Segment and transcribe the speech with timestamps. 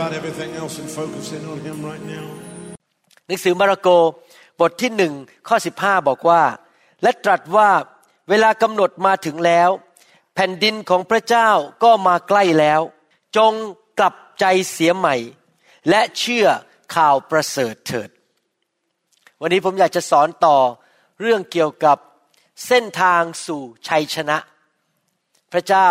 [0.00, 2.26] about everything else and focus in on Him right now.
[3.26, 3.88] หนังสือมาระโก
[4.60, 5.12] บทที่หนึ่ง
[5.48, 6.42] ข้อสิบห้าบอกว่า
[7.02, 7.70] และตรัสว่า
[8.28, 9.70] เวลากำหนดมาถึงแล้ว
[10.34, 11.48] แผ่นดินของพระเจ้า
[11.82, 12.80] ก็มาใกล้แล้ว
[13.36, 13.52] จง
[13.98, 15.16] กลับใจเสียใหม่
[15.88, 16.46] และเชื่อ
[16.94, 18.10] ข่าวประเสริฐเถิด
[19.40, 20.58] วันนี้ผมอยากจะสอนต่อ
[21.20, 21.98] เรื่องเกี่ยวกับ
[22.66, 24.38] เส้นทางสู่ชัยชนะ
[25.52, 25.88] พระเจ้า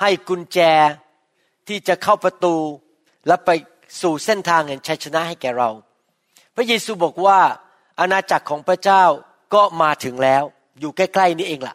[0.00, 0.58] ให้กุญแจ
[1.68, 2.56] ที่จะเข้าประตู
[3.26, 3.50] และไป
[4.00, 5.70] สู่เส้นทางแห่งชัยชนะให้แก่เรา
[6.56, 7.40] พระเยซูบอกว่า
[8.00, 9.04] อาณาจักรของพระเจ้า
[9.54, 10.42] ก็มาถึงแล้ว
[10.80, 11.74] อยู่ใกล้ๆนี่เองล่ะ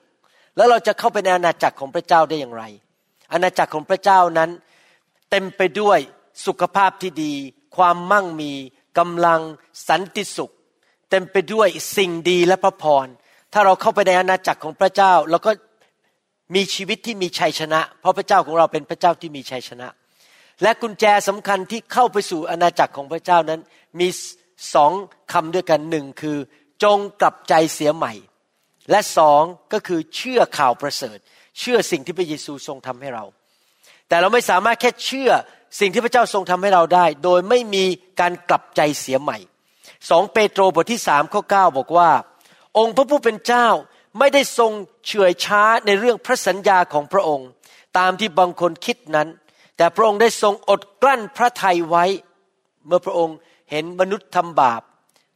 [0.55, 2.63] แล้วเราจะเข้าไปในอาณาจักรของพระเจ้าได้อย่างไร
[3.33, 4.49] อาณาจักรของพระเจ้านั้น
[5.29, 5.99] เต็มไปด้วย
[6.45, 7.33] สุขภาพที่ดี
[7.75, 8.51] ความมั่งมี
[8.97, 9.41] กำลัง
[9.87, 10.51] สันติสุข
[11.09, 13.07] เต็มไปด้วยสิ่งดีและพระพร
[13.53, 15.51] ถ้าเราเข้าไปในอาณาจักรของพระเจ้าเราก็
[16.55, 19.87] มีชีวิตที่มีชัยชนะ เพราะพระเจ้าของเราเป็นพระเจ้าที่มีชัยชนะ
[20.61, 23.61] และกุญแจสำคัญที่เข้าไปสู่อาณาจักรของพระเจ้านั้น
[23.99, 24.07] มี
[24.73, 24.91] สอง
[25.33, 26.37] คำด้วยกันหนึ่งคือ
[26.83, 28.13] จงกลับใจเสียใหม่
[28.91, 29.41] และสอง
[29.73, 31.17] ก็คือเชื่อข่าวประเสริฐ
[31.59, 33.25] เชื่อสิ่งที่พระเยซูทรงทำให้เรา
[34.07, 35.31] แต่เราไม่สามารถแค่เชื่อ
[35.79, 37.85] สิ่งที่พระเจ้าทรงทำให้เราได้ โดยไม่มี
[38.19, 39.37] การกลับใจเสียใหม่
[40.09, 42.11] สองเปโตรบทที่สามข้อเก้าบอกว่า
[42.77, 43.67] องค์พระผู้เป็นเจ้า
[44.19, 44.71] ไม่ได้ทรง
[45.05, 47.47] เฉื่อยช้าในเรื่องพระสัญญาของพระองค์
[47.97, 49.27] ตามที่บางคนคิดนั้น
[49.77, 52.05] แต่พระองค์ได้ทรงอดกลั้นพระทัยไว้
[52.85, 53.37] เมื่อพระองค์
[53.71, 54.81] เห็นมนุษย์ทำบาป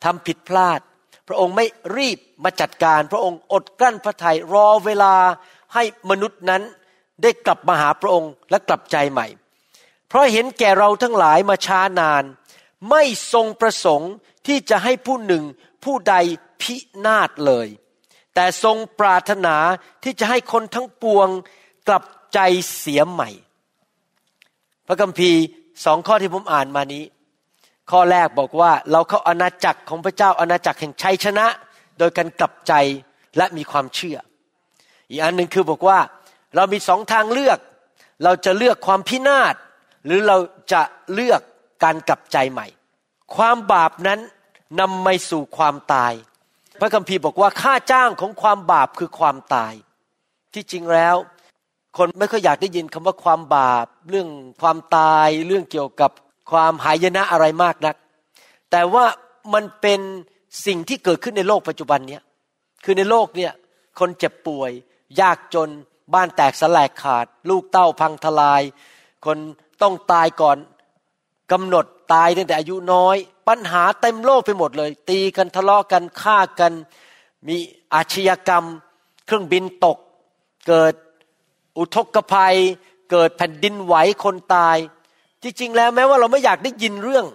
[0.03, 0.79] ทำผิดพลาด
[1.27, 1.65] พระองค์ไม่
[1.97, 5.15] รีบมาจัดการ พระองค์อดกลั้นพระทัยรอเวลา
[5.73, 6.63] ให้มนุษย์นั้น
[7.21, 9.27] ได้กลับมาหาพระองค์และกลับใจใหม่
[10.07, 12.23] เพราะเห็นแก่เราทั้งหลายมาช้านาน
[12.89, 14.11] ไม่ทรงประสงค์
[14.47, 15.43] ที่จะให้ผู้หนึ่ง
[15.83, 16.15] ผู้ใด
[16.61, 16.75] พิ
[17.05, 17.67] นาศเลย
[18.35, 19.55] แต่ทรงปรารถนา
[20.03, 21.29] ที่จะให้คนทั้งปวง
[21.87, 22.39] กลับใจ
[22.77, 23.29] เสียใหม่
[24.91, 25.41] พระคัมภีร์
[25.85, 27.03] สองข้อที่ผมอ่านมานี้
[27.91, 31.47] ข้อแรกบอกว่าเราเข้าอาณาจักรของพระเจ้าอาณาจักรแห่งชัยชนะ
[31.99, 32.73] โดยการกลับใจ
[33.37, 34.17] และมีความเชื่อ
[35.09, 35.99] อีกอันหนึ่งคือบอกว่า
[36.55, 37.59] เรามีสองทางเลือก
[38.23, 39.55] เราจะเลือกความพินาศ
[40.05, 40.37] หรือเรา
[40.73, 40.81] จะ
[41.13, 41.41] เลือก
[41.83, 42.67] การกลับใจใหม่
[43.35, 44.19] ความบาปนั้น
[44.79, 46.13] นำมาสู่ความตาย
[46.79, 49.73] พระคัมภีร์บอกว่าค่าจ้างของความบาปคือความตาย
[50.53, 51.15] ที่จริงแล้ว
[52.01, 54.29] คนไม่ค่อยอยากได้ยินคำว่าความบาป เรื่อง
[54.61, 56.11] ความตายเรื่องเกี่ยวกับ
[56.51, 57.95] ความหายนะอะไรมากนัก
[58.71, 59.05] แต่ว่า
[59.53, 59.99] มันเป็น
[60.65, 62.23] สิ่งที่เกิดขึ้นในโลกปัจจุบันเนี้ย
[62.83, 63.53] คือในโลกเนี่ย
[63.99, 64.71] คนเจ็บป่วย
[65.21, 65.69] ยากจน
[66.13, 68.61] บ้านแตกสลายขาด ลูกเต้าพังทลาย
[69.25, 69.37] คน
[69.81, 70.57] ต้องตายก่อน
[71.51, 73.17] กำหนดตายตั้งแต่อายุน้อย
[73.47, 76.73] ปัญหาเต็มโลกไปหมดเลย ตีกันทะเลาะกันฆ่ากัน
[77.47, 77.55] มี
[77.93, 78.65] อาชญากรรม
[79.25, 79.97] เครื่องบินตก
[80.67, 80.93] เกิด
[81.77, 82.57] อุทกภัย
[83.11, 84.77] เกิดแผ่นดินไหวคนตาย
[85.43, 87.25] จริง ๆ แล้วแม้ว่าเราไม่อยากได้ยินเรื่อง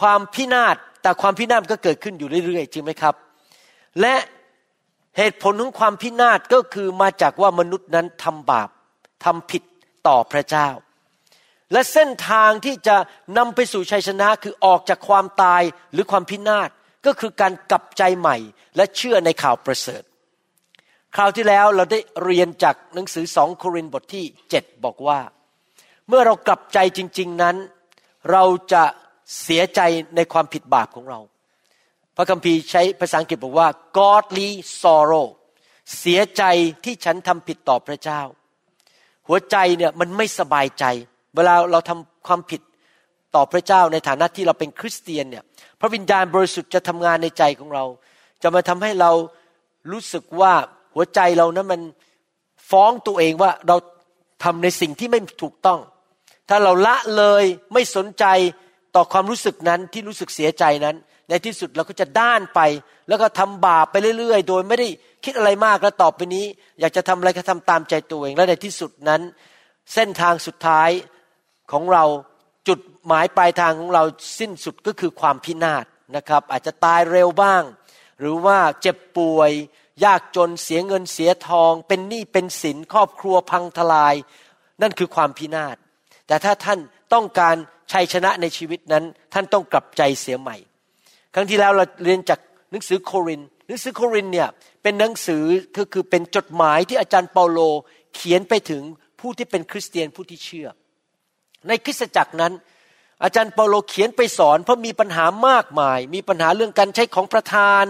[0.00, 3.14] ความพินาศแต่ความพินาศก็เกิดขึ้นอยู่เรื่อยๆ จริงไหมครับ
[4.00, 4.14] และ
[5.16, 8.68] เหตุผลของความพินาศก็คือมาจากว่ามนุษย์นั้นทำบาป
[9.24, 9.62] ทำผิด
[10.06, 10.68] ต่อพระเจ้า
[11.72, 12.96] และเส้นทางที่จะ
[13.38, 15.62] นำไปสู่ชัยชนะคือออกจากความตาย
[15.92, 16.68] หรือความพินาศ
[17.06, 18.36] ก็คือการกลับใจใหม่
[18.76, 20.02] และเชื่อในข่าวประเสริฐ
[21.16, 24.24] คราวที่แล้วเราได้เรียนจากหนังสือสองโครินธ์บทที่
[24.54, 25.20] 7 บอกว่า
[26.08, 27.56] เมื่อเรากลับใจจริง ๆนั้น
[28.30, 28.84] เราจะ
[29.42, 29.80] เสียใจ
[30.16, 31.20] ในความผิดบาปของเรา
[32.16, 33.68] พระคัมภีร์ใช้ภาษาอังกฤษบอกว่า
[33.98, 34.48] godly
[34.80, 35.26] sorrow
[35.98, 36.42] เสียใจ
[36.84, 38.20] ที่ฉันทำผิดต่อพระเจ้า
[39.28, 40.84] หัวใจเนี่ยมันไม่สบายใจ
[41.36, 42.60] เวลาเราทำความผิด
[43.34, 45.44] ต่อพระเจ้าในฐานะที่เราเป็นคริสเตียนเนี่ย
[45.80, 47.84] พระวิญญาณบริสุทธิ์จะทำงานในใจของเรา
[48.42, 49.12] จะมาทำให้เรา
[49.90, 50.54] รู้สึกว่า
[50.94, 51.80] หัวใจเรานั้นมัน
[52.70, 53.76] ฟ้องตัวเองว่าเรา
[54.44, 55.80] ทำในสิ่งที่ไม่ถูกต้อง
[56.48, 58.24] ถ้าเราละเลยไม่สนใจ
[58.96, 60.96] ต่อความรู้สึกนั้นที่รู้สึกเสียใจนั้น
[61.28, 62.60] ในที่สุดเราก็จะด้านไป
[63.08, 64.88] แล้วก็ทำบาปไปเรื่อย ๆ โดยไม่ได้
[65.24, 66.44] คิดอะไรมากแล้วต่อไปนี้
[66.80, 69.20] อยากจะทำอะไรก็ทำตามใจตัวเอง และในที่สุดนั้น
[69.94, 70.90] เส้นทางสุดท้าย
[71.72, 72.04] ของเรา
[72.68, 74.02] จุดหมายปลายทางของเรา
[74.38, 75.84] สิ้นสุดก็คือความพินาศ
[76.16, 77.62] นะครับ อาจจะตายเร็วบ้าง
[78.20, 79.50] หรือว่าเจ็บป่วย
[80.04, 84.14] ยากจนเสียเงินเสียทอง เป็นหนี้เป็นสินครอบครัวพังทลาย
[84.82, 85.76] นั่นคือความพินาศ
[86.26, 86.78] แต่ถ้าท่าน
[87.12, 87.56] ต้องการ
[87.92, 90.56] ชัยชนะในชีวิตนั้น ท่านต้องกลับใจเสียใหม่
[91.34, 92.40] ครั้งที่แล้วเราเรียนจาก
[92.70, 94.48] หนังสือโครินหนังสือโครินเนี่ย
[94.82, 95.44] เป็นหนังสือ
[95.76, 97.58] ก็คือเป็นจดหมายที่อาจารย์เปาโล
[98.14, 98.82] เขียนไปถึง
[99.20, 100.68] ผู้ที่เป็นคริสเตียนผู้ที่เชื่อ
[101.68, 102.52] ในคริสตจักรนั้น
[103.22, 107.84] อาจารย์เปาโลเขียนไปสอนเพราะมีปัญหามากมาย มีปัญหาเรื่องการใช้ของประธาน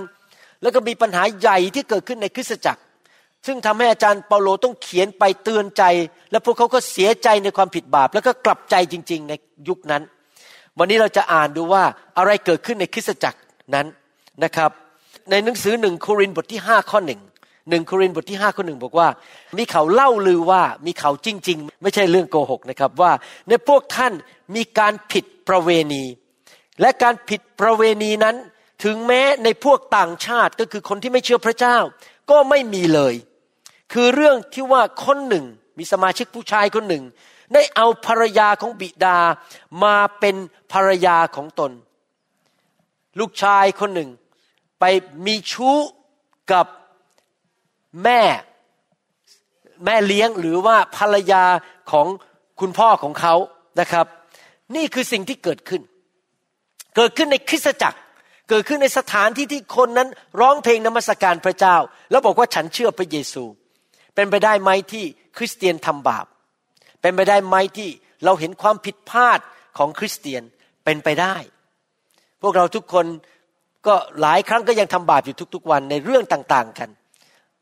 [0.62, 2.82] แล้วก็มีปัญหาใหญ่ที่เกิดขึ้นในคริสตจักร
[3.46, 5.82] ซึ่งทำให้อาจารย์เปาโลต้องเขียนไปเตือนใจ
[6.30, 9.32] และพวกเขาก็เสียใจในความผิดบาป แล้วก็กลับใจจริง ๆ ใน
[9.68, 10.02] ยุคนั้น
[10.78, 11.82] วันนี้เราจะอ่านดูว่า
[12.18, 13.38] อะไรเกิดขึ้นในคริสตจักร
[13.74, 13.86] นั้น
[14.44, 14.70] นะครับ
[15.30, 17.20] ในหนังสือหนึ่งโครินธ์บทที่ห้าข้อหนึ่ง
[17.70, 19.08] หนึ่งโครินธ์บทที่ห้าข้อหนึ่งบอกว่า
[19.56, 23.12] มีเขาเล่าลือว่ามีเขาจริง ๆ ไม่ใช่เรื่องโกหกนะครับว่า
[23.48, 24.12] ในพวกท่าน
[24.54, 26.04] มีการผิดประเวณี
[26.80, 28.36] และการผิดประเวณีนั้น
[28.84, 31.78] ถึงแม้ในพวกต่างชาติก็คือคนที่ไม่เชื่อพระเจ้า
[32.30, 33.14] ก็ไม่มีเลย
[33.92, 35.44] คือเรื่องที่ว่าคนหนึ่ง
[35.78, 37.04] มีสมาชิกผู้ชายคนหนึ่ง
[37.54, 39.18] ได้เอาภรรยาของบิดา
[39.84, 40.36] มาเป็น
[40.72, 41.72] ภรรยาของตน
[43.18, 44.10] ลูกชายคนหนึ่ง
[44.80, 44.84] ไป
[45.26, 45.76] มีชู้
[46.52, 46.66] กับ
[48.04, 48.20] แม่
[49.84, 51.44] แม่เลี้ยงหรือว่าภรรยา
[51.90, 52.06] ของ
[52.60, 53.34] คุณพ่อของเขา
[53.80, 54.06] นะครับ
[54.74, 55.82] นี่คือสิ่งที่เกิดขึ้น
[56.96, 57.98] เกิดขึ้นในคริสตจักร
[58.54, 60.08] เกิดขึ้นในสถานที่ที่คนนั้น
[60.40, 61.76] ร้องเพลงนมัสการพระเจ้า
[62.10, 63.44] แล้วบอกว่าฉันเชื่อพระเยซู
[64.14, 65.04] เป็นไปได้ไหมที่
[65.36, 66.26] คริสเตียนทำบาป
[67.00, 67.90] เป็นไปได้ไหมที่
[68.24, 69.38] เราเห็นความผิดพลาด
[69.78, 70.42] ของคริสเตียน
[70.84, 71.36] เป็นไปได้
[72.42, 73.06] พวกเราทุกคน
[73.86, 76.90] ก็หลายครั้งก็ยังทำบาปอยู่ทุกๆวันในเรื่องต่างๆกัน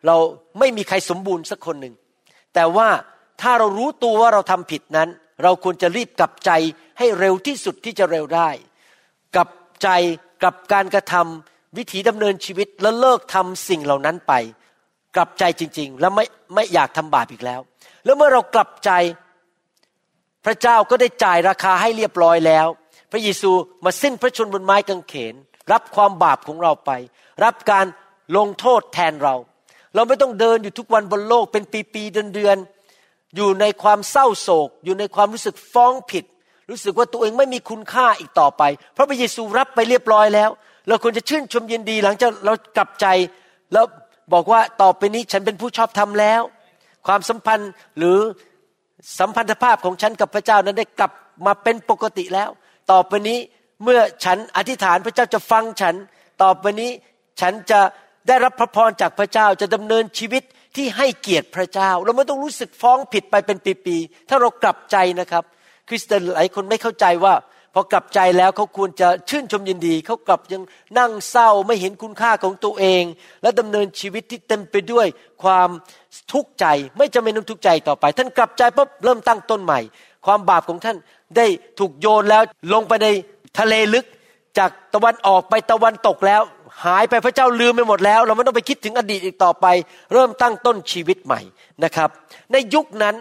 [0.06, 0.16] เรา
[0.58, 1.94] ไม่มีใครสมบูรณ์สักคนหนึ่ง
[2.54, 2.88] แต่ว่า
[3.40, 5.08] ถ้าเรารู้ตัวว่าเราทำผิดนั้น
[5.42, 6.50] เราควรจะรีบกลับใจ
[6.98, 8.50] ให้เร็วที่สุดที่จะเร็วได้
[9.34, 9.50] กลับ
[9.82, 9.88] ใจ
[10.44, 14.32] กับการกระทำวิถีดำเนินชีวิตแล้วเลิกทำสิ่งเหล่านั้นไป
[15.16, 17.60] กลับใจจริง ๆ แล้วไม่ไม่อยากทำบาปอีกแล้ว
[18.04, 18.90] แล้วเมื่อเรากลับใจ
[20.44, 22.66] พระเจ้าก็ได้จ่ายราคาให้เรียบร้อยแล้ว
[23.10, 23.50] พระเยซู
[23.84, 25.34] มาสิ้นพระชนบนไม้กางเขน
[25.72, 26.90] รับความบาปของเราไป
[27.44, 27.86] รับการ
[28.36, 29.34] ลงโทษแทนเรา
[29.94, 31.64] เราไม่ต้องเดินอยู่ทุกวันบนโลกเป็น
[31.94, 36.24] ปีๆเดือนๆอยู่ในความเศร้าโศก อยู่ในความรู้สึกฟ้องผิด
[36.70, 38.62] รู้สึกว่าตัวเองไม่มีคุณค่าอีกต่อไป
[38.94, 40.50] เพราะพระเยซูรับไปเรียบร้อยแล้ว
[40.88, 43.06] เราควรจะชื่นชมยินดีหลังจากเรากลับใจ
[43.72, 43.84] แล้ว
[44.32, 46.42] บอกว่าต่อไปนี้ฉันเป็นผู้ชอบธรรมแล้ว
[47.06, 48.18] ความสัมพันธ์หรือ
[49.18, 51.12] สัมพันธภาพของฉันกับพระเจ้านั้นได้กลับ
[51.46, 52.50] มาเป็นปกติแล้ว
[52.90, 53.38] ต่อไปนี้
[53.84, 55.94] เมื่อฉันอธิษฐานพระเจ้าจะฟังฉัน
[56.42, 56.90] ต่อไปนี้
[57.40, 57.80] ฉันจะ
[58.28, 60.42] ได้รับพระพรจากพระเจ้าจะดำเนินชีวิต
[60.76, 65.44] ที่ให้เกียรติพระเจ้า เราไม่ต้องรู้สึกฟ้องผิดไปเป็นปีๆถ้าเรากลับใจนะครับ
[65.90, 67.34] คริสเตียนหลายคนไม่เข้าใจว่า
[67.74, 70.62] พอกลับใจแล้วเขาควรจะชื่นชมยินดีเขากลับยัง
[70.98, 73.04] นั่งเศร้าไม่เห็นคุณค่าของตัวเอง
[73.42, 75.06] และดำเนินชีวิตที่เต็มไปด้วย
[75.42, 75.68] ความ
[76.32, 76.66] ทุกข์ใจ
[76.98, 79.80] ไม่จำเป็นต้องทุกข์ใจต่อไป ท่านกลับใจปุ๊บเริ่มตั้งต้นใหม่
[80.26, 80.96] ความบาปของท่าน
[81.36, 81.46] ได้
[81.78, 82.42] ถูกโยนแล้ว
[82.72, 83.08] ลงไปใน
[83.58, 84.06] ทะเลลึก
[84.58, 86.42] จากตะวันออกไปตะวันตกแล้ว
[86.84, 89.66] หายไปพระเจ้าลืมไปหมดแล้ว เราไม่ต้องไปคิดถึงอดีตอีกต่อไป
[90.12, 91.40] เริ่มตั้งต้นชีวิตใหม่
[91.84, 92.08] นะครับ
[92.52, 93.14] ในยุคนั้น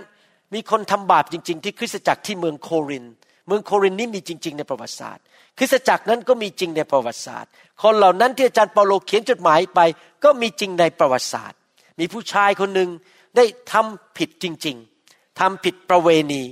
[0.53, 3.05] มีคนทำบาปจริง ๆ ที่คริสตจักรที่เมืองโคริน
[3.47, 5.23] เมืองโครินนี้มีจริง ๆ ในประวัติศาสตร์
[5.57, 7.51] คริสตจักรนั้นก็มีจริงในประวัติศาสตร์
[7.81, 9.79] คนเหล่านั้นที่อาจารย์เปาโลเขียนจดหมายไป
[10.23, 11.57] ก็มีจริงในประวัติศาสตร์
[11.99, 12.89] มีผู้ชายคนหนึ่ง
[13.35, 14.75] ได้ทำผิดจริง
[15.07, 16.43] ๆทำผิดประเวณี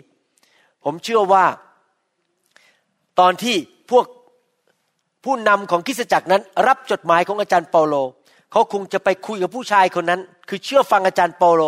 [0.83, 1.45] ผมเชื่อว่า
[3.19, 3.55] ตอนที่
[3.91, 4.05] พวก
[5.23, 7.95] ผู้นำของคริสตจักรนั้น รับจดหมายของอาจารย์เปาโล
[8.51, 11.61] เขาคงจะไปคุยกับผู้ชายคนนั้น คือเชื่อฟังอาจารย์เปาโล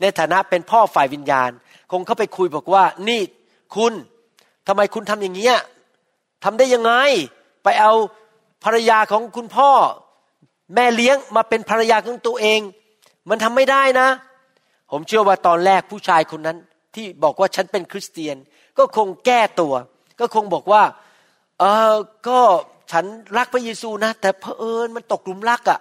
[0.00, 1.50] ในฐานะเป็นพ่อฝ่ายวิญญาณ
[1.92, 3.20] คงเข้าไปคุยบอกว่า นี่
[3.76, 3.92] คุณ
[4.66, 5.56] ทำไมคุณทำอย่างเงี้ย
[6.44, 6.92] ทำได้ยังไง
[7.64, 7.92] ไปเอา
[8.64, 9.70] ภรรยาของคุณพ่อ
[10.74, 12.60] แม่เลี้ยงมาเป็นภรรยาของตัวเอง
[13.30, 14.08] มันทำไม่ได้นะ
[14.90, 16.58] ผมเชื่อว่าตอนแรกผู้ชายคนนั้น
[16.94, 18.36] ที่บอกว่าฉันเป็นคริสเตียน
[18.78, 19.74] ก็คงแก้ตัว
[20.20, 20.82] ก็คงบอกว่า
[21.60, 21.94] เออ
[22.28, 22.40] ก็
[22.92, 23.04] ฉัน
[23.36, 25.80] รักพระเยซูนะ แต่เพอเอิญมันตกหลุมรักอะ่ะ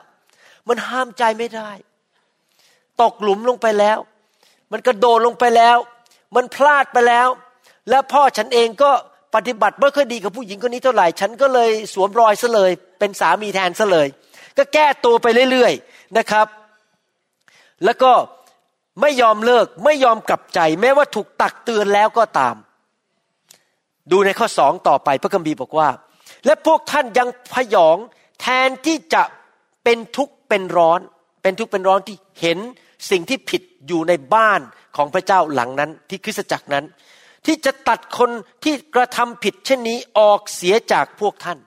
[0.68, 1.70] มันห้ามใจไม่ได้
[3.02, 3.98] ตกหลุมลงไปแล้ว
[4.72, 5.78] มันกระโดดลงไปแล้ว
[6.36, 7.28] มันพลาดไปแล้ว
[7.90, 8.92] แล้วพ่อฉันเองก็
[9.36, 14.08] ปฏิบัติไม่ค่อยดีกับผู้หญิงคนนี้เท่าไหร่ ฉันก็เลยสวมรอยซะเลย เป็นสามีแทนซะเลย
[14.58, 16.48] ก็แก้ตัวไปเรื่อยๆนะครับ
[17.86, 18.12] แล้วก็
[19.02, 22.56] ไม่ยอมเลิกไม่ยอมกลับใจ แม้ว่าถูกตักเตือนแล้วก็ตาม
[24.12, 25.90] ดูในข้อสองต่อไปพระคัมภีร์บอกว่า
[26.46, 27.98] และพวกท่านยังพยอง
[28.42, 29.24] แทนที่จะ
[29.84, 31.00] เป็นทุกข์เป็นร้อน
[31.42, 32.60] เป็นทุกข์เป็นร้อนที่เห็น
[33.10, 34.62] สิ่งที่ผิดอยู่ในบ้าน
[34.98, 36.86] ของพระเจ้าหลังนั้นที่คริสตจักรนั้น
[37.46, 38.30] ที่จะตัดคน
[38.64, 41.60] ที่กระทำผิดเช่นนี้ออกเสียจากพวกท่าน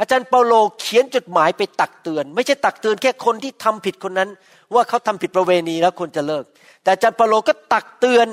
[0.00, 4.30] อาจารย์เปาโลเขียนจดหมายไปตักเตือน ไม่ใช่ตักเตือนแค่คนที่ทำผิดคนนั้น
[4.74, 6.44] ว่าเขาทำผิดประเวณีแล้วควรจะเลิก
[6.82, 8.26] แต่อาจารย์เปาโลก็ตักเตือน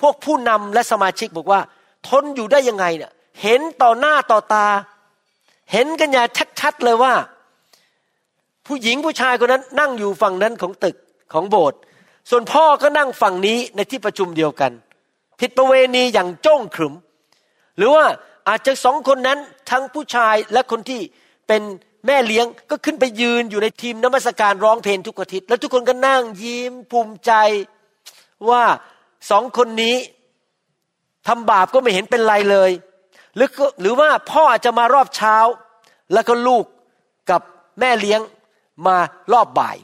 [0.00, 1.60] พวกผู้นำและสมาชิกบอกว่า
[2.08, 3.12] ทนอยู่ได้ยังไงเนี่ย
[3.42, 4.66] เห็นต่อหน้าต่อตา
[5.72, 6.26] เห็นกันอย่าง
[6.60, 7.14] ชัดๆเลยว่า
[8.66, 10.96] ผู้หญิงผู้ชายคนนั้นนั่งอยู่ฝั่งนั้นของตึก
[11.32, 11.78] ของโบสถ์
[12.30, 14.72] ส่วนพ่อก็นั่งฝั่งนี้ในที่ประชุมเดียวกัน
[15.40, 16.94] ผิดประเวณีอย่างจ้องขรึม
[17.76, 18.04] หรือว่า
[18.48, 19.38] อาจจะสองคนนั้น
[19.70, 21.00] ทั้งผู้ชายและคนที่
[21.48, 21.62] เป็น
[22.06, 27.32] แม่เลี้ยงก็ขึ้นไปยืนอยู่ในทีมนมัสการร้องเพลงทุกอาทิตย์ แล้วทุกคนก็นั่งยิ้มภูมิใจ
[28.48, 28.62] ว่า
[29.30, 29.96] สองคนนี้
[31.26, 32.70] ทำบาปก็ไม่เห็นเป็นไรเลย
[33.36, 33.48] หรือ
[33.80, 35.36] หรือว่าพ่ออาจจะมารอบเช้า
[36.12, 36.64] แล้วก็ลูก
[37.30, 37.40] กับ
[37.80, 38.20] แม่เลี้ยง
[38.86, 38.96] มา
[39.32, 39.76] รอบบ่าย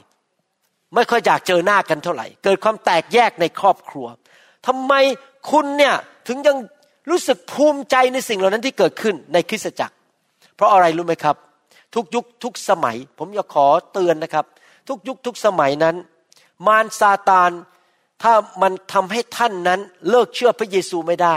[0.95, 4.07] ไม่ค่อยอยากเจอหน้ากันเท่าไหร่ เกิดความแตกแยกในครอบครัว
[4.67, 4.93] ทำไม
[5.51, 5.95] คุณเนี่ย
[6.27, 6.57] ถึงยัง
[7.09, 9.95] รู้สึกภูมิใจในสิ่งเหล่านั้นที่เกิดขึ้นในคริสตจักร
[10.55, 11.35] เพราะอะไรรู้ไหมครับ
[11.95, 14.45] ทุกยุคทุกสมัย ผมอยากขอเตือนนะครับ
[14.89, 15.95] ทุกยุคทุกสมัยนั้น
[16.67, 17.51] มารซาตาน
[18.23, 19.79] ถ้ามันทำให้ท่านนั้น
[20.09, 21.35] เลิกเชื่อพระเยซูไม่ได้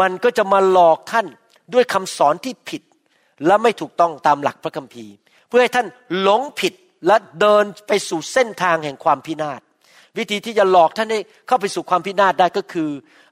[0.00, 1.26] มันก็จะมาหลอกท่าน
[1.74, 2.82] ด้วยคำสอนที่ผิด
[3.46, 5.12] และไม่ถูกต้องตามหลักพระคัมภีร์
[5.48, 5.86] เพื่อให้ท่าน
[6.20, 6.72] หลงผิด
[7.06, 9.60] และเดินไปสู่เส้นทางแห่งความพินาศ
[10.18, 12.90] วิธีที่จะหลอกท่านให้เข้าไปสู่ความพินาศได้ก็คือ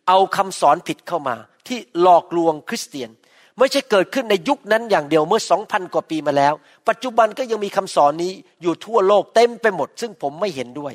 [0.09, 1.37] เอาคำสอนผิดเข้ามา
[1.69, 3.11] ที่หลอกลวงคริสเตียน
[3.59, 6.55] ไม่ใช่เกิดขึ้นในยุคนั้นอย่างเดียวเมื่อสองพันกว่าปีมาแล้ว
[6.89, 10.93] ปัจจุบันก็ยังมีคำสอนนี้อยู่ทั่วโลกเต็มไปหมด ซึ่งผมไม่เห็นด้วย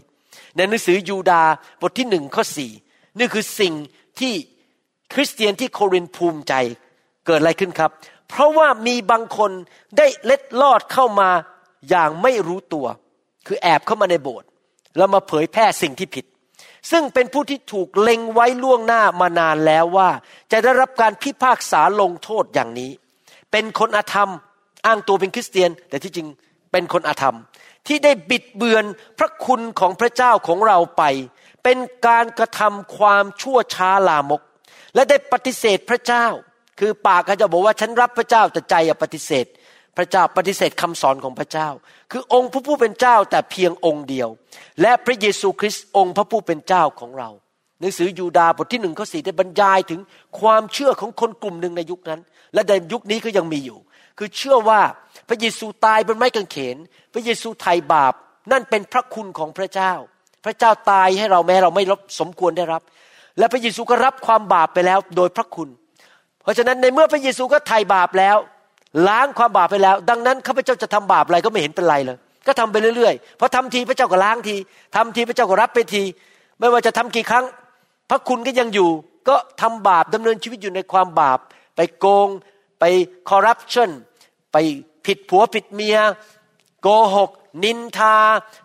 [0.55, 1.43] ในหนังสือยูดา
[1.81, 2.71] บทที่หนึ่งข้อสี่
[3.17, 3.73] นี่คือสิ่ง
[4.19, 4.33] ที่
[5.13, 6.53] คริสเตียนที่โครินภูมิใจ
[7.25, 7.91] เกิดอะไรขึ้นครับ
[8.29, 9.51] เพราะว่ามีบางคน
[9.97, 11.29] ได้เล็ดลอดเข้ามา
[11.89, 12.87] อย่างไม่รู้ตัว
[13.47, 14.47] คือแอบเข้ามาในโบสถ์
[14.97, 16.25] แล้วมาเผยแพร่สิ่งที่ผิด
[16.91, 20.09] ซึ่งเป็นผู้ที่ถูกเล็งไว้ล่วงหน้ามานานแล้วว่า
[20.51, 22.91] จะได้รับการพิพากษาลงโทษอย่างนี้
[23.51, 24.31] เป็นคนอาธรรม
[24.85, 26.27] อ้างตัวเป็นคริสเตียน แต่ที่จริง
[26.71, 27.37] เป็นคนอาธรรม
[27.87, 28.83] ที่ได้บิดเบือน
[29.19, 31.03] พระคุณของพระเจ้าของเราไป
[31.63, 34.41] เป็นการกระทำความชั่วช้าลามก
[34.95, 36.25] และได้ปฏิเสธพระเจ้า
[36.79, 39.45] คือปากก็จะบอกว่าฉันรับพระเจ้าแต่ใจอย่าปฏิเสธ
[39.97, 41.69] พระเจ้าปฏิเสธคำสอนของพระเจ้า
[42.11, 44.29] คือองค์พระผู้เป็นเจ้าแต่เพียงองค์เดียว
[44.81, 47.29] และพระเยซูคริสต์องค์พระผู้เป็นเจ้าของเรา
[47.79, 49.99] หนังสือยูดาบทที่หนึ่งข้อสี่ได้บรรยายถึง
[50.39, 52.21] ความเชื่อของคนกลุ่มหนึ่งในยุคนั้น
[52.53, 53.79] และในยุคนี้ก็ยังมีอยู่
[54.17, 54.81] คือเชื่อว่า
[55.29, 56.77] พระเยซูตายบนไม้กางเขน
[57.13, 58.13] พระเยซูไถ่บาป
[58.51, 59.93] นั่นเป็นพระคุณของพระเจ้า
[60.45, 62.81] พระเจ้าตายให้เราแม้เราไม่รับสมควรได้รับ
[63.37, 65.69] และพระเยซูก็รับความบาปไปแล้วโดยพระคุณ
[66.43, 68.37] เพราะฉะนั้นในเมื่อพระเยซูก็ไถ่บาปแล้ว
[69.07, 72.17] ล้างความบาปไปแล้ว ดังนั้นข้าพเจ้าจะทำบาปอะไรก็ไม่เห็นเป็นไรเลย
[72.47, 74.55] ก็ทำไปเรื่อยๆพอทำทีพระเจ้าก็ล้างที
[74.95, 76.03] ทำทีพระเจ้าก็รับไปที
[76.59, 77.45] ไม่ว่าจะทำกี่ครั้ง
[78.09, 78.89] พระคุณก็ยังอยู่
[79.29, 81.39] ก็ทำบาปดำเนินชีวิตอยู่ในความบาป
[81.75, 82.29] ไปโกง
[82.79, 82.83] ไป
[83.29, 83.89] คอร์รัปชัน
[84.51, 84.57] ไป
[85.05, 85.97] ผิดผัวผิดเมีย
[86.81, 87.29] โกหก
[87.63, 88.15] นินทา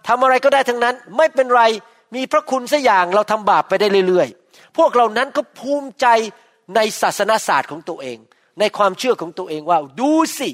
[0.06, 1.62] ทำอะไรก็ได้ทั้งนั้น ไม่เป็นไร
[2.14, 6.06] มีพระคุณสัอย่างเราทำบาปไปได้เรื่อยๆ พวกเรานั้นก็ภูมิใจ
[6.74, 8.18] ในศาสนาศาสตร์ของตัวเอง
[8.60, 10.48] ในความเชื่อของตัวเองว่า ดูสิ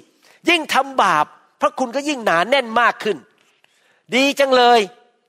[0.48, 1.26] ยิ่งทำบาป
[1.60, 3.16] พระคุณก็ยิ่งหนาแน่นมากขึ้น
[4.14, 4.80] ดีจังเลย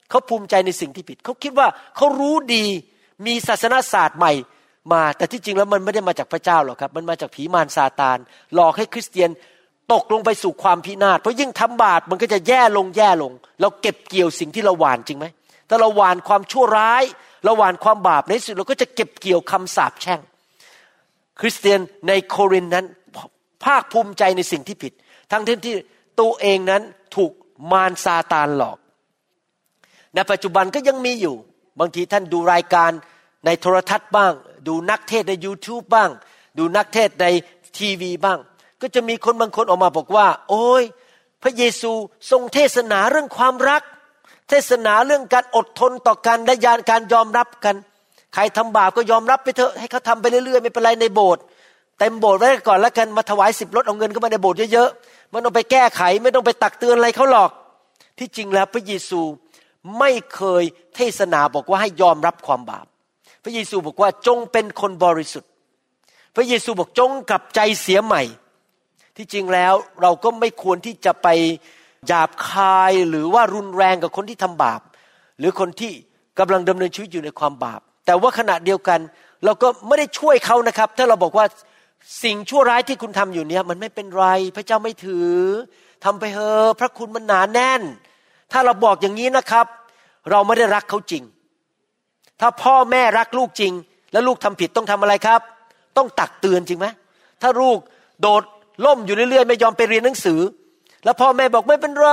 [0.09, 2.65] เขาภูมิใจในสิ่งที่ผิด เขาคิดว่าเขารู้ดี
[3.25, 4.33] มีศาสนาศาสตร์ใหม่
[4.93, 8.17] มา แต่ที่จริงแล้วมันไม่ได้มาจากพระเจ้าหรอกครับ มันมาจากผีมารซาตาน
[8.53, 9.29] หลอกให้คริสเตียน
[9.93, 15.25] ตกลงไปสู่ความพินาศเพราะยิ่งทำบาปมันก็จะแย่ลงแย่ลง เราเก็บเกี่ยวสิ่งที่เราหวานจริงไหม
[15.69, 17.03] ถ้าเราหวานความชั่วร้าย
[17.43, 20.19] เราหวานความบาปในสุดเราก็จะเก็บเกี่ยวคำสาปแช่ง
[21.39, 22.86] คริสเตียนในโครินนั้น
[23.65, 24.93] ภาคภูมิใจในสิ่งที่ผิด
[25.31, 25.75] ทั้งที่ที่
[26.19, 26.81] ตัวเองนั้น
[27.15, 27.31] ถูก
[27.72, 28.77] มารซาตานหลอก
[30.13, 31.36] ในปัจจุบันก็ยังมีอยู่
[31.79, 32.91] บางทีท่านดูรายการ
[33.46, 34.34] ในโทรทัศน์บ้าง
[34.67, 36.10] ดูนักเทศใน YouTube บ้าง
[36.58, 37.25] ดูนักเทศใน
[37.77, 38.39] ทีวีบ้าง
[38.81, 40.84] ก็จะมีคนบางคนออกมาบอกว่า โอ้ย
[41.43, 41.91] พระเยซู
[42.31, 43.84] ทรงเทศนาเรื่องความรัก
[44.50, 47.75] เทศนาเรื่องการอดทนต่อกันและยานการยอมรับกัน
[48.33, 51.43] ใครทำบาปก็ยอมรับไปเถอะให้เขาทาไปเรื่อยๆ ไม่เป็นไรในโบสถ์
[52.00, 57.51] เต็มโบสถ์ไว้ก่อนแล้วกันมาถวายสิบรถเอาเงินเข้ามาในโบสถ์เยอะๆมันต้องไปแก้ไขไม่ต้องไปตักเตือนอะไรเขาหรอก
[58.19, 59.21] ที่จริงแล้วพระเยซู
[60.00, 60.63] ไม่เคย
[60.95, 62.86] เทศนาบอกว่าให้ยอมรับความบาป
[63.43, 65.50] พระเยซูบอกว่าจงเป็นคนบริสุทธิ์
[66.36, 68.24] พระเยซูบอกจงกลับใจเสียใหม่
[69.17, 71.27] ที่จริงแล้วเราก็ไม่ควรที่จะไป
[72.07, 74.81] หยาบคายหรือว่ารุนแรงกับคนที่ทำบาป
[75.39, 75.91] หรือคนที่
[76.39, 78.99] กำลังดำเนินชีวิตอยู่ในความบาป แต่ว่าขณะเดียวกัน
[79.45, 81.45] เราก็ไม่ได้ช่วยเขานะครับ ถ้าเราบอกว่า
[82.23, 84.25] สิ่งชั่วร้ายที่คุณทำอยู่เนี้ยมันไม่เป็นไร
[84.55, 85.31] พระเจ้าไม่ถือ
[86.03, 87.81] ทำไปเถอะพระคุณมันหนาแน่น
[88.51, 89.65] ถ้าเราบอกอย่างนี้นะครับ
[90.31, 91.23] เราไม่ได้รักเขาจริง
[92.39, 93.73] ถ้าพ่อแม่รักลูกจริง
[94.11, 95.41] แล้วลูกทำผิดต้องทำอะไรครับ
[95.97, 96.87] ต้องตักเตือนจริงไหม
[97.41, 97.77] ถ้าลูก
[98.21, 98.43] โดด
[98.85, 100.39] ล่มอยู่เรื่อยๆไม่ยอมไปเรียนหนังสือ
[101.03, 102.09] แล้วพ่อแม่บอกไม่เป็นไร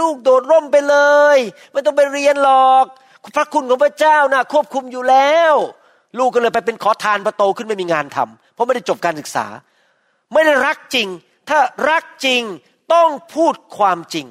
[0.00, 0.96] ลูกโดดร่มไปเล
[1.36, 1.38] ย
[1.72, 2.86] ไม่ต้องไปเรียนหรอก
[3.34, 5.54] พระคุณของพระเจ้านะควบคุมอยู่แล้ว
[6.18, 9.46] ลูกก็เลยไปเป็นขอทานพอโตขึ้นไม่มีงานทำเพราะไม่ได้จบการศึกษา
[10.32, 11.08] ไม่ได้รักจริง
[11.48, 11.58] ถ้า
[11.90, 12.42] รักจริง
[12.94, 14.26] ต้องพูดความจริง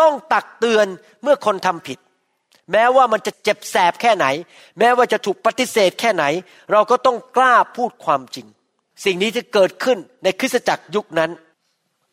[0.00, 0.86] ต้องตักเตือน
[1.22, 1.98] เมื่อคนทำผิด
[2.72, 4.26] แม้ว่ามันจะเจ็บแสบแค่ไหน
[4.78, 6.24] แม้ว่าจะถูกปฏิเสธแค่ไหน
[6.72, 8.46] เราก็ต้องกล้าพูดความจริง
[9.04, 11.30] สิ่งนี้ที่เกิดขึ้นในคริสตจักรยุคนั้น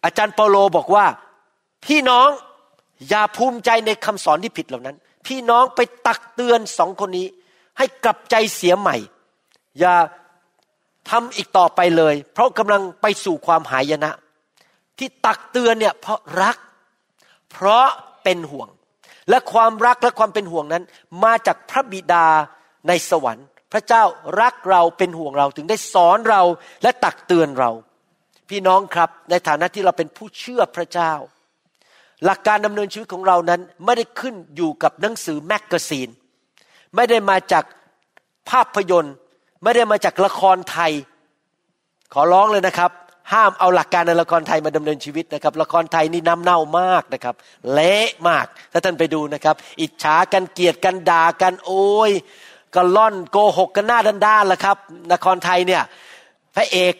[0.03, 1.05] อาจารย์เปาโลบอกว่า
[1.85, 2.29] พี่น้อง
[3.09, 4.95] อย่าภูมิใจในคำสอนที่ผิดเหล่านั้น
[5.27, 7.27] พี่น้องไปตักเตือนสองคนนี้
[7.77, 8.95] ให้กลับใจเสียใหม่
[9.79, 9.95] อย่า
[11.09, 14.11] ทำอีกต่อไปเลย เพราะกำลังไปสู่ความหายนะ
[14.97, 16.57] ที่ตักเตือนเนี่ยเพราะรัก
[17.51, 17.87] เพราะ
[18.23, 18.69] เป็นห่วง
[19.29, 20.83] และความรักและความเป็นห่วงนั้น
[21.23, 22.27] มาจากพระบิดา
[22.87, 24.03] ในสวรรค์ พระเจ้า
[24.41, 26.41] รักเราเป็นห่วงเราถึงได้สอนเรา
[26.83, 27.71] และตักเตือนเรา
[28.49, 31.13] พี่น้องครับในฐานะที่เราเป็นผู้เชื่อพระเจ้า
[32.25, 36.09] หลักการดำเนินชีวิตของเรานั้นไม่ได้ขึ้นอยู่กับหนังสือแมกกาซีน
[36.95, 37.63] ไม่ได้มาจาก
[38.49, 39.15] ภาพยนตร์
[39.63, 40.91] ไม่ได้มาจากละครไทย
[42.13, 42.91] ขอร้องเลยนะครับ
[43.33, 47.35] ห้ามเอาหลักการในละครไทยมาดำเนินชีวิตนะครับ ละครไทยนี่น้ำเน่ามากนะครับ
[47.73, 52.11] เละมากถ้าท่านไปดูนะครับ อิจฉากันเกลียดกันด่ากันโอ้ย
[52.75, 54.77] กระล่อนโกหกกันหน้าด้านๆละครับ
[55.13, 55.83] ละครไทยเนี่ย
[56.55, 56.93] พระเอก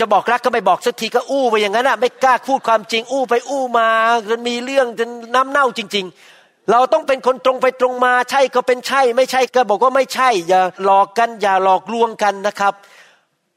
[0.00, 3.88] จะบอกรักก็ไม่บอกสักทีก็อู้ไปอย่างนั้นอะไม่กล้าพูดความจริง อู้ไปอู้มา
[4.28, 6.06] จนมีเรื่องจนน้ำเน่าจริง
[6.38, 12.72] ๆ เราต้องเป็นคนตรงไปตรงมาใช่ก็เป็นใช่ ไม่ใช่ก็บอกว่าไม่ใช่ อย่าหลอกกันอย่าหลอกลวงกันนะครับ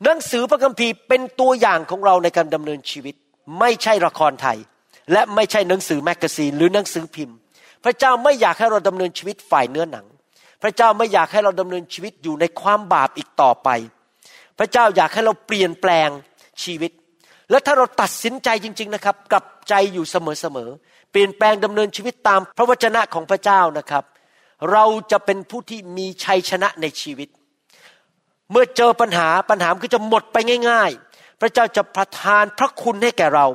[0.03, 3.15] หนังสือพระคัมภีร์เป็นตัวอย่างของเราในการดำเนินชีวิต
[3.59, 4.57] ไม่ใช่ละครไทย
[5.11, 7.37] และไม่ใช่หนังสือแมกกาซีนหรือหนังสือพิมพ์
[7.83, 10.05] พระเจ้าไม่อยากให้เราดำเนินชีวิตฝ่ายเนื้อหนัง
[10.61, 13.69] พระเจ้าไม่อยากให้เราดำเนินชีวิตอยู่ในความบาปอีกต่อไป
[14.59, 16.09] พระเจ้าอยากให้เราเปลี่ยนแปลง
[16.63, 16.91] ชีวิต
[17.49, 24.03] และถ้าเราตัดสินใจจริง ๆนะครับ กลับใจอยู่เสมอๆเปลี่ยนแปลงดำเนินชีวิตตามพระวจนะของพระเจ้านะครับ
[24.71, 27.29] เราจะเป็นผู้ที่มีชัยชนะในชีวิต
[28.51, 30.37] เมื่อเจอปัญหาปัญหาก็จะหมดไป
[30.69, 33.47] ง่าย ๆ พระเจ้าจะประทานพระคุณให้แก่เรา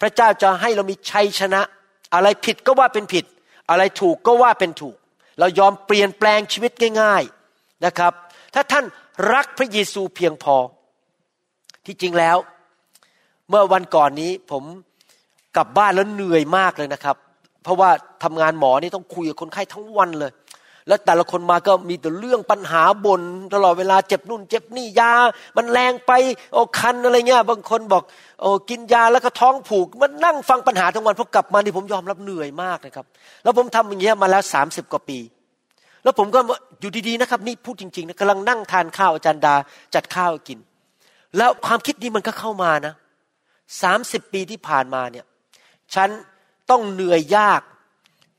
[0.00, 1.60] พระเจ้าจะให้เรามีชัยชนะ
[2.14, 3.24] อะไรผิดก็ว่าเป็นผิด
[3.70, 4.96] อะไรถูกก็ว่าเป็นถูก
[5.38, 7.22] เรายอมเปลี่ยนแปลงชีวิตง่าย
[7.54, 8.12] ๆนะครับ
[8.54, 8.84] ถ้าท่าน
[9.32, 10.56] รักพระเยซูเพียงพอ
[11.88, 12.36] ที่จริงแล้ว
[13.48, 14.64] เมื่อวันก่อนนี้ผม
[15.56, 17.16] กลับบ้านแล้วเหนื่อยมากเลยนะครับ
[17.62, 17.90] เพราะว่า
[18.22, 20.32] ทำงานหมอนี่ต้องคุยกับคนไข้ทั้งวันเลย
[20.88, 23.20] แล้วแต่ละคนมาก็มีแต่เรื่องปัญหาบน
[23.54, 25.12] ตลอดเวลาเจ็บนู่น เจ็บนี่ยา
[25.56, 26.12] มันแรงไป
[26.52, 28.02] โอ้คันอะไรเงี้ยบางคนบอก
[28.40, 33.06] โอ้กินยาแล้วก็ท้องผูก มันนั่งฟังปัญหาทั้งวันพอกลับมานี่ผมยอมรับเหนื่อยมากนะครับ
[33.42, 35.18] แล้วผมทำอย่างเงี้ยมาแล้วสามสิบกว่าปี
[36.02, 36.40] แล้วผมก็
[36.80, 39.54] อยู่ดีๆนะครับ นี่พูดจริงๆนะกำลังนั่งทานข้าวอาจารย์ดา
[39.94, 40.58] จัดข้าวกิน
[41.38, 42.94] แล้วความคิดนี้มันก็เข้ามานะ
[43.82, 45.26] สามสิบปีที่ผ่านมาเนี่ย
[45.94, 46.08] ฉัน
[46.70, 47.60] ต้องเหนื่อยยาก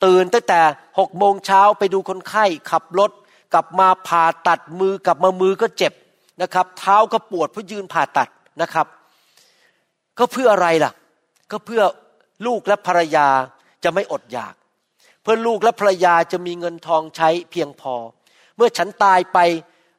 [0.05, 0.61] ตื่นตั้งแต่
[0.99, 3.11] หกโมงเช้าไปดูคนไข้ ขับรถ
[3.53, 5.93] กลับมาผ่าตัดมือกลับมามือก็เจ็บ
[6.41, 8.29] นะครับ เท้าก็ปวดเพราะยืนผ่าตัด
[8.61, 8.87] นะครับ
[10.17, 10.91] ก็เพื่ออะไรล่ะ
[11.51, 11.81] ก็เพื่อ
[12.45, 13.27] ลูกและภรรยา
[13.83, 14.53] จะไม่อดอยาก
[15.21, 17.95] เพื่อลูกและภรรยาจะมีเงินทองใช้เพียงพอ
[18.55, 19.37] เมื่อฉันตายไป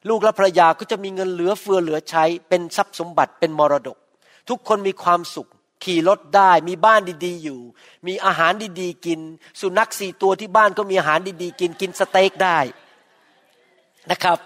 [0.09, 3.97] ลูกและภรรยาก็จะมีเงินเหลือเฟือเหลือใช้ เป็นทรัพย์สมบัติเป็นมรดก
[4.49, 5.49] ทุกคนมีความสุข
[5.85, 7.61] ขี่รถได้ มีบ้านดีๆอยู่
[8.07, 9.21] มีอาหารดีๆกิน
[9.61, 12.59] สุนัขสี่ตัวที่บ้านก็มีอาหารดีๆกินกินสเต็กได้
[14.11, 14.39] นะครับ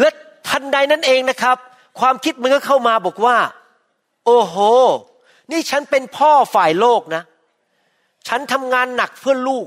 [0.00, 0.08] และ
[0.48, 1.56] ทันใดนั้นเองนะครับ
[2.00, 3.36] ความคิดมันก็เข้ามาบอกว่า
[4.26, 4.56] โอ้โห
[5.50, 7.22] นี่ฉันเป็นพ่อฝ่ายโลกนะ
[8.28, 9.66] ฉันทำงานหนักเพื่อลูก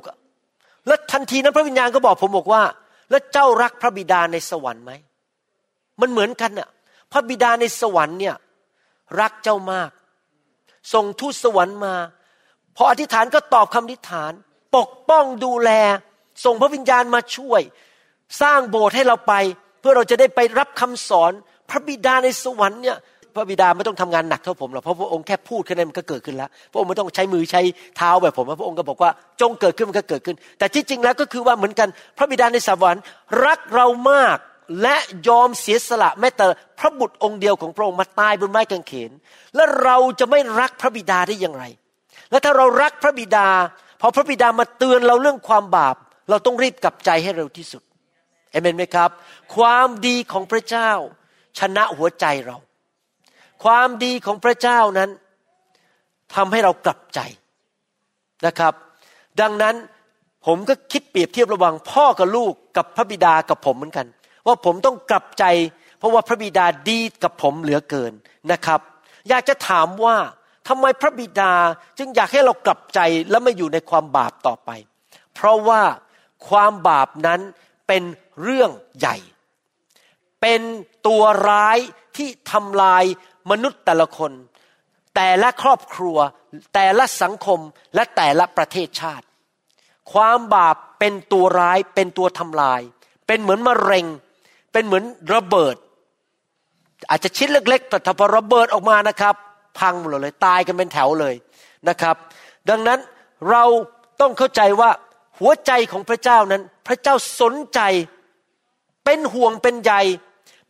[0.87, 2.63] แล้วทันทีนั้นพระวิญญาณก็บอกผมบอกว่า
[3.13, 4.91] แล้วเจ้ารักพระบิดาในสวรรค์ไหม
[6.01, 6.69] มันเหมือนกันน่ะ
[7.11, 8.35] พระบิดาในสวรรค์เนี่ย
[9.19, 9.91] รักเจ้ามาก
[10.93, 11.95] ส่งทูตสวรรค์มา
[12.75, 14.31] พออธิษฐานก็ตอบคำอธิษฐาน
[14.75, 15.71] ปกป้องดูแล
[16.45, 17.61] ส่งพระวิญญาณมาช่วย
[18.41, 19.33] สร้างโบสถ์ให้เราไป
[19.79, 21.31] เพื่อเราจะได้ไปรับคำสอน
[21.69, 22.97] พระบิดาในสวรรค์เนี่ย
[23.35, 27.61] พระบิดาไม่ต้องทำงานหนักเท่าผมหรอกเพราะพระองค์แค่พูดแค่นั้นมันก็เกิดขึ้นแล้ว พระองค์ไม่ต้องใช้มือใช้
[27.97, 33.03] เท้าแบบผมพระองค์ก็บอกว่าจงเกิดขึ้นมันก็เกิดขึ้น แต่ที่จริงแล้วก็คือว่าเหมือนกัน พระบิดาในสวรรค์
[33.45, 34.37] รักเรามาก
[34.81, 34.95] และ
[35.27, 36.45] ยอมเสียสละแม้แต่
[36.79, 39.11] พระบุตรองค์เดียวของพระองค์มาตายบนไม้กางเขน
[39.55, 41.63] และเราจะไม่รักพระบิดาได้อย่างไร
[42.31, 43.47] และถ้าเรารักพระบิดา
[44.01, 45.95] พอพระบิดามาเตือนเราเรื่องความบาป
[46.29, 47.83] เราต้องรีบกลับใจให้เร็วที่สุด
[48.51, 49.09] เอเมนไหมครับ
[49.55, 50.89] ความดีของพระเจ้า
[51.59, 52.57] ชนะหัวใจเรา
[53.63, 55.09] ความดีของพระเจ้านั้น
[56.35, 57.19] ทำให้เรากลับใจ
[58.45, 58.73] นะครับ
[59.41, 59.75] ดังนั้น
[60.45, 64.07] ผมก็คิดเปรียบเทียบระหว่างพ่อกับลูกกับพระบิดากับผมเหมือนกัน
[64.47, 65.43] ว่าผมต้องกลับใจ
[65.97, 68.13] เพราะว่าพระบิดาดีกับผมเหลือเกิน
[68.51, 68.79] นะครับ
[69.29, 70.15] อยากจะถามว่า
[70.67, 71.53] ทำไมพระบิดา
[71.97, 72.99] จึงอยากให้เรากลับใจ
[73.29, 74.69] และไม่อยู่ในความบาปต่อไป
[75.33, 75.81] เพราะว่า
[76.47, 77.39] ความบาปนั้น
[77.87, 78.03] เป็น
[78.43, 79.17] เรื่องใหญ่
[80.41, 80.61] เป็น
[81.07, 81.77] ตัวร้าย
[82.17, 83.03] ที่ทำลาย
[83.51, 84.31] มนุษย์แต่ละคน
[85.15, 86.17] แต่ละครอบครัว
[86.73, 87.59] แต่ละสังคม
[87.95, 89.25] และแต่ละประเทศชาติ
[90.13, 92.81] ความบาปเป็นตัวร้ายเป็นตัวทำลาย
[93.27, 94.05] เป็นเหมือนมะเร็ง
[94.71, 95.03] เป็นเหมือน
[95.33, 95.75] ระเบิด
[97.09, 99.35] อาจจะชิ้นเล็กๆแต่ถ้าพอระเบิดออกมานะครับ
[99.79, 101.35] พังหมดเลยตายกันเป็นแถวเลย
[101.89, 102.15] นะครับ
[102.69, 102.99] ดังนั้น
[103.49, 103.63] เรา
[104.21, 104.89] ต้องเข้าใจว่า
[105.39, 107.79] หัวใจของพระเจ้านั้น พระเจ้าสนใจ
[109.05, 109.93] เป็นห่วงเป็นใย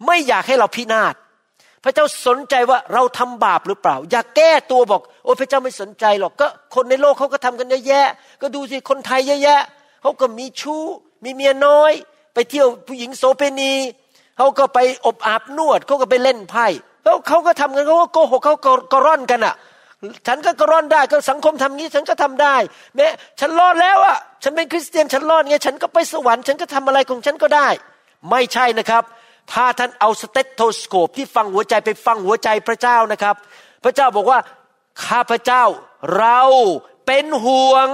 [0.06, 1.16] ไม่อยากให้เราพินาศ
[1.84, 8.08] พระเจ้าสนใจว่าเราทำบาปหรือเปล่า อย่าแก้ตัวบอก โอ้พระเจ้าไม่สนใจหรอกก็คนในโลกเขาก็ทำกันเยอะแยะ
[8.42, 9.62] ก็ดูสิคนไทยเยอะแยะ
[10.02, 10.84] เขาก็มีชู้
[11.24, 11.92] มีเมียน้อย
[12.34, 13.74] ไปเที่ยวผู้หญิงโสเภณี
[14.38, 16.66] เขาก็ไปอบอาบนวดเขาก็ไปเล่นไพ่
[17.04, 18.56] แล้วเขาก็ทำกันเขาก็โกหกเขา
[18.92, 19.56] ก็ร่อนกันอะ
[20.28, 22.56] ฉันก็กร่อนได้ก็สังคมทำงี้ฉันก็ทำได้
[22.96, 23.08] แม้
[23.40, 27.68] ฉันรอดแล้วอะฉันเป็นคริสเตียนฉันรอดไงฉันก็ไปสวรรค์ฉันก็ทำอะไรของฉันก็ได้
[28.30, 29.04] ไม่ใช่นะครับ
[29.52, 33.36] ถ้าท่านเอา stethoscope ที่ฟังหัวใจไปฟังหัวใจพระเจ้านะครับ
[33.84, 34.40] พระเจ้าบอกว่า
[35.06, 35.64] ข้าพระเจ้า
[36.18, 36.42] เรา
[37.06, 37.88] เป็นห่วง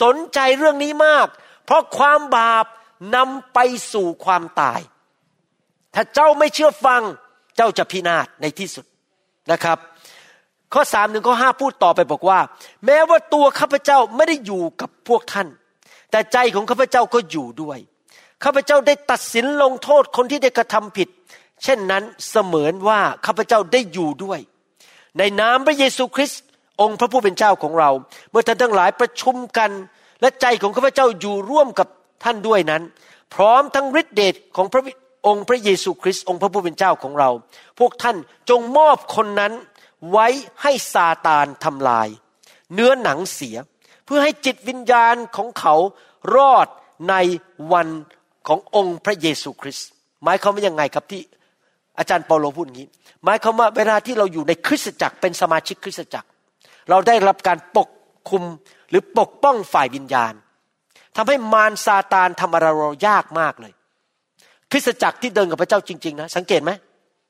[0.00, 1.26] สนใจเรื่องนี้มาก
[1.64, 2.66] เพราะความบาป
[3.14, 3.58] นำไป
[3.92, 4.80] สู่ความตาย
[5.94, 7.02] ถ้าเจ้าไม่เชื่อฟัง
[7.56, 8.86] เจ้าจะพินาศในที่สุด
[9.52, 9.78] นะครับ
[10.72, 12.38] ข้อสามหนึ่งข้อห้าพูดต่อไปบอกว่า
[12.86, 15.48] แม้ว่าตัวข้าพเจ้าไม่ได้อยู่กับพวกท่าน
[16.10, 17.78] แต่ใจของข้าพเจ้าก็อยู่ด้วย
[18.44, 21.08] ข้าพเจ้าได้ตัดสินลงโทษคนที่ได้กระทำผิด
[21.64, 24.40] เช่นนั้นเสมือนว่าข้าพเจ้าได้อยู่ด้วย
[25.18, 26.42] ในนามพระเยซูคริสต์
[26.80, 27.90] องค์พระผู้เป็นเจ้าของเรา
[28.30, 29.70] เมื่อท่านทั้งหลายประชุมกัน
[30.20, 31.88] และใจของข้าพเจ้าอยู่ร่วมกับ
[32.24, 32.82] ท่านด้วยนั้น
[33.34, 34.82] พร้อมทั้งฤทธิเดชของพระ
[35.26, 37.30] องค์พระเยซูคริสต์องค์พระผู้เป็นเจ้าของเรา
[37.78, 38.16] พวกท่าน
[38.50, 39.52] จงมอบคนนั้น
[40.10, 40.26] ไว้
[40.62, 42.08] ให้ซาตานทำลาย
[42.74, 43.56] เนื้อหนังเสีย
[44.04, 45.74] เพื่อให้จิตวิญญาณของเขา
[46.36, 46.68] รอด
[47.08, 47.14] ใน
[47.72, 47.88] วัน
[48.46, 49.88] ขององค์พระเยซูคริสต์
[50.24, 51.20] หมายความว่ายังไงครับที่
[51.98, 52.88] อาจารย์เปาโลพูดอย่างนี้
[53.24, 56.28] หมายความว่าเวลาที่เราอยู่ในคริสตจักรเป็นสมาชิกคริสตจักร
[56.90, 57.88] เราได้รับการปก
[58.30, 58.42] คุม
[58.90, 60.34] หรือปกป้องฝ่ายวิญญาณ
[61.16, 63.72] ทำให้มารซาตานทำอะไรเรายากมากเลย
[64.70, 66.70] คริสตจักรที่เดินกับพระเจ้าจริง ๆ นะ สังเกตไหม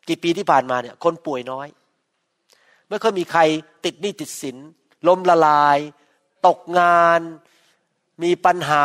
[0.08, 1.68] กี่ปีที่ผ่านมาเนี่ยคนป่วยน้อย
[2.88, 3.40] ไม่ค่อยมีใคร
[3.84, 4.56] ติดหนี้ติดสิน
[5.08, 5.78] ล้มละลาย
[6.46, 7.20] ตกงาน
[8.22, 8.84] มีปัญหา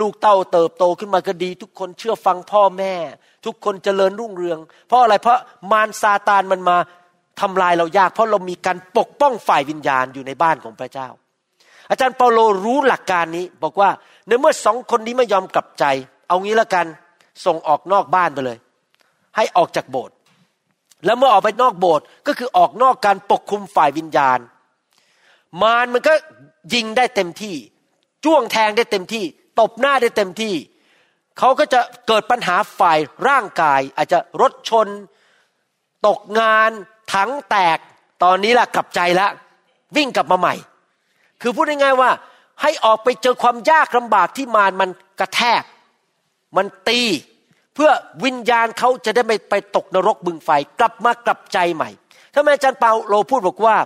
[0.00, 2.94] ลูกเต้าเติบโตขึ้นมาก็ดี ทุกคนเชื่อฟังพ่อแม่
[3.44, 5.38] ทุกคนเจริญรุ่งเรือง เพราะอะไรเพราะ
[5.72, 6.76] มารซาตานมันมา
[7.40, 11.08] ทำลายเรายาก เพราะเรามีการปกป้องฝ่ายวิญญาณอยู่ในบ้านของพระเจ้า
[11.90, 13.90] อาจารย์เปาโลรู้หลักการนี้ บอกว่า
[14.26, 15.84] ในเมื่อสองคนนี้ไม่ยอมกลับใจ
[16.28, 16.86] เอางี้ละกัน
[17.44, 18.58] ส่งออกนอกบ้านไปเลย
[19.36, 20.14] ให้ออกจากโบสถ์
[21.04, 24.38] แล้วเมื่อออกไปนอกโบสถ์ก็คือออกนอกการปกคุมฝ่ายวิญญาณ
[25.62, 26.12] มารมันก็
[26.74, 27.56] ยิงได้เต็มที่
[28.24, 29.24] จ้วงแทงได้เต็มที่
[29.60, 30.54] ตบหน้าได้เต็มที่
[31.38, 34.88] เขาก็จะเกิดปัญหาฝ่ายร่างกาย อาจจะรถชน
[36.06, 36.70] ตกงาน
[37.12, 37.78] ถังแตก
[38.22, 39.30] ตอนนี้ล่ะกลับใจแล้ว
[39.96, 40.54] วิ่งกลับมาใหม่
[41.40, 42.10] คือพูดง่ายๆว่า
[42.62, 45.62] ให้ออกไปเจอความยากลำบากที่มารมันกระแทก
[46.56, 47.00] มันตี
[47.74, 47.90] เพื่อ
[48.24, 51.90] วิญญาณเขาจะได้ไม่ไปตกนรกบึงไฟ กลับมากลับใจใหม่
[52.34, 53.76] ถ้าแม่อาจารย์เปาโลพูดบอกว่า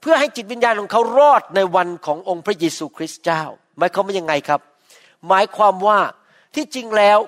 [0.00, 3.42] เพื่อให้จิตวิญญาณของเขารอดในวันขององค์พระเยซูคริสต์เจ้า
[3.80, 4.60] หมายความว่ายังไงครับ
[5.28, 5.98] หมายความว่า
[6.54, 7.18] ที่จริงแล้ว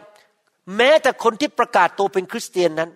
[0.76, 2.90] แม้แต่คนที่ประกาศตัวเป็นคริสเตียนนั้น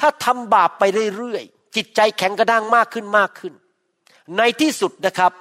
[0.00, 0.82] ถ้าทำบาปไป
[1.16, 3.52] เรื่อยๆ จิตใจแข็งกระด้างมากขึ้นมากขึ้น
[4.38, 5.32] ในที่สุดนะครับ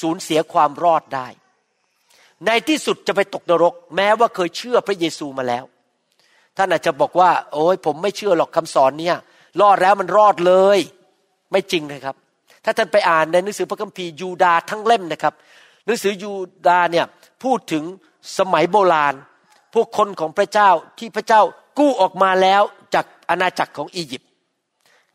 [0.00, 1.28] สูญเสียความรอดได้
[2.46, 5.64] ในที่สุดจะไปตกนรก แม้ว่าเคยเชื่อพระเยซูมาแล้ว
[6.56, 9.16] ท่านอาจจะบอกว่า โอ้ยผมไม่เชื่อหรอกคำสอนเนี่ย
[9.60, 10.78] รอดแล้วมันรอดเลย
[11.52, 12.16] ไม่จริงนะครับ
[12.64, 15.34] ถ้าท่านไปอ่านในหนังสือพระคัมภีร์ยูดาทั้งเล่มนะครับ
[15.88, 16.32] หนังสือยู
[16.68, 17.06] ดาเนี่ย
[17.44, 17.84] พูดถึง
[18.38, 19.14] สมัยโบราณ
[19.74, 21.42] พวกคนของพระเจ้าที่พระเจ้า
[21.78, 22.62] กู้ออกมาแล้ว
[22.94, 24.30] จากอาณาจักรของอียิปต์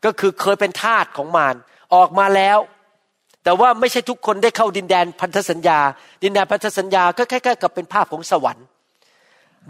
[0.04, 1.54] ก็คือเคยเป็นทาสของมาร
[1.94, 2.58] ออกมาแล้ว
[3.44, 5.78] แต่ว่าไม่ใช่ทุกคนได้เข้าดินแดนพันธสัญญา
[6.22, 8.66] ดินแดนพันธสัญญาก็คล้ายๆกับเป็นภาพของสวรรค์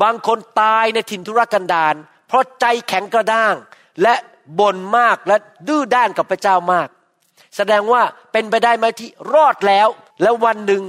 [0.03, 1.95] บางคนตายในถิ่นทุรกันดาร
[2.29, 3.55] เพราะใจแข็งกระด้าง
[4.03, 4.14] และ
[4.61, 5.37] บ่นมากและ
[5.69, 6.88] ดื้อด้านกับพระเจ้ามาก
[7.57, 9.88] แสดงว่าเป็นไปได้ไหมที่รอดแล้ว
[10.22, 10.83] แล้ววันหนึ่ง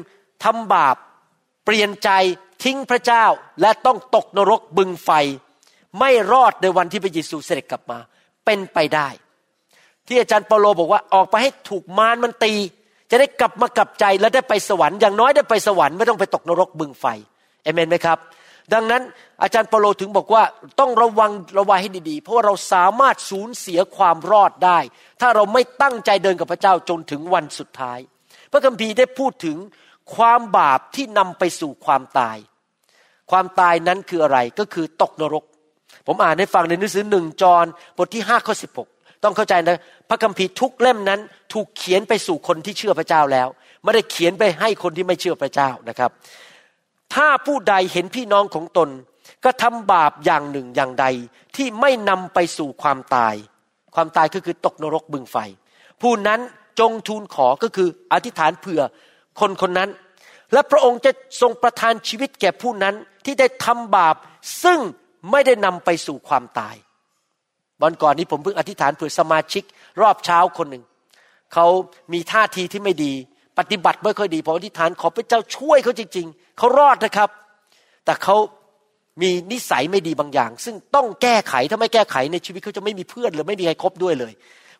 [0.44, 0.96] ทำบาป
[1.66, 2.10] เปลี่ยนใจ
[2.64, 3.26] ทิ้งพระเจ้า
[3.62, 5.10] และต้องตกนรกบึงไฟ
[6.00, 8.00] ไม่รอดในวันที่พระเยซูเสด็จกลับมา
[8.46, 9.08] เป็นไปได้
[10.08, 12.54] ที่อาจารย์เปาโลบอกว่าออกไปให้ถูกมารมันตี
[13.12, 17.06] จะได้กลับมากลับใจและได้ไปสวรรค์อย่างน้อยได้ไปสวรรค์ไม่ต้องไปตกนรกบึงไฟ
[17.64, 18.18] เอเมนไหมครับ
[18.74, 19.02] ดังนั้น
[19.44, 20.44] อาจารย์เปาโลถึงบอกว่า
[20.80, 24.80] ต้องระวังระวังให้ดีๆ เพราะว่าเราสามารถสูญเสียความรอดได้
[25.22, 28.00] ถ้าเราไม่ตั้งใจเดินกับพระเจ้าจนถึงวันสุดท้าย
[28.52, 29.58] พระคัมภีร์ได้พูดถึง
[30.16, 32.38] ความบาปที่นำไปสู่ความตาย
[33.32, 35.44] ความตายนั้นคืออะไรก็คือตกนรก
[36.08, 37.66] ผมอ่านให้ฟังในหนังสือหนึ่งจอห์น
[37.98, 38.88] บทที่ห้าข้อสิบหก
[39.24, 39.78] ต้องเข้าใจนะ
[40.10, 41.20] พระคัมภีร์ทุกเล่มนั้น
[41.54, 43.48] ถูกเขียนไปสู่คนที่เชื่อพระเจ้าแล้ว
[43.84, 46.12] ไม่ได้เขียนไปให้คนที่ไม่เชื่อพระเจ้านะครับ
[47.14, 48.90] ถ้าผู้ใดเห็นพี่น้องของตน
[49.44, 51.06] ก็ทำบาปอย่างหนึ่งอย่างใด
[51.56, 53.36] ที่ไม่นำไปสู่ความตาย
[53.96, 55.38] ความตายก็คือตกนรกบึงไฟ
[56.02, 56.40] ผู้นั้น
[56.80, 58.82] จงทูลขอก็คืออธิษฐานเผื่อ
[59.40, 59.90] คนคนนั้น
[60.54, 61.12] และพระองค์จะ
[61.42, 64.16] ทรงประทานชีวิตแก่ผู้นั้นที่ได้ทำบาป
[64.64, 64.80] ซึ่ง
[65.32, 66.76] ไม่ได้นำไปสู่ความตาย
[67.84, 69.64] วันก่อนนี้ผมเพิ่งอธิษฐานเผื่อสมาชิก
[70.02, 70.84] รอบเช้าคนหนึ่ง
[71.54, 71.68] เขา
[72.14, 73.14] มีท่าทีที่ไม่ดี
[73.60, 77.30] ปฏิบัติไม่ค่อยดีผมอธิษฐานขอพระเจ้าช่วยเขาจริง ๆเขารอดนะครับ
[78.06, 78.36] แต่เขา
[79.22, 84.34] มีนิสัยไม่ดีบางอย่าง ซึ่งต้องแก้ไขถ้าไม่แก้ไขในชีวิตเขาจะไม่มีเพื่อนหรือไม่มีใครคบด้วยเลย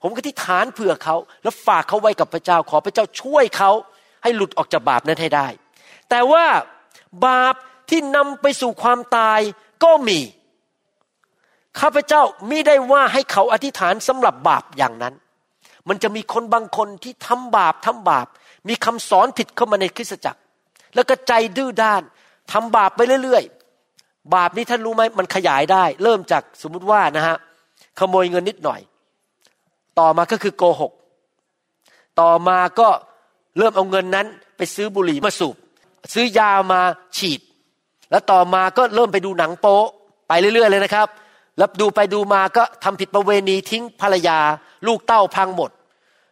[0.08, 3.72] ผมก็อธิษฐานเผื่อเขา แล้วฝากเขาไว้กับพระเจ้าขอพระเจ้าช่วยเขา
[4.24, 5.48] ให้หลุดออกจากบาปนั้นให้ได้
[6.10, 6.46] แต่ว่า
[7.26, 7.56] บาป
[7.90, 9.40] ที่นำไปสู่ความตาย
[9.84, 10.20] ก็มี
[11.80, 15.14] ข้าพเจ้ามิได้ว่าให้เขาอธิษฐานสำหรับบาปอย่างนั้น
[15.88, 18.28] มันจะมีคนบางคนที่ทำบาปทำบาป
[18.68, 20.40] มีคำสอนผิดเข้ามาในคริสตจักร
[20.96, 22.02] แล้วก็ใจดื้อด้าน
[22.52, 27.38] ทำบาปไปเรื่อยๆ บาปนี้ท่านรู้ไหมมันขยายได้ เริ่มจากสมมติว่านะฮะ
[28.00, 28.82] ขโมยเงินนิดหน่อย
[30.00, 30.92] ต่อมาก็คือโกหก
[32.20, 32.90] ต่อมาก็
[33.58, 34.26] เริ่มเอาเงินนั้น
[34.58, 35.56] ไปซื้อบุหรี่มาสูบ
[36.14, 36.82] ซื้อยามา
[37.18, 37.42] ฉีด
[38.12, 39.80] แล้วต่อมาก็เริ่มไปดูหนังโป๊
[40.28, 41.08] ไปเรื่อย ๆ เลยนะครับ
[41.58, 44.40] แล้วดูไปดูมาก็ทำผิดประเวณีทิ้งภรรยา
[44.88, 45.70] ลูกเต้าพังหมด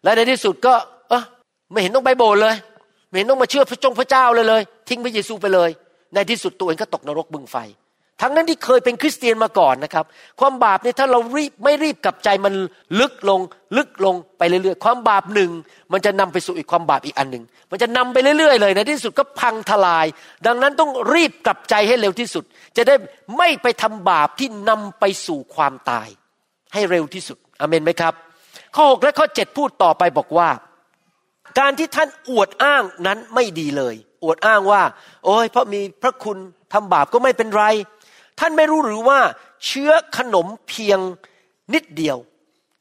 [0.03, 0.73] และในที่สุดก็
[1.09, 1.23] เออ
[1.71, 2.55] ไม่เห็นต้องไปโบสถ์เลย
[3.07, 5.69] ไม่เห็นต้องมาเชื่อพระจงพระเจ้าเลยเลย ทิ้งพระเยซูไปเลย
[6.13, 7.55] ในที่สุดตัวเองก็ตกนรกบึงไฟ
[8.21, 10.05] ทั้งนั้นที่เคยเป็นคริสเตียนมาก่อนนะครับ
[10.39, 12.53] ความบาปเนี่ยถ้าเรารีบไม่รีบกลับใจมัน
[12.99, 13.41] ลึกลง
[13.77, 15.51] ลึกลงไปเรื่อยๆ ความบาปหนึ่ง
[15.91, 20.05] มันจะนำไปสู่อีกความบาปอีกอันหนึ่งมันจะนำไปเรื่อยๆ เลยในที่สุดก็พังทลาย
[20.45, 22.43] ดังนั้นต้องรีบกลับใจให้เร็วที่สุด
[22.77, 22.95] จะได้
[23.37, 26.07] ไม่ไปทำบาปที่นำไปสู่ความตาย
[26.73, 28.13] ให้เร็วที่สุดอเมนไหมครับ
[28.75, 30.49] ข้อ 6 และข้อ 7 พูดต่อไปบอกว่า
[31.59, 34.81] การที่ท่านอวดอ้างนั้นไม่ดีเลย อวดอ้างว่า
[35.25, 36.37] โอ้ยเพราะมีพระคุณ
[36.73, 37.65] ทำบาปก็ไม่เป็นไร
[38.39, 39.19] ท่านไม่รู้หรือว่า
[39.67, 40.99] เชื้อขนมเพียง
[41.73, 42.17] นิดเดียว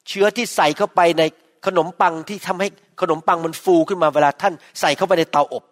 [0.08, 1.22] เชื้อที่ใส่เข้าไปใน
[1.66, 2.68] ขนมปังที่ทำให้
[3.00, 5.64] ขนมปังมันฟูขึ้นมาเวลาท่านใส่เข้าไปในเตาอบ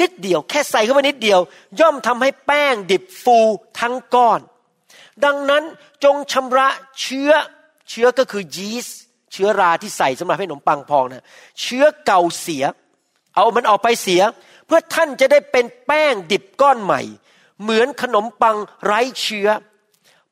[0.00, 1.40] นิดเดียว แค่ใส่เข้าไปนิดเดียว
[1.80, 3.38] ย่อมทำให้แป้งดิบฟู
[3.80, 4.40] ทั้งก้อน
[5.24, 5.62] ดังนั้น
[6.04, 6.68] จงชำระ
[7.00, 7.30] เชื้อ
[7.90, 9.00] เชื้อก็คือยีสต์
[9.32, 11.24] เชื้อราที่ใส่สำหรับให้ขนมปังพองนะ
[11.62, 12.64] เชื้อเก่าเสีย
[13.34, 14.22] เอามันออกไปเสีย
[14.66, 17.00] เพื่อท่านจะได้เป็นแป้งดิบก้อนใหม่
[17.62, 19.48] เหมือนขนมปังไร้เชื้อ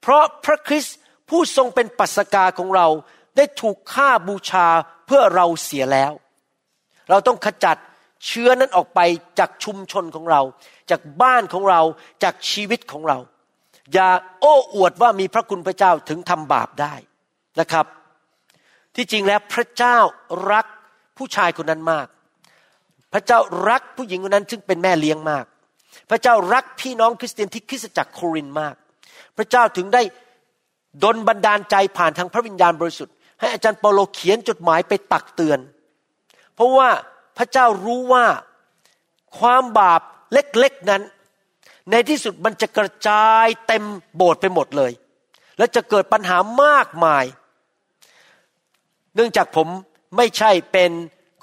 [0.01, 0.97] เพราะพระคริสต์
[1.29, 2.87] ผู้ทรงเป็นปัสกาของเรา
[3.37, 4.67] ได้ถูกฆ่าบูชา
[5.07, 6.13] เพื่อเราเสียแล้ว
[7.11, 7.77] เราต้องขจัด
[8.27, 9.01] เชื้อนั้นออกไป
[9.39, 10.41] จากชุมชนของเรา
[10.91, 11.81] จากบ้านของเรา
[12.23, 13.19] จากชีวิตของเรา
[13.93, 14.09] อย่า
[14.41, 16.95] โอ้อวดว่ามีพระคุณพระเจ้าถึงทำบาปได้
[17.61, 17.87] นะครับ
[18.95, 19.99] ที่จริงแล้วพระเจ้า
[20.53, 20.67] รัก
[21.17, 22.07] ผู้ชายคนนั้นมาก
[23.13, 23.39] พระเจ้า
[23.69, 25.45] รักผู้หญิงคนนั้นซึ่งเป็นแม่เลี้ยงมาก
[26.11, 28.75] พระเจ้ารักพี่น้องคริสเตียนที่คริสตจักรโครินมาก
[29.37, 30.03] พระเจ้าถึงได้
[31.05, 35.59] ดนบันดาลใจผ่านทางพระวิญญาณบริสุทธิ์ให้อาจารย์เปาโลเขียนจดหมายไปตักเตือน
[36.55, 36.89] เพราะว่า
[37.39, 38.27] พระเจ้ารู้ว่า
[39.39, 40.01] ความบาป
[40.33, 41.03] เล็กๆนั้น
[41.91, 43.85] ในที่สุดมันจะกระจายเต็ม
[44.17, 44.93] โบสถ์ไปหมดเลย
[45.59, 47.25] และจะเกิดปัญหามากมาย
[49.15, 49.69] เนื่องจากผม
[50.17, 50.91] ไม่ใช่เป็น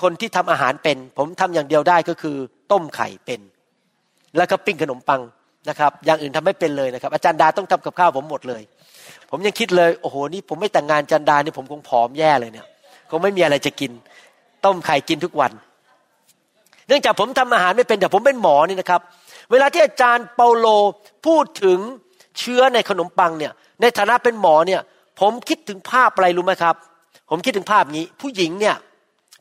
[0.02, 2.38] คนที่ทำอาหารเป็น ผมทำอย่างเดียวได้ก็คือ
[2.72, 3.40] ต้มไข่เป็น
[4.38, 5.22] แล้วก็ปิ้งขนมปัง
[5.70, 8.62] นะครับ อย่างอื่นทำไม่เป็นเลยนะครับ อาจารย์ดาต้องทำกับข้าวผมหมดเลย
[9.30, 12.66] ผมยังคิดเลยโอ้โหนี่ผมไม่แต่งงานจันดานี่ผมคงผอมแย่เลยเนี่ย
[13.10, 13.92] คงไม่มีอะไรจะกิน
[14.66, 15.52] ต้มไข่กินทุกวัน
[16.88, 19.02] เนื่องจากผมทำอาหารไม่เป็นแต่ผมเป็นหมอนี่นะครับ
[19.52, 20.68] เวลาที่อาจารย์เปาโล
[21.26, 21.80] พูดถึง
[22.40, 24.82] เชื้อในขนมปังเนี่ย ในฐานะเป็นหมอเนี่ย
[25.20, 26.76] ผมคิดถึงภาพอะไรรู้ไหมครับ
[27.30, 28.76] ผมคิดถึงภาพนี้ ผู้หญิงเนี่ย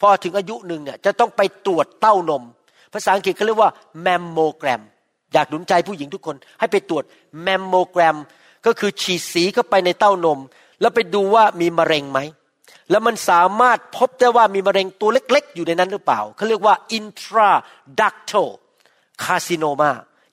[0.00, 2.42] พอถึงอายุหนึ่งเนี่ยจะต้องไปตรวจเต้านม
[2.94, 3.70] ภาษาอังกฤษเขาเรียกว่า
[4.02, 4.82] แมมโมแกรม
[5.32, 7.04] อยากหนุนใจผู้หญิงทุกคน ให้ไปตรวจ
[7.42, 8.16] แมมโมแกรม
[8.66, 10.38] ก็คือฉีดสีเข้าไปในเต้านม
[10.80, 12.20] แล้วไปดูว่ามีมะเร็งไหม
[12.90, 18.48] แล้วมันสามารถพบได้ว่ามีมะเร็งตัวเล็ก ๆ อยู่ในนั้นหรือเปล่าเขาเรียกว่า intraductal
[19.24, 19.90] carcinoma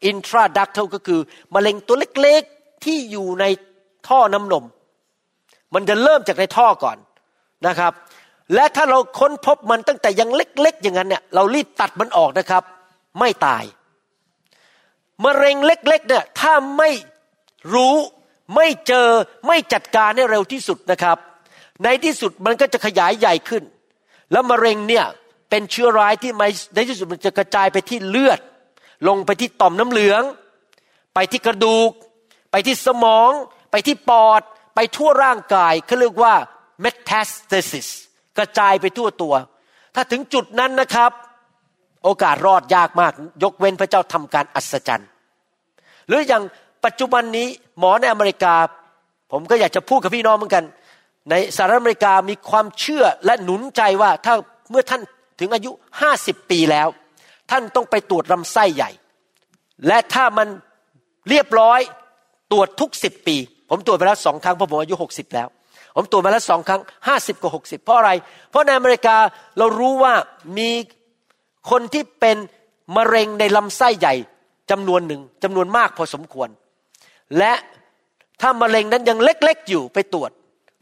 [0.10, 1.19] intraductal ก็คือ
[1.56, 3.45] มะเร็งตัวเล็กๆที่อยู่ใน
[4.08, 4.65] ท่อน้ำนม
[5.74, 6.97] มันจะเริ่มจากในท่อก่อน
[7.67, 7.93] นะครับ
[8.56, 12.64] และถ้าเราค้นพบมันตั้งแต่ยังเล็กๆอย่างนั้นเนี่ยเรารีบตัดมันออกนะครับ
[13.20, 13.64] ไม่ตาย
[15.24, 16.90] มะเร็งเล็กๆเนี่ยถ้าไม่
[17.74, 17.96] รู้
[18.56, 19.08] ไม่เจอ
[19.48, 21.18] ไม่จัดการให้เร็วที่สุดนะครับ
[21.84, 23.64] ในที่สุดมันก็จะขยายใหญ่ขึ้น
[24.32, 25.06] แล้วมะเร็งเนี่ย
[25.50, 26.32] เป็นเชื้อร้ายที่
[26.76, 28.40] ในที่สุดมันจะกระจายไปที่เลือด
[29.08, 30.24] ลงไปที่ต่อมน้ำเหลือง
[31.14, 31.92] ไปที่กระดูก
[32.52, 33.32] ไปที่สมอง
[33.72, 34.42] ไปที่ปอด
[34.76, 36.34] ไปทั่วร่างกายเขาเรียกว่า
[36.84, 37.90] metastasis
[38.38, 39.34] กระจายไปทั่วตัว
[39.96, 41.12] ถ้าถึงจุดนั้นนะครับ
[42.04, 43.13] โอกาสรอดยากมาก
[43.44, 45.10] ยกเว้นพระเจ้าทำการอัศจรรย์
[46.08, 46.44] หรืออย่าง
[46.86, 47.48] ปัจจุบันนี้
[47.80, 48.56] หมอในอเมริกา
[49.32, 50.63] ผมก็อยากจะพูดกับพี่น้องเหมือนกัน
[51.30, 54.34] ในสหรัฐอเมริกามีความเชื่อและหนุนใจว่าถ้า
[54.72, 55.02] เมื่อท่าน
[55.39, 56.88] ถึงอายุห้าสิบปีแล้ว
[57.52, 58.91] ท่านต้องไปตรวจลำไส้ใหญ่
[59.88, 60.48] และถ้ามัน
[61.30, 61.80] เรียบร้อย
[62.52, 63.38] ตรวจทุกสิบปี
[63.70, 65.48] ผมตรวจไปแล้วสองครั้งเพราะผมอายุหกสิบแล้ว
[65.96, 68.12] ผมตรวจมาแล้วสองครั้งห้าสิบกับหกสิบเพราะอะไร
[68.50, 69.18] เพราะในอเมริกา
[69.58, 70.14] เรารู้ว่า
[70.58, 70.70] มี
[71.72, 72.38] คนที่เป็น
[72.98, 74.16] มะเร็งในลำไส้ใหญ่
[74.72, 76.50] จำนวนหนึ่งจำนวนมากพอสมควร
[77.38, 77.54] และ
[78.42, 80.32] ถ้ามะเร็งนั้นยังเล็กๆอยู่ไปตรวจ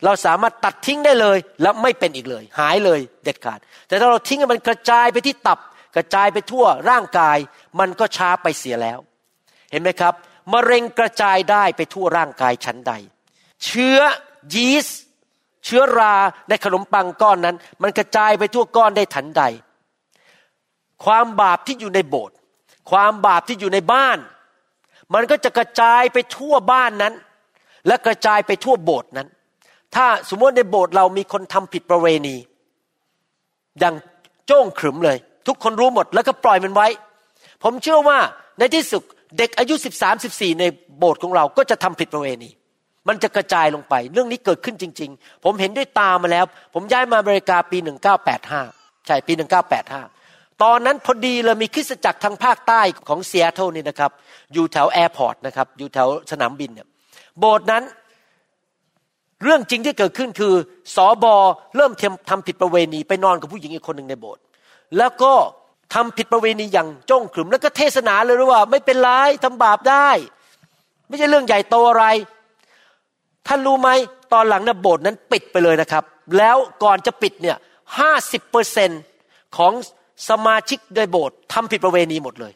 [0.05, 5.59] เราสามารถตัดทิ้งได้เลยแล้วไม่เป็นอีกเลย หายเลยเด็ดขาด แต่ถ้าเราทิ้งมันกระจายไปที่ตับ
[5.95, 7.37] กระจายไปทั่วร่างกาย
[7.79, 8.99] มันก็ช้าไปเสียแล้ว
[9.71, 10.13] เห็นไหมครับ
[10.53, 12.93] มะเร็งกระจายได้ไปทั่วร่างกายชั้นใด
[13.65, 13.99] เชื้อ
[14.53, 14.99] ยีสต์
[15.65, 16.13] เชื้อรา
[16.49, 19.43] ในขนมปังก้อนนั้น มันกระจายไปทั่วก้อนได้ทันใด
[21.05, 22.35] ความบาปที่อยู่ในโบสถ์
[22.91, 24.17] ความบาปที่อยู่ในบ้าน
[25.13, 27.13] มันก็จะกระจายไปทั่วบ้านนั้น
[27.87, 29.27] และกระจายไปทั่วโบสถ์นั้น
[29.95, 32.35] ถ้าสมมติในโบสถ์เรามีคนทำผิดประเวณี
[33.83, 33.95] ดัง
[34.47, 36.87] โจ้งขรึมเลย ทุกคนรู้หมดแล้วก็ปล่อยมันไว้
[37.63, 38.19] ผมเชื่อว่า
[38.59, 39.03] ในที่สุด
[39.37, 40.63] เด็กอายุสิบสามสิบสี่ใน
[40.97, 42.49] โบสถ์ของเราก็จะทำผิดประเวณี
[43.07, 48.61] มันจะกระจายลงไป เรื่องนี้เกิดขึ้นจริง ๆ ผมเห็นด้วยตามาแล้ว ผมย้ายมาอเมริกาปีหนึ่งเก้าแปดห้า
[49.05, 50.01] ใช่ ปีหนึ่งเก้าแปดห้า
[50.63, 54.11] ตอนนั้นพอดีเลยมีคริสตจักรทางภาคใต้ของเซียโตรนี่นะครับ
[54.53, 56.87] อยู่แถว airport นะครับ อยู่แถวสนามบินเนี่ย
[57.39, 57.83] โบสถ์นั้น
[59.43, 60.53] เรื่องจริงที่เกิดขึ้นคือ
[60.95, 61.35] สอบอ
[61.75, 61.91] เริ่ม
[62.29, 64.41] ทำผิดประเวณีไปนอนกับผู้หญิงอีกคนหนึ่งในโบสถ์
[64.97, 65.33] แล้วก็
[65.93, 69.09] ทำผิดประเวณีอย่างจ้องขรึมแล้วก็เทศนาเลยว่า ไม่เป็นไร
[69.43, 70.09] ทำบาปได้
[71.07, 72.05] ไม่ใช่เรื่องใหญ่โตอะไร
[73.49, 73.89] ท่านรู้ไหม
[74.33, 76.03] ตอนหลังนะโบสถ์นั้นปิดไปเลยนะครับ
[76.37, 77.57] แล้วก่อนจะปิดเนี่ย
[77.99, 78.89] ห้าสิบเปอร์เซ็น
[79.57, 79.73] ของ
[80.29, 82.53] สมาชิกในโบสถ์ทำผิดประเวณีหมดเลย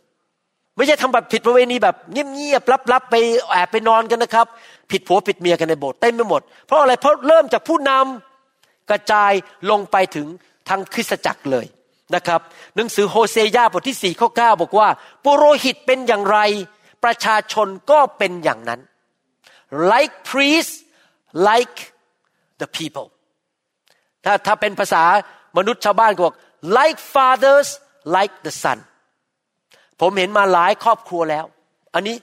[0.78, 3.16] ไม่ใช่ทำแบบผิดประเวณีแบบเงียบๆลับๆไป
[3.50, 4.48] แอบไปนอนกันนะครับ
[4.92, 9.32] ผิดผัวผิดเมียกันในโบสถ์เต็มไปหมด เพราะอะไรเพราะเริ่มจากผู้นำกระจาย
[9.72, 10.28] ลงไปถึง
[10.70, 11.66] ทางคริสตจักรเลย
[12.16, 12.40] นะครับ
[12.76, 14.88] หนังสือโฮเซยาบทที่สี่ข้อเก้าบอกว่า
[15.24, 16.40] ปุโรหิตเป็นอย่างไร
[17.04, 18.82] ประชาชนก็เป็นอย่างนั้น
[19.92, 20.74] like priest
[21.48, 21.78] like
[22.62, 23.08] the people
[24.26, 25.04] ถ้าถ้าเป็นภาษา
[25.58, 26.36] มนุษย์ชาวบ้านก็บอก
[26.78, 27.70] like fathers
[28.16, 28.80] like the son
[30.00, 31.46] ผมเห็นมาหลายครอบครัวแล้ว
[31.96, 32.16] อันนี้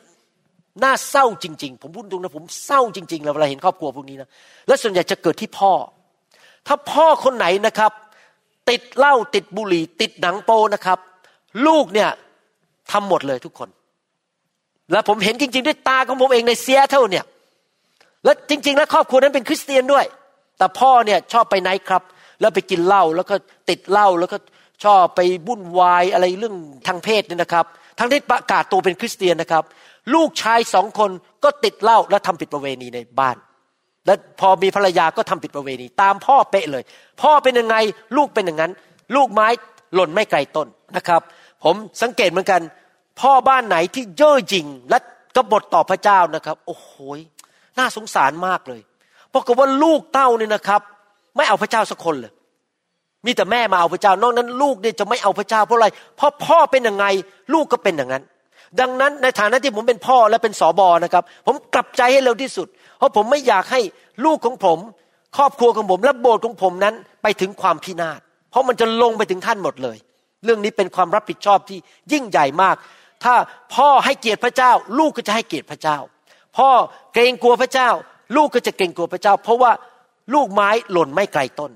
[0.83, 4.29] น่าเศร้าจริง ๆ ผมพูดตรงนะผมเศร้าจริงๆเวลาเห็นครอบครัวพวกนี้นะ
[4.67, 5.73] และส่วนใหญ่จะเกิดที่พ่อ
[6.67, 7.93] ถ้าพ่อคนไหนนะครับ
[8.71, 10.99] ติดเหล้าติดบุหรี่ ติดหนังโปนะครับ
[11.67, 12.11] ลูกเนี่ย
[12.91, 13.69] ทำหมดเลยทุกคน
[14.93, 17.25] แล้วผมเห็นจริง ๆ ด้วยตาของผมเองในเซียเท่าเนี่ย
[18.25, 20.05] แล้วจริง ๆ แล้วครอบครัวนั้นเป็นคริสเตียนด้วย
[20.59, 22.03] แต่พ่อเนี่ยชอบไปไนท์ครับ
[22.41, 23.35] แล้วไปกินเหล้าแล้วก็
[23.71, 24.37] ติดเหล้าแล้วก็
[24.85, 26.57] ชอบไปบุ่นวายอะไรเรื่อง
[26.87, 27.67] ทางเพศเนี่ยนะครับ
[27.99, 29.65] ทั้งที่ประกาศตัวเป็นคริสเตียนนะครับ
[30.15, 31.11] ลูกชายสองคน
[31.45, 33.37] ก็ติดเหล้าและทำผิดประเวณีในบ้าน
[34.07, 36.83] และพอมีภรรยาก็ทำผิดประเวณี ตามพ่อเป๊ะเลย
[37.23, 37.77] พ่อเป็นยังไง
[38.17, 38.73] ลูกเป็นอย่างนั้น
[39.17, 39.49] ลูกไม้
[39.95, 41.21] หล่นไม่ไกลต้นนะครับ
[41.65, 42.61] ผมสังเกตเหมือนกัน
[43.21, 44.99] พ่อบ้านไหนที่เย่อจริงและ
[45.37, 46.91] กบฏต่อพระเจ้านะครับ โอ้โห
[47.81, 48.81] น่าสงสารมากเลย
[49.31, 50.81] เพราะกับว่าลูกเต้าเนี่ยนะครับ
[51.37, 52.33] ไม่เอาพระเจ้าสักคนเลย
[53.27, 57.05] มีแต่แม่มาเอาพระเจ้านอกนั้น ลูกเนี่ยจะไม่เอาพระเจ้าเพราะอะไรเพราะพ่อเป็นยังไง
[57.53, 58.23] ลูกก็เป็นอย่างนั้น
[58.81, 62.69] ดังนั้นในฐานะที่ผมเป็นพ่อและเป็นสอบอนะครับ ผมกลับใจให้เร็วที่สุด
[62.99, 63.81] เพราะผมไม่อยากให้
[64.25, 64.79] ลูกของผม
[65.37, 68.21] ครอบครัวของผมและโบสถ์ของผมนั้นไปถึงความพินาศ
[68.51, 69.97] เพราะมันจะลงไปถึงท่านหมดเลย
[70.45, 71.79] เรื่องนี้เป็นความรับผิดชอบที่
[72.13, 72.77] ยิ่งใหญ่มาก
[73.25, 73.35] ถ้า
[73.75, 75.99] พ่อให้เกียรติพระเจ้า ลูกก็จะให้เกียรติพระเจ้า
[76.57, 76.71] พ่อ
[77.15, 77.91] เกรงกลัวพระเจ้า
[78.37, 79.73] ลูกก็จะเกรงกลัวพระเจ้า เพราะว่า
[80.35, 81.73] ลูกไม้หล่นไม่ไกลต้น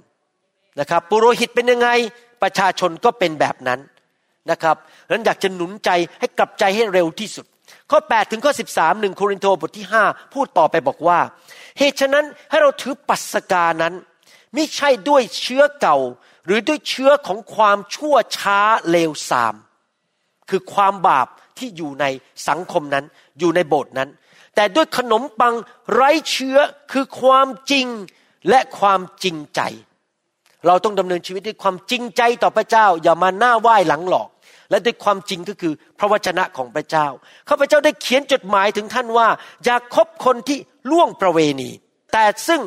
[0.80, 1.88] นะครับปุโรหิตเป็นยังไง
[2.42, 3.80] ประชาชนก็เป็นแบบนั้น
[4.50, 4.76] นะครับ
[5.10, 7.46] นั้นอยากจะหนุนใจให้กลับใจให้เร็วที่สุด
[7.90, 11.18] ข้อ 8 ถึงข้อ 13หนึ่งโครินธ์บทที่ 5 พูดต่อไปบอกว่า
[11.78, 13.94] เหตุฉะนั้นให้เราถือปัสกานั้น
[14.54, 15.98] ไม่ใช่ด้วยเชื้อเก่า
[16.46, 18.60] หรือด้วยเชื้อของความชั่วช้า
[18.90, 19.54] เลวทราม
[20.50, 22.04] คือความบาปที่อยู่ใน
[22.48, 23.04] สังคมนั้น
[23.38, 24.08] อยู่ในโบสถ์นั้น
[24.54, 25.54] แต่ด้วยขนมปัง
[25.92, 26.58] ไร้เชื้อ
[26.92, 27.86] คือความจริง
[28.48, 29.60] และความจริงใจ
[30.66, 34.28] เราต้องดำเนินชีวิตด้วยความจริงใจต่อพระเจ้า อย่ามาหน้าไหว้หลังหลอก
[34.70, 37.06] และด้วยความจริงก็คือพระวจนะของพระเจ้า
[37.48, 39.28] ข้าพเจ้าได้เขียนจดหมายถึงท่านว่า
[39.64, 40.58] อย่าคบคนที่
[40.90, 41.70] ล่วงประเวณี
[42.12, 42.60] แต่ซึ่ง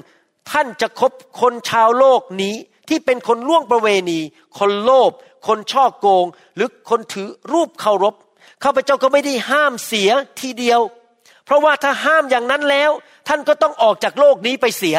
[0.52, 1.12] ท่านจะคบ
[1.42, 2.56] คนชาวโลกนี้
[2.90, 4.20] ที่เป็นคนล่วงประเวณี
[4.60, 5.12] คนโลภ
[5.48, 6.26] คนช่อโกง
[6.56, 8.16] หรือคนถือรูปเคารพ
[8.64, 10.10] ข้าพเจ้าก็ไม่ได้ห้ามเสีย
[10.40, 10.80] ทีเดียว
[11.48, 12.92] เพราะว่าถ้าห้ามอย่างนั้นแล้ว
[13.28, 14.98] ท่านก็ต้องออกจากโลกนี้ไปเสีย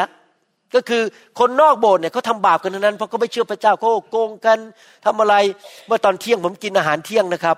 [0.75, 1.03] ก็คือ
[1.39, 4.59] คนนอกโบสถ์เนี่ยเขาทำบาปกันทั้งนั้นเพราะเขาไม่เชื่อพระเจ้าเขาโกงกัน
[5.05, 5.35] ทำอะไร
[5.87, 7.57] เมื่อตอนเที่ยงผมกินอาหารเที่ยงนะครับ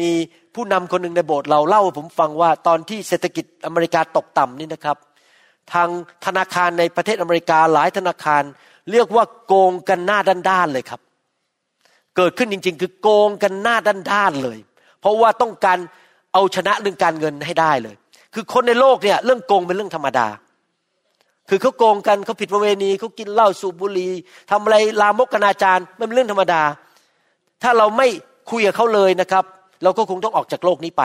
[0.00, 0.10] มี
[0.54, 4.96] ผู้นำคนหนึ่งในโบสถ์เราเล่าผมฟังว่าตอนที่เศรษฐกิจอเมริกาตกต่ำนี่นะครับ
[5.72, 5.88] ทาง
[6.26, 8.42] ธนาคารในประเทศอเมริกาหลายธนาคาร
[8.90, 11.00] เรียกว่าโกงกันหน้าด้านๆเลยครับ
[12.16, 13.76] เกิดขึ้นจริง ๆ คือโกงกันหน้า
[14.12, 14.58] ด้านๆเลย
[15.00, 15.78] เพราะว่าต้องการ
[16.32, 17.96] เอาชนะเรื่องการเงินให้ได้เลย
[18.34, 20.26] คือคนในโลกเนี่ยเรื่องโกงเป็นเรื่องธรรมดา
[21.48, 24.12] คือเขาโกงกันเขาผิดประเวณีเขากินเหล้าสูบบุหรี่
[24.50, 26.62] ทำอะไรลามกอนาจารมันเป็นเรื่องธรรมดา
[27.62, 28.06] ถ้าเราไม่
[28.50, 29.44] คุยกับเขาเลยนะครับ
[29.82, 31.02] เราก็คงต้องออกจากโลกนี้ไป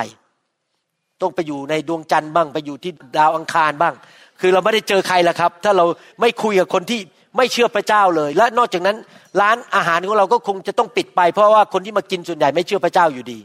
[1.22, 3.94] ต้องไปอยู่ในดวงจันทร์บ้าง ไปอยู่ที่ดาวอังคารบ้าง
[4.40, 5.86] คือเราไม่ได้เจอใครละครับ ถ้าเรา
[6.22, 7.00] ไม่คุยกับคนที่
[7.38, 8.98] ไม่เชื่อพระเจ้าเลย และนอกจากนั้น
[9.42, 13.40] ร้านอาหารของเราก็คงจะต้องปิดไป เพราะว่าคนที่มากินส่วนใหญ่ไม่เชื่อพระเจ้าอยู่ดี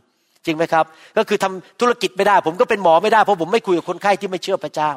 [0.46, 0.84] จริงไหมครับ
[1.16, 4.92] ก็คือทำธุรกิจไม่ได้ ผมก็เป็นหมอไม่ได้เพราะผมไม่คุยกับคนไข้ที่ไม่เชื่อพระเจ้า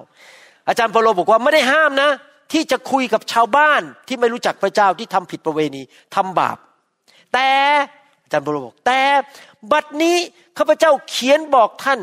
[0.68, 2.10] อาจารย์เปโลบอกว่าไม่ได้ห้ามนะ
[2.52, 5.82] ที่จะคุยกับชาวบ้านที่ไม่รู้จักพระเจ้าที่ทำผิดประเวณี
[6.16, 6.58] ทำบาป
[7.34, 7.50] แต่
[8.24, 9.02] อาจารย์เปโลบอกแต่
[9.72, 10.18] บัดนี้
[10.58, 12.00] ข้าพเจ้าเขียนบอกท่าน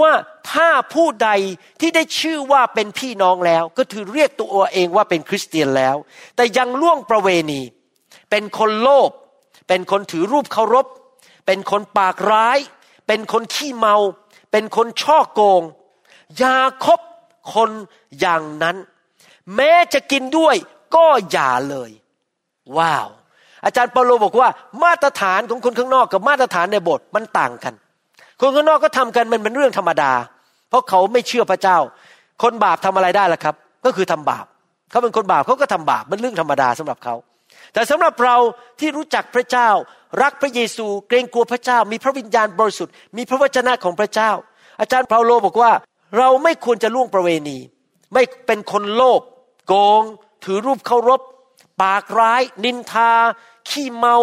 [0.00, 0.12] ว่า
[0.52, 1.30] ถ้าผู้ใด
[1.80, 5.96] ที่ได้ชื่อว่าเป็นพี่น้องแล้ว ก็ถือเรียกตัวเองว่าเป็นคริสเตียนแล้ว
[6.36, 7.62] แต่ยังล่วงประเวณี
[8.30, 9.10] เป็นคนโลภ
[9.68, 10.86] เป็นคนถือรูปเคารพ
[11.46, 12.58] เป็นคนปากร้าย
[13.06, 13.96] เป็นคนขี้เมา
[14.52, 15.62] เป็นคนช่อโกง
[16.38, 17.00] อย่าคบ
[17.54, 17.70] คน
[18.20, 18.76] อย่างนั้น
[19.56, 20.56] แม้จะกินด้วย
[20.94, 21.90] ก็อย่าเลย
[22.78, 23.08] ว้าว
[23.64, 24.48] อาจารย์เปาโลบอกว่า
[24.84, 27.74] มาตรฐานของคนข้างนอกกับมาตรฐานในโบสถ์มันต่างกัน
[28.40, 30.12] คนข้างนอกก็ทำกันมันเป็นเรื่องธรรมดา
[30.68, 31.78] เพราะเขาไม่เชื่อพระเจ้า
[32.42, 33.54] คนบาปทำอะไรได้ล่ะครับ
[33.84, 34.46] ก็คือทำบาป
[34.90, 37.14] เขาเป็นคนบาปเขาก็ทำบาปมันเรื่องธรรมดาสำหรับเขา
[37.76, 38.36] แต่สำหรับเรา
[38.80, 39.68] ที่รู้จักพระเจ้า
[40.22, 44.30] รักพระเยซู เกรงกลัวพระเจ้า มีพระวิญญาณบริสุทธิ์มีพระวจนะของพระเจ้า
[44.80, 45.72] อาจารย์เปาโลบอกว่า
[46.18, 47.58] เราไม่ควรจะล่วงประเวณี
[48.12, 49.20] ไม่เป็นคนโลภ
[49.66, 50.02] โกง
[50.44, 51.20] ถือรูปเคารพ
[51.82, 53.12] ปากร้าย นินทา
[53.68, 54.16] ขี้เมา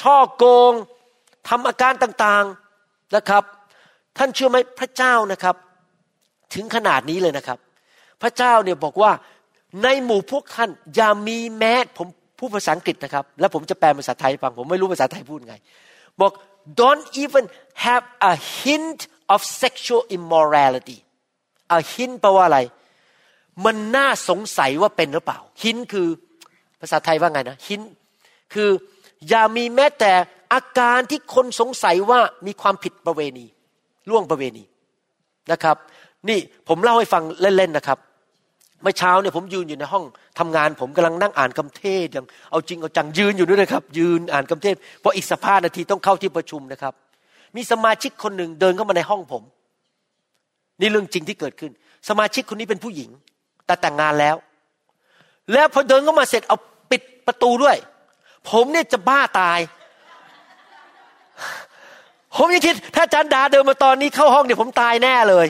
[0.00, 0.72] ช่อโกง
[1.48, 3.42] ทำอาการต่างๆนะครับ
[4.18, 5.56] ท่านเชื่อไหมพระเจ้านะครับ
[6.54, 7.58] ถึงขนาดนี้เลยนะครับ
[8.22, 9.12] พระเจ้าเนี่ยบอกว่า
[9.82, 12.08] ในหมู่พวกท่านอย่ามีแม้ผม
[12.38, 15.56] พูดภาษาอังกฤษนะครับ แล้วผมจะแปลภาษาไทยฟัง ผมไม่รู้ภาษาไทยพูดไง
[16.20, 16.32] บอก
[16.80, 17.44] don't even
[17.86, 18.32] have a
[18.62, 19.00] hint
[19.34, 20.98] of sexual immorality
[21.76, 22.58] a hint แปลว่าอะไร
[23.64, 26.08] มันน่าสงสัยว่าเป็นหรือเปล่าหินคือ
[26.80, 27.80] ภาษาไทยว่าไงนะหิน
[28.54, 28.70] คือ
[29.28, 30.12] อย่ามีแม้แต่
[30.52, 33.46] อาการที่คนสงสัยว่ามีความผิดประเวณี
[34.10, 34.64] ล่วงประเวณี
[35.52, 35.76] นะครับ
[36.28, 37.98] นี่ผมเล่าให้ฟังเล่นๆนะครับ
[38.84, 40.04] เมื่อเช้าเนี่ยผมยืนอยู่ในห้อง
[40.38, 46.94] ทำงานผมกำลังนั่งอ่านคำเทศอย่างเอาจริงเอาจังยืนอยู่ด้วยนะครับ ยืนอ่านคำเทศเพราะอีกสักานาทีต้องเข้าที่ประชุมนะครับ
[47.56, 49.42] มีสมาชิกคนหนึ่งเดินเข้ามาในห้องผม
[50.80, 51.70] นี่เรื่องจริงที่เกิดขึ้น
[52.08, 53.10] สมาชิกคนนี้เป็นผู้หญิง
[53.66, 54.36] แต่แต่งงานแล้ว
[55.52, 56.56] แล้วพอเดินเข้ามาเสร็จเอา
[56.90, 57.76] ปิดประตูด้วย
[58.50, 59.58] ผมเนี่ยจะบ้าตาย
[62.36, 65.46] ผมยังคิดถ้าจันดาเดินมาตอนนี้เข้าห้องเนี่ยผมตายแน่เลย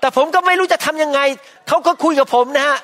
[0.00, 1.20] แต่ผมก็ไม่รู้จะทำยังไง
[1.68, 2.78] เขาก็คุยกับผมนะฮะ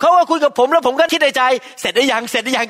[0.00, 1.42] เขาก็คุยกับผมแล้วผมก็คิดในใจ
[1.80, 2.66] เสร็จได้ยังเสร็จได้ยัง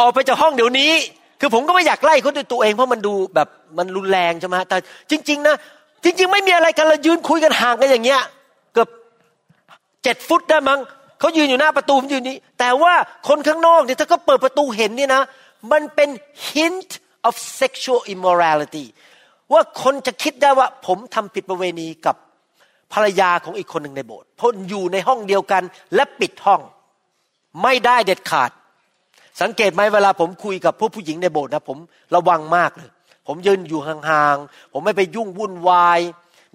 [0.00, 0.92] ออกไปจากห้องเดี๋ยวนี้
[1.40, 4.76] คือผมก็ไม่อยากไล่เขาด้วยตัวเองเพราะมันดูแบบมันรุนแรงใช่ไหมแต่
[5.10, 5.56] จริง ๆ นะ
[6.04, 8.22] จริง ๆ ไม่มีอะไรกันเรายืนคุยกันห่างกันอย่างเงี้ย
[8.74, 8.88] เกือบ
[10.02, 10.80] เจ็ดฟุตได้มั้ง
[11.20, 12.94] เขายืนอยู่หน้าประตูผมยืนนี้ แต่ว่า
[13.28, 15.22] คนข้างนอกเนี่ยถ้าเขาเปิดประตูเห็นเนี่ยนะ
[15.72, 16.08] มันเป็น
[16.50, 16.90] hint
[17.28, 18.86] of sexual immorality
[19.52, 22.16] ว่าคนจะคิดได้ว่าผมทำผิดประเวณีกับ
[22.92, 25.62] ภรรยาของอีกคนหนึ่งในโบสถ์เพราะอยู่ในห้องเดียวกัน
[25.94, 26.60] และปิดห้อง
[27.62, 28.50] ไม่ได้เด็ดขาด
[29.40, 31.78] สังเกตไหมเวลาผมคุยกับพวกผู้หญิงในโบสถ์นะผม
[32.14, 32.90] ระวังมากเลย
[33.26, 36.00] ผมยืนอยู่ห่างๆผมไม่ไปยุ่งวุ่นวาย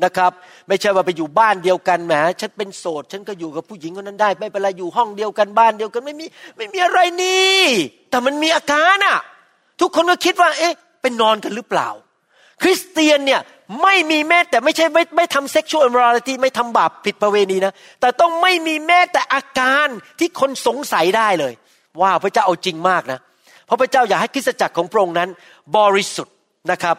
[0.04, 0.32] นะครับ
[0.68, 6.26] ไม่ใช่ว่าไปอยู่บ้านเดียวกันแหมฉันเป็นโสด ฉันก็อยู่กับผู้หญิงคนนั้นได้ ไม่เป็นไรอยู่ห้องเดียวกันบ้านเดียวกันไม่มี
[6.56, 7.60] ไม่มีอะไรนี่
[8.10, 9.18] แต่มันมีอาการอะ
[9.80, 11.90] ทุกคนก็คิดว่า เอ๊ะเป็นนอนกันหรือเปล่า
[12.62, 13.42] คริสเตียนเนี่ย
[13.84, 19.88] ไม่มีแม้แต่ไม่ใช่ไม่ไม่ทำเซ็กชวลอิมรัลิตี้ไม่ทำบาปผิดประเวณีนะ แต่ต้องไม่มีแม้แต่อาการ
[20.20, 21.54] ที่คนสงสัยได้เลย
[22.02, 23.20] ว่าพระเจ้าเอาจริงมากนะ
[23.66, 25.30] เพราะพระเจ้าอยากให้คริสตจักรของพระองค์นั้น
[25.78, 26.36] บริสุทธิ์
[26.72, 26.98] นะครับ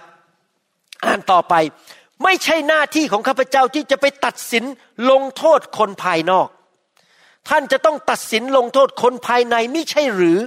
[1.05, 1.55] อ่านต่อไป
[2.25, 4.65] ไม่ใช่หน้าที่ของข้าพเจ้าที่จะไปตัดสิน
[5.11, 6.49] ลงโทษคนภายนอก
[7.49, 10.39] ท่านจะต้องตัดสินลงโทษคนภายในไม่ใช่หรือ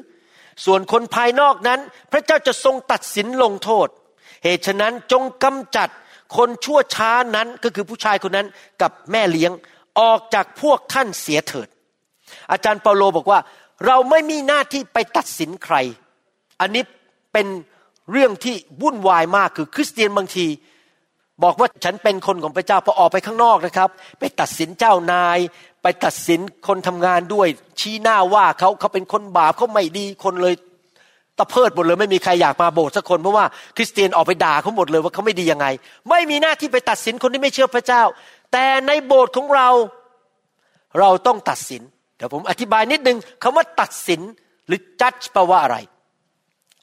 [0.66, 1.80] ส่วนคนภายนอกนั้น
[2.12, 3.88] พระเจ้าจะทรงตัดสินลงโทษ
[4.44, 5.90] เหตุฉะนั้นจงกำจัด
[6.38, 8.48] คนชั่วช้านั้นก็คือผู้ชายคนนั้น
[8.82, 9.52] กับแม่เลี้ยง
[10.00, 11.68] ออกจากพวกท่านเสียเถิด
[12.52, 13.40] อาจารย์เปาโลบอกว่า
[13.86, 15.76] เราไม่มีหน้าที่ไปตัดสินใคร
[16.62, 16.84] อันนี้
[17.34, 17.48] เป็น
[18.12, 20.48] เรื่องที่วุ่นวายมากคือคริสเตียนบางที
[21.44, 25.40] บอกว่าฉันเป็นคนของพระเจ้าพอออกไปข้างนอกนะครับ ไปตัดสินเจ้านาย
[25.84, 27.48] ไปตัดสินคนทำงานด้วย
[27.80, 30.56] ชี้หน้าว่าเขาเขาเป็นคนบาปเขาไม่ดีคนเลย
[31.40, 33.46] ตะเพิดหมดเลยไม่มีใครอยากมาโบสถ์สักคนเพราะว่า
[33.78, 35.68] คริสเตียนออกไปด่าเขาหมดเลยว่าเขาไม่ดียังไง
[36.10, 38.04] ไม่มีหน้าที่ไปตัดสินคนที่ไม่เชื่อพระเจ้า
[38.52, 39.70] แต่ในโบสถ์ของเรา
[41.00, 41.82] เราต้องตัดสิน
[42.18, 44.22] เดี๋ยวผมอธิบายนิดนึงคำว่าตัดสิน
[44.68, 45.78] หรือจัดแปลว่าอะไร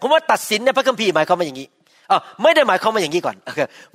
[0.01, 1.69] คำว่าตัดสินในพระคัมภีร์หมายความว่าอย่างนี้
[2.11, 3.37] อ่าไม่ได้หมายความว่าอย่างนี้ก่อน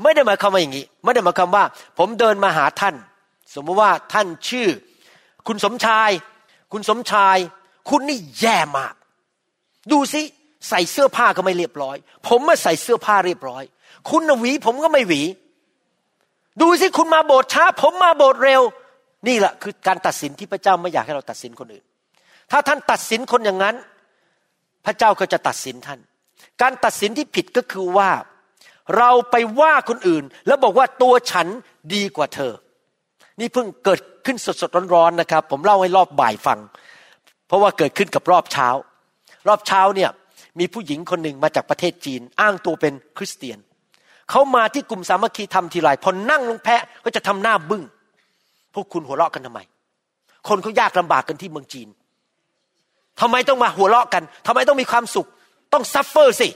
[0.04, 1.64] ไม่ได้หมายความว่าอย่างนี้ ไม่ได้หมายความว่า
[1.98, 2.96] ผมเดินมาหาท่าน
[3.56, 4.68] สมมติว่าท่านชื่อ
[5.48, 6.10] คุณสมชาย
[6.72, 7.38] คุณสมชาย
[7.90, 8.94] คุณนี่แย่มาก
[9.92, 10.22] ดูสิ
[10.70, 11.98] ใส่เสื้อผ้าก็ไม่เรียบร้อย
[12.28, 13.64] ผมมาใส่เสื้อผ้าเรียบร้อย
[14.10, 15.22] คุณหวี ผมก็ไม่หวี
[16.62, 18.62] ดูสิคุณมาโบสถ์ช้า ผมมาโบสถ์เร็ว
[19.28, 21.86] นี่แหละคือการตัดสินที่พระเจ้าไม่อยากให้เราตัดสินคนอื่น
[22.52, 23.76] ถ้าท่านตัดสินคนอย่างนั้น
[24.86, 26.00] พระเจ้าก็จะตัดสินท่าน
[26.62, 28.12] การตัดสินที่ผิดก็คือว่า
[28.98, 31.48] เราไปว่าคนอื่น แล้วบอกว่าตัวฉัน
[31.94, 32.54] ดีกว่าเธอ
[33.40, 36.60] นี่เพิ่งเกิดขึ้นสดๆร้อนๆนะครับ ผมเล่าให้รอบบ่ายฟัง
[37.48, 38.70] เพราะว่าเกิดขึ้นกับรอบเช้า
[39.48, 40.10] รอบเช้าเนี่ย
[40.60, 43.58] มีผู้หญิงคนหนึ่งมาจากประเทศจีน อ้างตัวเป็นคริสเตียน
[44.30, 47.84] เขามาที่กลุ่มสามัคคีทำทีไรพอนั่งลงแพะก็จะทำหน้าบึ้ง
[48.74, 49.60] พวกคุณหัวเราะกันทำไม
[50.48, 51.88] คนเขายากลำบากกันที่เมืองจีน
[53.22, 55.28] ทำไมต้องมาหัวเราะกันทำไมต้องมีความสุข
[55.74, 56.50] ต้อง suffer สิ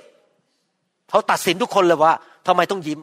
[1.10, 2.14] เขาตัดสินทุกคนเลยว่า
[2.48, 3.00] ทำไมต้องยิ้ม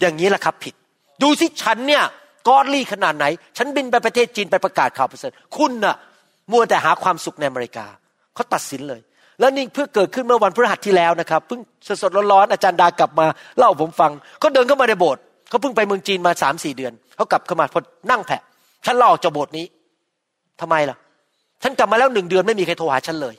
[0.00, 0.74] อย่างนี้แหละครับผิด
[1.22, 2.04] ดูสิฉันเนี่ย
[2.48, 5.96] godly ขนาดไหน ฉันบินไปประเทศจีนไปประกาศข่าวประเสริฐคุณน่ะ
[6.52, 7.86] มัวแต่หาความสุขในอเมริกา
[8.34, 9.00] เขาตัดสินเลย
[9.40, 11.60] แล้วนี่เพื่อเกิดขึ้นเมื่อวันพฤหัสที่แล้วนะครับเพิ่ง
[12.02, 13.26] สดๆร้อนๆอาจารย์ดากลับมา
[13.58, 14.10] เล่าผมฟัง
[14.40, 17.80] เขาเดินเข้ามาในโบสถ์เขาเพิ่งไปเมืองจีนมาสามสี่เดือนเขากลับเข้ามาพอ
[18.10, 18.42] นั่งแผะ
[18.86, 19.66] ฉันเล่าจากโบสถ์นี้
[20.60, 20.96] ทำไมล่ะ
[21.62, 23.34] ฉันกลับมาแล้วหนึ่งเดือนไม่มีใครโทรหาฉันเลย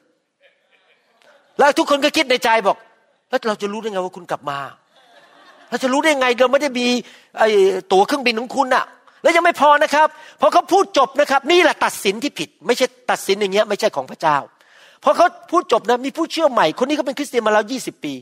[1.60, 2.78] แล้วทุกคนก็คิดในใจบอก
[3.30, 4.60] แล้วเราจะรู้ได้ไงว่าคุณกลับมา
[5.70, 6.88] เราจะรู้ได้ไงเราไม่ได้มี
[7.38, 7.48] ไอ้
[7.92, 8.86] ตั๋วเครื่องบินของคุณอะ
[9.24, 10.08] แล้วยังไม่พอนะครับ
[10.42, 14.38] พอเขาพูดจบนะครับ นี่แหละตัดสินที่ผิด ไม่ใช่ตัดสินอย่างเงี้ยไม่ใช่ของพระเจ้า
[15.04, 18.14] พอเขาพูดจบนะมีผู้เชื่อใหม่คนนี้เขาเป็นคริสเตียนมาแล้วยี่สิบปี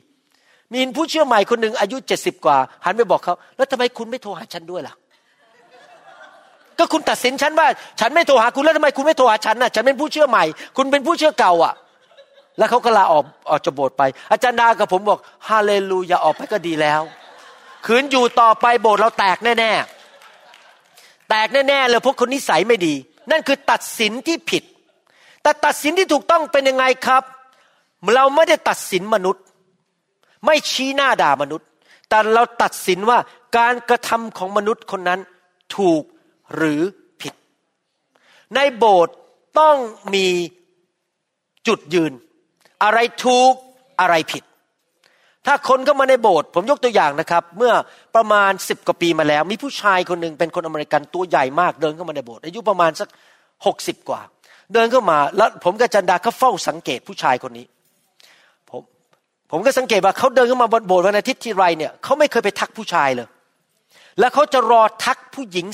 [0.74, 4.96] มีผู้เชื่อใหม่คนหนึ่งอายุเจ็ดสิบกว่า หันไปบอกเขาแล้วทำไมคุณไม่โทรหาฉันด้วยล่ะ
[6.78, 7.68] ก็คุณตัดสินฉันว่า
[8.00, 10.44] ฉันไม่โทรหาคุณแล้วทำไมคุณไม่โทรหาฉันน่ะ ฉันเป็นผู้เชื่อใหม่
[10.78, 11.74] คุณเป็นผู้เชื่อเก่าอะ
[12.58, 15.20] แล้วเขาก็ลาออกออกจากโบสถ์ไป อาจารย์ดากับผมบอก
[15.50, 17.02] ฮาเลลูยาออกไปก็ดีแล้ว
[17.86, 22.94] ขืนอยู่ต่อไปโบสถ์เราแตกแน่ๆแตกแน่ๆเลยเพราะคนนิสัยไม่ดี
[23.32, 24.64] นั่นคือตัดสินที่ผิด
[25.46, 27.24] แต่ตัดสินที่ถูกต้องเป็นยังไงครับ
[28.14, 29.44] เราไม่ได้ตัดสินมนุษย์
[30.46, 31.68] ไม่ชี้หน้าด่ามนุษย์
[32.10, 33.20] แต่เราตัดสินว่า
[33.58, 35.20] การกระทำของมนุษย์คนนั้น
[35.78, 36.04] ถูก
[36.56, 36.82] หรือ
[37.22, 37.34] ผิด
[38.56, 39.16] ในโบสถ์
[39.60, 39.78] ต้อง
[40.14, 40.28] มี
[41.68, 42.12] จุดยืน
[42.84, 43.54] อะไรถูก
[44.00, 44.44] อะไรผิด
[45.46, 47.74] ถ้าคนเข้ามาในโบสถ์ผมยกตัวอย่างนะครับ เมื่อ
[48.16, 53.10] ประมาณสิบกว่าปีมาแล้ว มีผู้ชายคนหนึ่งเป็นคนอเมริกันตัวใหญ่มากเดินเข้ามาในโบสถ์อายุประมาณสัก
[53.66, 54.22] หกสิบกว่า
[54.74, 57.66] เดินเข้ามาแล้วผมกับจันดาก็เฝ้าสังเกตผู้ชายคนนี้
[58.70, 58.82] ผม
[59.52, 63.28] ผมก็สังเกตว่าเขาเดินเข้ามาบนโบสถ์วันอาทิตย์ที่ไรเนี่ยเขาไม่เคยไปทักผู้ชายเลย
[64.20, 65.66] แล้วเขาจะรอทักผู้หญิง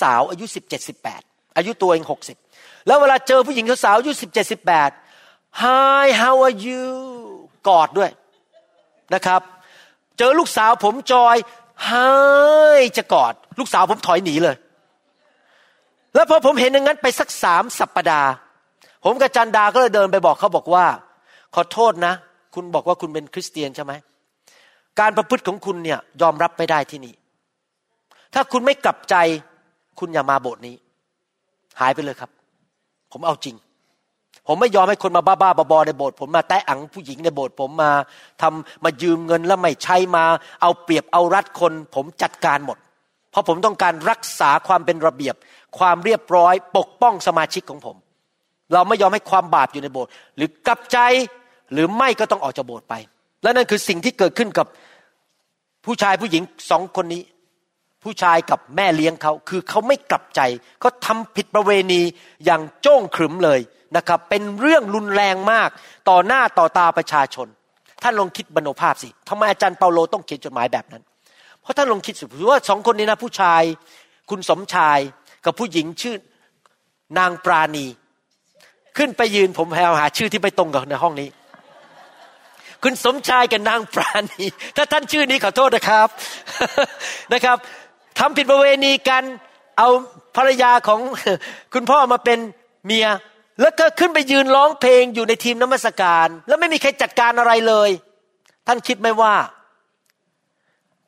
[0.00, 1.20] สาวๆอายุสิบเจ็ดสิบแปด
[1.56, 2.36] อายุตัวเองหกสิบ
[2.86, 4.90] แล้วเวลาเจอผู้หญิงสาวๆอายุสิบเจ็ดสิบแปด
[5.62, 6.84] Hi how are you
[7.68, 8.10] กอดด้วย
[9.14, 9.40] นะครับ
[10.18, 11.36] เจอลูกสาวผมจอย
[11.88, 14.56] Hi จะกอด ลูกสาวผมถอยหนีเลย
[16.18, 18.30] แล้วพอผมเห็นอย่างนั้นไปสักสามสัปปดาห์
[19.04, 20.86] ผมกับจันดาก็เลยเดินไปบอกเขาบอกว่า
[21.54, 22.14] ขอโทษนะ
[22.54, 23.92] คุณบอกว่าคุณเป็นคริสเตียนใช่ไหม
[25.00, 27.14] การประพฤติของคุณเนี่ยยอมรับไม่ได้ที่นี่
[28.34, 29.14] ถ้าคุณไม่กลับใจ
[29.98, 30.74] คุณอย่ามาโบสถ์นี้
[31.80, 32.30] หายไปเลยครับ
[33.12, 33.56] ผมเอาจริง
[34.46, 37.90] ผมไม่ยอมให้คนมาบ้าๆบอๆในโบสถ์ผมมาแตะอังผู้หญิงในโบสถ์ผมมา
[38.42, 40.24] ทำมายืมเงินแล้วไม่ใช้มา
[40.62, 42.78] เอาเปรียบเอารัดคน ผมจัดการหมด
[43.38, 45.34] ราะผมต้องการรักษาความเป็นระเบียบ
[45.78, 47.96] ความเรียบร้อย ปกป้องสมาชิกของผม
[48.72, 50.98] เราไม่ยอมให้ความบาปอยู่ในโบสถ์หรือกลับใจ
[51.72, 52.94] หรือไม่ก็ต้องออกจากโบสถ์ไป
[53.42, 54.66] และนั่นคือสิ่งที่เกิดขึ้นกับ
[55.84, 57.22] ผู้ชายผู้หญิงสองคนนี้
[58.04, 60.40] ผู้ชายกับแม่เลี้ยงเขาคือเขาไม่กลับใจ
[60.80, 62.02] เขาทาผิดประเวณี
[62.44, 63.60] อย่างโจ้งขรึมเลย
[63.96, 65.70] นะครับ เป็นเรื่องรุนแรงมาก
[66.08, 67.48] ต่อหน้าต่อตาประชาชน
[68.02, 73.62] ท่านลองคิดบรรโนภาพสิทำไมอาจารย์เปาโลต้องเขียนจดหมายแบบนั้นเราะท่านลองคิดสิว่าสองคนนี้นะผู้ชาย
[74.30, 74.98] คุณสมชาย
[75.44, 76.14] กับผู้หญิงชื่อ
[77.18, 77.86] นางปราณี
[78.96, 81.28] ขึ้นไปยืนผมพยายามหาชื่อที่ไม่ตรงกับในห้องนี้
[82.82, 84.44] คุณสมชายกับนางปราณี
[84.76, 86.08] ถ้าท่านชื่อนี้ขอโทษนะครับ
[87.32, 87.56] นะครับ
[88.18, 89.24] ทำผิดประเวณีกัน
[89.78, 89.88] เอา
[90.36, 91.00] ภรรยาของ
[91.74, 92.38] คุณพ่อมาเป็น
[92.86, 93.08] เมีย
[93.60, 97.90] แล้วก็ขึ้นไปยืนร้องเพลงอยู่ในทีมน้ำมัสการ แล้วไม่มีใครจัดการอะไรเลย
[98.66, 99.34] ท่านคิดไหมว่า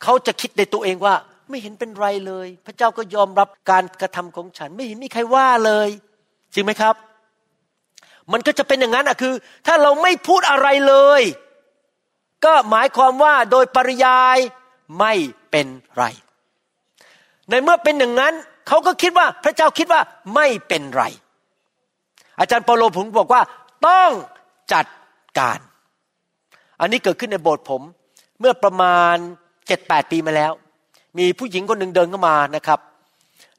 [0.03, 1.15] เขาจะคิดในตัวเองว่า
[1.49, 5.89] ไม่เห็นเป็นไรเลย พระเจ้าก็ยอมรับการกระทำของฉัน ไม่เห็นมีใครว่าเลย
[6.55, 6.95] จริงไหมครับ
[8.33, 9.35] มันก็จะเป็นอย่างนั้นอะคือ
[9.67, 11.23] ถ้าเราไม่พูดอะไรเลย
[12.45, 14.39] ก็หมายความว่าโดยปริยาย
[15.01, 15.13] ไม่
[15.51, 16.05] เป็นไร
[17.49, 18.35] ในเมื่อเป็นอย่างนั้น
[18.69, 20.01] เขาก็คิดว่าพระเจ้าคิดว่า
[20.35, 21.05] ไม่เป็นไร
[22.39, 23.43] อาจารย์เปโลผมบอกว่า
[23.87, 24.11] ต้อง
[24.73, 24.87] จัด
[25.39, 25.61] การ
[26.81, 27.83] อันนี้เกิดขึ้นในโบสถ์ผม
[28.41, 29.17] เมื่อประมาณ
[29.67, 30.53] เจ็ดแปดปีมาแล้ว
[31.19, 32.81] มีผู้หญิงคนหนึ่งเดินเข้ามานะครับ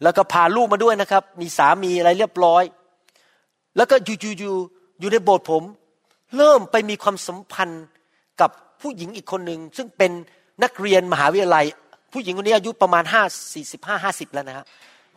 [0.04, 2.64] แล้วก็พาลูกมาด้วยนะครับ มีสามีอะไรเรียบร้อย
[3.78, 4.56] แล้วก็อยู่อยู่อยู่
[5.00, 5.64] อยู่ในโบสถ์ผม
[6.38, 7.86] เริ่มไปมีความสัมพันธ์
[8.42, 8.50] กับ
[8.82, 10.12] ผู้หญิงอีกคนหนึ่งซึ่งเป็น
[10.64, 11.66] นักเรียนมหาวิทยาลัย
[12.14, 13.24] ผู้หญิงคนนี้อายุประมาณห้า
[13.54, 14.66] สี่สิบห้าห้าสิบแล้วนะฮะ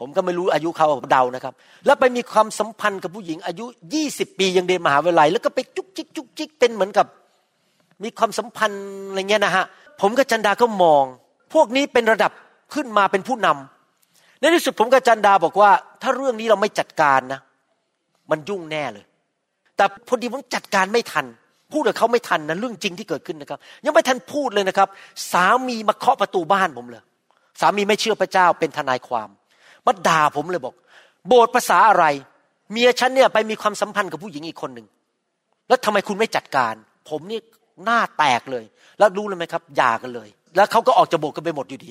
[0.00, 1.54] ผมก็ไม่รู้อายุเขาเดานะครับ
[1.86, 3.64] แล้วไปมีความสัมพันธ์กับผู้หญิงอายุ
[3.94, 7.06] ยี่สิบปียังเรียนมหาวิทยาลัย แล้วก็ไปจุกจิกจุกจิกเป็นเหมือนกับ
[8.02, 9.64] มีความสัมพันธ์อะไรเงี้ยนะฮะ
[10.00, 11.04] ผมกับจันดาก็มอง
[11.54, 12.32] พวกนี้เป็นระดับ
[12.74, 15.70] ขึ้นมาเป็นผู้นำในที่สุดผมกับจันดาบอกว่า
[16.02, 17.40] ถ้าเรื่องนี้เราไม่จัดการนะ
[18.30, 19.04] มันยุ่งแน่เลย
[19.76, 21.26] แต่พอดีผมจัดการไม่ทัน
[21.72, 24.88] พูดกับเขาไม่ทันนะเรื่องจริงที่เกิดขึ้นนะครับ ยังไม่ทันพูดเลยนะครับ
[25.32, 27.02] สามีมาเคาะประตูบ้านผมเลย
[27.60, 29.28] สามีไม่เชื่อพระเจ้าเป็นทนายความ
[29.86, 30.74] มาด่าผมเลยบอก
[31.26, 32.04] โบสถ์ภาษาอะไร
[32.70, 34.86] เมียฉันเนี่ยไปมีความสัมพันธ์กับผู้หญิงอีกคนหนึ่ง
[35.68, 36.74] แล้วทำไมคุณไม่จัดการ
[37.10, 37.40] ผมนี่
[37.84, 38.64] หน้าแตกเลย
[38.98, 41.88] แล้วรู้เลยไหมครับหย่ากันเลย แล้วเขาก็ออกจากโบสถ์กันไปหมดอยู่ดี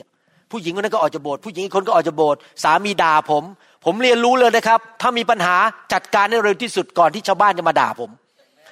[0.51, 3.43] ผู้หญิงคนนั้นก็ออกจากโบสถ์ผู้หญิงอีกคนก็ออกจากโบสถ์สามีด่าผม
[3.85, 5.55] ผมเรียนรู้เลยนะครับ ถ้ามีปัญหา
[5.93, 8.11] จัดการให้เร็วที่สุดก่อนที่ชาวบ้านจะมาด่าผม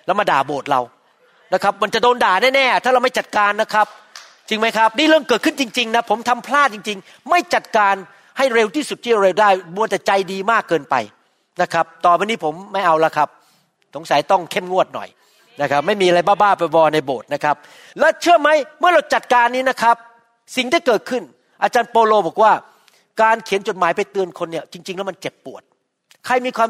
[0.06, 0.82] แล้วมาด่าโบสถ์เรา
[1.54, 3.88] นะครับ มันจะโดนด่าแน่ๆถ้าเราไม่จัดการนะครับ
[4.50, 7.96] จริงไหมครับ นี่เรื่องเกิดขึ้นจริง ๆ นะ ผมทำพลาดจริง ๆ ไม่จัดการ
[8.38, 10.96] ให้เร็วที่สุดที่เร็วได้มัวแต่ใจดีมากเกินไป
[11.62, 13.30] นะครับ ต่อไปนี้ผมไม่เอาละครับ
[13.96, 15.10] สงสัยต้องเข้มงวดหน่อย
[15.62, 17.56] นะครับไม่มีอะไรบ้าๆไปบอในโบสถ์นะครับ
[18.00, 18.50] แล้วเชื่อไหม
[18.80, 19.96] เมื่อเราจัดการนี้นะครับ
[20.56, 21.24] สิ่งที่เกิดขึ้น
[21.64, 22.52] อาจารย์โปโลบอกว่า
[23.22, 25.62] การเขียนจดหมายไปเตือนคนเนี่ยจริง ๆ แล้วมันเจ็บปวด
[26.26, 26.70] ใครมีความ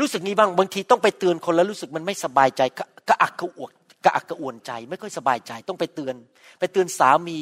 [0.00, 2.62] รู้สึกนี้บ้างบางทีต้องไปเตือนคนแล้วรู้สึกมันไม่สบายใจ
[3.08, 3.70] กระอักกระอ่วก
[4.04, 6.14] กระอักกระอ่วนใจ ไม่ค่อยสบายใจต้องไปเตือน
[6.58, 7.40] ไปเตือนสามี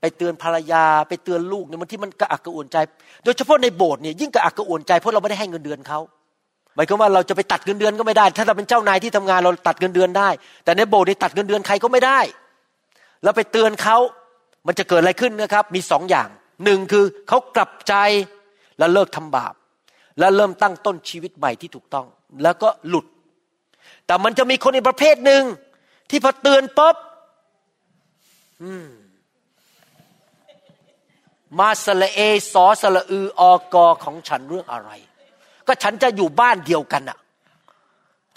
[0.00, 2.76] ไปเตือนภรรยา ไปเตือนลูกเนี่ยบางทีมันกระอักกระอ่วนใจ
[3.24, 5.98] โดยเฉพาะในโบสถ์เนี่ยยิ่งกระอักกระอ่วนใจเพราะเราไม่ได้ให้เงินเดือนเขา
[6.80, 10.28] มายความว่าเราจะไปตัดเงินเดือนก็ไม่ได้ ถ้าเราเป็นเจ้านายที่ทำงานเราตัดเงินเดือนได้
[10.64, 12.20] แต่ในโบสถ์นี่ตัดเงินเดือนใครก็ไม่ได้
[13.24, 13.96] เราไปเตือนเขา
[14.66, 16.28] มันจะเกิดอะไรขึ้นนะครับ มีสองอย่าง
[16.64, 17.94] หนึ่งคือเขากลับใจ
[18.78, 19.54] แล้วเลิกทำบาป
[20.18, 22.06] แล้วเริ่มตั้งต้นชีวิตใหม่ที่ถูกต้อง
[22.42, 23.06] แล้วก็หลุด
[24.06, 25.42] แต่มันจะมีคนอีกประเภทหนึ่ง
[26.10, 26.96] ที่พอเตือนปุ๊บ
[31.58, 32.20] มาสละเอ
[32.52, 34.90] สอสละอืออกอของฉันเรื่องอะไร
[35.70, 37.18] ก็ฉันจะอยู่บ้านเดียวกันอะ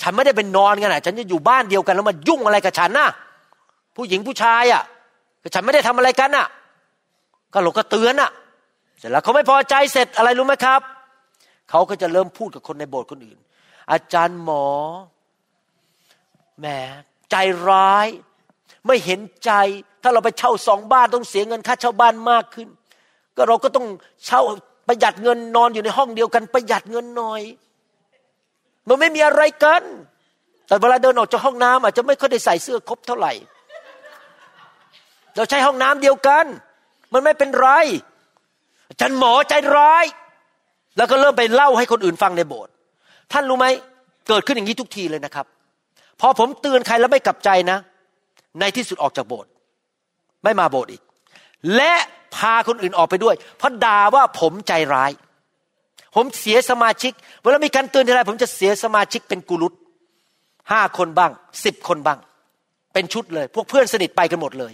[0.02, 3.10] ฉันไม่ได้เป็นนอนกันอะฉันจะอยู่บ้านเดียวกันแล้วมายุ่งอะไรกับฉันนะ
[3.96, 4.84] ผู้หญิงผู้ชายอะ
[5.42, 6.48] ก็ฉันไม่ได้ทำอะไรกันอะ
[7.54, 8.32] ก็หลกก็เตือนอะ
[9.00, 10.82] เสร็จแล้วเขาไม่พอใจเสร็จอะไรรู้ไหมครับ
[11.70, 13.38] เขาก็จะเริ่มพูดกับคนในโบสถ์คนอื่น
[13.92, 14.68] อาจารย์หมอ
[16.60, 16.66] แหม
[17.32, 17.36] ใจ
[17.70, 18.08] ร้าย
[18.88, 19.52] ไม่เห็นใจ
[20.04, 22.68] ถ้าเราไปเช่าสองบ้านต้องเสียเงินค่าเช่าบ้านมากขึ้น
[23.36, 23.86] ก็เราก็ต้อง
[24.26, 24.42] เช่า
[24.88, 27.42] ประหยัดเงินนอนอยู่ในห้องเดียวกัน ประหยัดเงินหน่อย
[28.88, 29.84] มันไม่มีอะไรกัน
[30.68, 33.32] แต่เวลาเดินออกจากห้องน้ำอาจจะไม่ค่อยได้ใส่เสื้อครบเท่าไหร่
[35.36, 36.46] เราใช้ห้องน้ำเดียวกัน
[37.14, 37.70] มันไม่เป็นไร
[38.90, 40.06] อาจารย์หมอใจร้าย
[40.98, 42.72] แล้วก็เริ่มไปเล่าให้คนอื่นฟังในโบสถ์
[43.32, 43.68] ท่านรู้ไหม
[44.28, 45.46] เกิดขึ้นอย่างนี้ทุกทีเลยนะครับ
[46.22, 47.78] พอผมเตือนใครแล้วไม่กลับใจนะ
[48.60, 49.52] ในที่สุดออกจากโบสถ์
[50.44, 51.02] ไม่มาโบสถ์อีก
[51.76, 51.94] และ
[52.36, 55.12] พาคนอื่นออกไปด้วย เพราะด่าว่าผมใจร้าย
[56.16, 59.74] ผมเสียสมาชิก เวลามีการเตือนทีไรผมจะเสียสมาชิกเป็นกุลุต
[60.72, 61.32] ห้าคนบ้าง
[61.66, 62.20] สิบคนบ้าง
[62.94, 64.74] เป็นชุดเลย พวกเพื่อนสนิทไปกันหมดเลย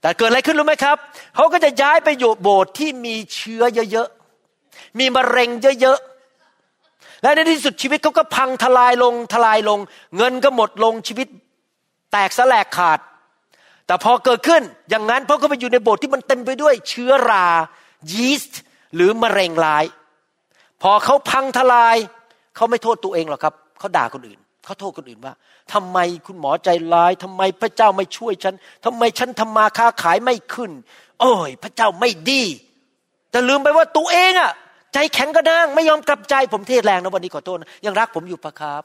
[0.00, 0.96] แต่เกิดอะไรขึ้นรู้ไหมครับ
[1.36, 3.62] เขาก็จะย้ายไปอยู่โบสถ์ที่มีเชื้อ
[3.92, 5.50] เยอะๆ มีมะเร็ง
[5.80, 9.78] เยอะๆ และในที่สุดชีวิตเขาก็พังทลายลงทลายลง
[10.16, 11.28] เงินก็หมดลงชีวิต
[12.12, 12.98] แตกสลายขาด
[13.90, 17.46] แต่พอเกิดขึ้นอย่างนั้นเพราะเขาไปอยู่ในโบสถ์ที่มันเต็มไปด้วยเชื้อรา
[18.12, 18.60] ยีสต์
[18.94, 19.84] หรือมะเร็งร้าย
[20.82, 21.96] พอเขาพังทลาย
[22.56, 25.34] เขาไม่โทษตัวเองหรอกครับ เขาด่าคนอื่น เขาโทษคนอื่นว่า
[25.72, 30.70] ทำไมคุณหมอใจร้ายทำไมพระเจ้าไม่ช่วยฉันทำไมฉันทำมาค้าขายไม่ขึ้น
[31.20, 32.42] โอ้ย พระเจ้าไม่ดี
[33.30, 34.52] แต่ลืมไปว่าตัวเองอะ
[34.94, 38.82] ใจแข็งกระด้างไม่ยอมกลับใจผมเทศแรงนะวันนี้ขอโทษนะยังรักผมอยู่ปะครับ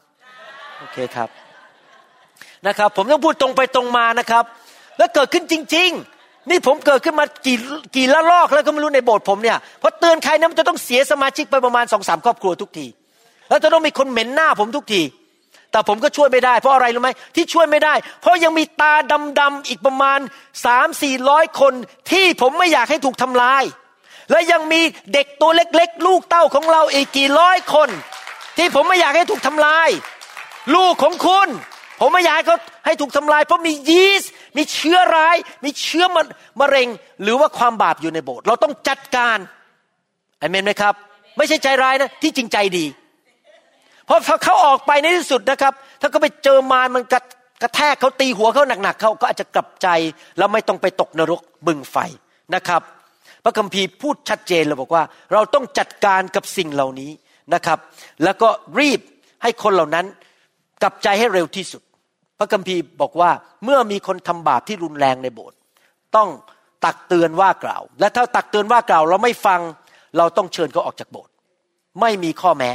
[0.79, 1.29] โอเคครับ
[2.67, 4.45] นะครับ ผมต้องพูดตรงไปตรงมานะครับ
[4.97, 5.89] แล้วเกิดขึ้นจริง
[6.19, 7.57] ๆ นี่ผมเกิดขึ้นมากี่
[7.95, 12.87] กี่ละลอกแล้วก็ไม่รู้ในโบสถ์ผมเนี่ยพอเตือนใครนะมันจะต้องเสียสมาชิกไปประมาณสองสามครอบครัวทุกที
[13.49, 15.01] แล้วจะต้องมีคนเหม็นหน้าผมทุกที
[15.71, 18.93] แต่ผมก็ช่วยไม่ได้ เพราะอะไรรู้ไหมที่ช่วยไม่ได้ เพราะยังมีตา
[19.39, 20.19] ดำๆอีกประมาณ
[20.65, 21.73] สามสี่ร้อยคน
[22.11, 23.63] ที่ผมไม่อยากให้ถูกทำลาย
[24.31, 24.81] และยังมี
[25.13, 27.89] เด็กตัวเล็ก ๆ ลูกเต้าของเราอีกกี่ร้อยคน
[28.57, 29.89] ที่ผมไม่อยากให้ถูกทำลาย
[30.75, 31.47] ลูกของคุณ
[32.01, 36.17] ผมไม่อยากให้เขาให้ถูกทำลาย เพราะมียีสต์ มีเชื้อร้าย มีเชื้อม
[36.61, 36.87] มะเร็ง
[37.21, 39.37] หรือว่าความบาปอยู่ในโบสถ์เราต้องจัดการ
[40.41, 40.93] อเมนไหมครับ
[41.37, 42.85] ไม่ใช่ใจร้ายนะที่จริงใจดี
[44.05, 47.21] เพราะเขาออกไปในที่สุดนะครับ ถ้าเขาไปเจอมารมันกระ
[47.61, 49.87] กระแทกเขาตีหัวเขาหนักๆเขาก็อาจจะกลับใจ
[50.37, 51.97] แล้วไม่ต้องไปตกนรกบึงไฟ
[52.55, 52.81] นะครับ
[53.43, 55.03] พระคัมภีร์พูดชัดเจนเลยบอกว่า
[55.33, 57.11] เราต้องจัดการกับสิ่งเหล่านี้
[57.53, 57.79] นะครับ
[58.23, 58.49] แล้วก็
[58.79, 58.99] รีบ
[59.43, 60.05] ให้คนเหล่านั้น
[60.81, 61.81] กลับใจให้เร็วที่สุด
[62.39, 63.31] พระคัมภีร์บอกว่า
[63.63, 65.57] เมื่อมีคนทำบาปที่รุนแรงในโบสถ์
[66.15, 66.29] ต้อง
[66.85, 69.59] ตักเตือนว่ากล่าว และถ้าตักเตือนว่ากล่าว เราไม่ฟัง
[70.17, 71.31] เราต้องเชิญเขาออกจากโบสถ์
[72.01, 72.71] ไม่มีข้อแม้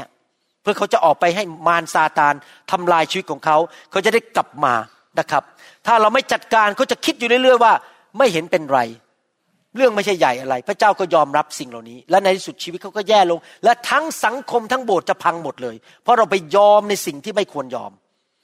[0.63, 2.35] เพื่อเขาจะออกไปให้มารซาตาน
[2.71, 3.57] ทำลายชีวิตของเขา
[3.91, 4.75] เขาจะได้กลับมา
[5.19, 5.43] นะครับ
[5.87, 7.73] ถ้าเราไม่จัดการเขาจะคิดอยู่เรื่อยๆว่า
[8.19, 8.81] ไม่เห็นเป็นไร
[9.77, 17.93] เรื่องไม่ใช่ใหญ่อะไร พระเจ้าก็ยอมรับสิ่งเหล่านี้ และในที่สุดชีวิตเขาก็แย่ลง และทั้งสังคมทั้งโบสถ์จะพังหมดเลย เพราะเราไปยอมในสิ่งที่ไม่ควรยอม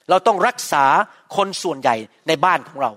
[0.09, 0.85] เราต้องรักษา
[1.35, 1.95] คนส่วนใหญ่
[2.27, 2.91] ในบ้านของเรา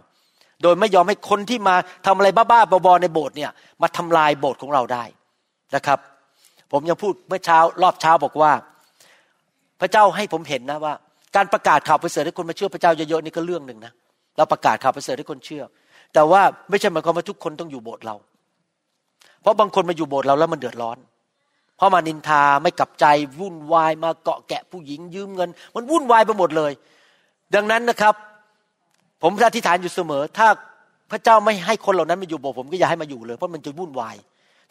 [0.63, 1.75] โดยไม่ยอมให้คนที่มา
[2.07, 3.51] ทำอะไรบ้าๆบอๆในโบสถ์เนี่ย
[3.83, 5.05] มาทำลายโบสถ์ของเราได้
[5.77, 5.99] นะครับ
[6.73, 8.53] ผมยังพูดเมื่อเช้ารอบเช้าบอกว่า
[9.81, 10.95] พระเจ้าให้ผมเห็นนะว่า
[11.37, 13.93] การประกาศข่าวประเสริฐให้คนมาเชื่อพระเจ้าเยอะๆนี่ก็เรื่องหนึ่งนะ
[14.37, 15.63] เราประกาศข่าวประเสริฐให้คนเชื่อ
[16.15, 18.17] แต่ว่าไม่ใช่หมายความว่าทุกคนต้องอยู่โบสถ์เรา
[19.43, 20.99] เพราะบางคนมาอยู่โบสถ์เราแล้วมันเดือดร้อน
[21.77, 23.05] เพราะมานินทาไม่กลับใจ
[23.39, 26.73] วุ่นวายมาเกาะแกะผู้หญิงยืมเงิน มันวุ่นวายไปหมดเลย
[27.55, 28.15] ดังนั้นนะครับ
[29.23, 30.49] ผมอธิษฐานอยู่เสมอ ถ้า
[31.11, 34.17] พระเจ้าไม่ให้คนเหล่านั้นมาอยู่โบสถ์ผมก็อย่าให้มาอยู่เลยเพราะมันจะวุ่นวาย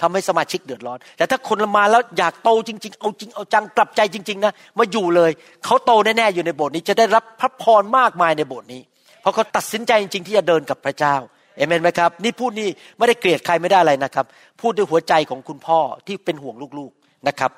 [0.01, 5.31] ทำให้สมาชิกเดือดร้อน แต่ถ้าคนมาแล้วอยากโตจริง ๆ เอาจริงเอาจังกลับใจจริง ๆ นะ มาอยู่เลย
[5.65, 8.81] เขาโตแน่ๆอยู่ในโบสถ์นี้จะได้รับพระพรมากมายในโบสถ์นี้
[9.21, 11.15] เพราะเขาตัดสินใจจริง ๆ ที่จะเดินกับพระเจ้า
[11.57, 14.25] เอเมนไหมครับ นี่พูดนี่ไม่ได้เกลียดใครไม่ได้อะไรนะครับ
[14.61, 17.51] พูดด้วยหัวใจของคุณพ่อที่เป็นห่วงลูกๆนะครับ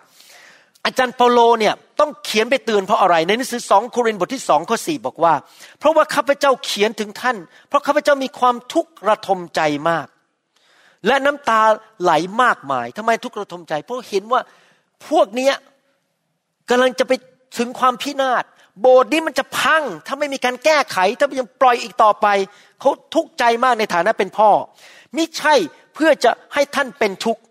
[0.85, 5.33] อาจารย์เปโลเนี่ยต้องเขียนไปเตือนเพราะอะไร ในหนังสือสองโครินธ์บทที่สองข้อสี่บอกว่า
[5.79, 10.07] เพราะว่าข้าพเจ้าเขียนถึงท่าน เพราะข้าพเจ้ามีความทุกข์ระทมใจมาก
[11.07, 11.61] และน้ำตา
[12.01, 12.11] ไหล
[12.41, 14.41] มากมายทำไมทุกข์ระทมใจ เพราะเห็นว่า
[15.09, 15.51] พวกนี้
[16.69, 17.13] กำลังจะไป
[17.57, 18.43] ถึงความพินาศ
[18.81, 22.27] โบสถ์นี้มันจะพัง ถ้าไม่มีการแก้ไข ถ้ายังปล่อยอีกต่อไป
[22.79, 24.49] เขาทุกข์ใจมากในฐานะเป็นพ่อ
[25.15, 25.55] มิใช่
[25.95, 27.41] เพื่อจะให้ท่านเป็นทุกข์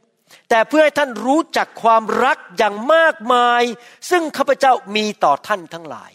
[0.50, 3.62] แต่เพื่อให้ท่านรู้จักความรักอย่างมากมาย
[4.10, 6.12] ซึ่งข้าพเจ้ามีต่อท่านทั้งหลาย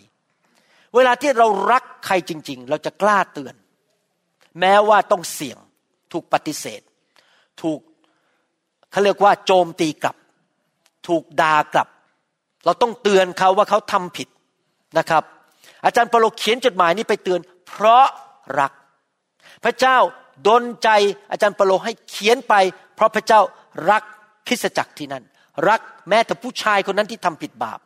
[0.95, 3.55] เวลาที่เรารักใครจริง ๆ เราจะกล้าเตือน
[4.59, 5.57] แม้ว่าต้องเสี่ยง
[6.11, 6.81] ถูกปฏิเสธ
[7.61, 7.79] ถูก
[8.91, 10.15] เขาเรียกว่าโจมตีกลับ
[11.07, 11.87] ถูกด่ากลับ
[12.65, 14.27] เราต้องเตือนเขาว่าเขาทำผิด
[14.97, 15.23] นะครับ
[15.85, 18.05] อาจารย์เปโลเขียนจดหมายนี้ไปเตือน เพราะ
[18.59, 18.71] รัก
[19.63, 19.97] พระเจ้า
[20.47, 20.89] ดนใจ
[21.31, 22.53] อาจารย์เปโลให้เขียนไป
[22.95, 23.41] เพราะพระเจ้า
[23.91, 24.03] รัก
[24.47, 25.23] คริสจักรที่นั่น
[25.69, 27.79] รักแม้แต่ผู้ชายคนนั้นที่ทำผิดบาป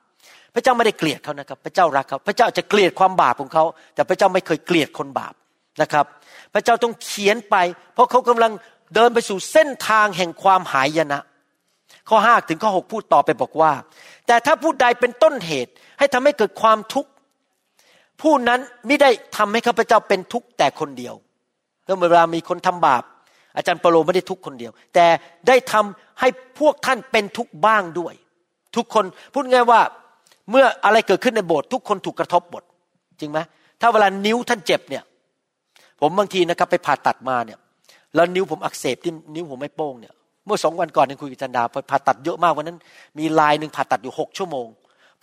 [0.53, 3.63] พระเจ้าไม่ได้เกลียดเขานะครับ พระเจ้ารักเขาพระเจ้าจะเกลียดความบาปของเขา
[3.95, 5.33] แต่พระเจ้าไม่เคยเกลียดคนบาป
[5.81, 6.05] นะครับ
[6.53, 7.55] พระเจ้าต้องเขียนไป
[7.93, 8.51] เพราะเขากำลัง
[8.95, 11.21] เดินไปสู่เส้นทางแห่งความหายนะ
[12.09, 13.71] ข้อห้าถึงข้อหกพูดต่อไปบอกว่า
[14.27, 17.11] แต่ถ้าผู้ใดเป็นต้นเหตุให้ทำให้เกิดความทุกข์
[18.21, 21.15] ผู้นั้นไม่ได้ทำให้ข้าพเจ้าเป็นทุกข์แต่คนเดียว
[21.85, 23.03] แล้วเวลามีคนทำบาป
[23.55, 25.05] อาจารย์เปโลไม่ได้ทุกคนเดียว แต่
[25.47, 26.27] ได้ทำให้
[26.59, 28.13] พวกท่านเป็นทุกบ้างด้วย
[28.75, 29.81] ทุกคนพูดง่ายว่า
[30.49, 32.63] เมื่ออะไรเกิดขึ้นในโบสถ์ทุกคนถูกกระทบหมด
[33.19, 33.39] จริงไหม
[33.81, 35.03] ถ้าเวลานิ้วท่านเจ็บเนี่ย
[36.01, 37.59] ผมบางทีนะครับไปผ่าตัดมาเนี่ย
[38.15, 40.13] แล้วนิ้วผมอักเสบที่นิ้วผมไม่โป้งเนี่ย
[40.45, 42.77] เมื่อสองวันก่อนยังคุยกับจันดาผ่าตัดเยอะมากวันนั้น
[43.19, 44.67] มีลายหนึ่งผ่าตัดอยู่หกชั่วโมง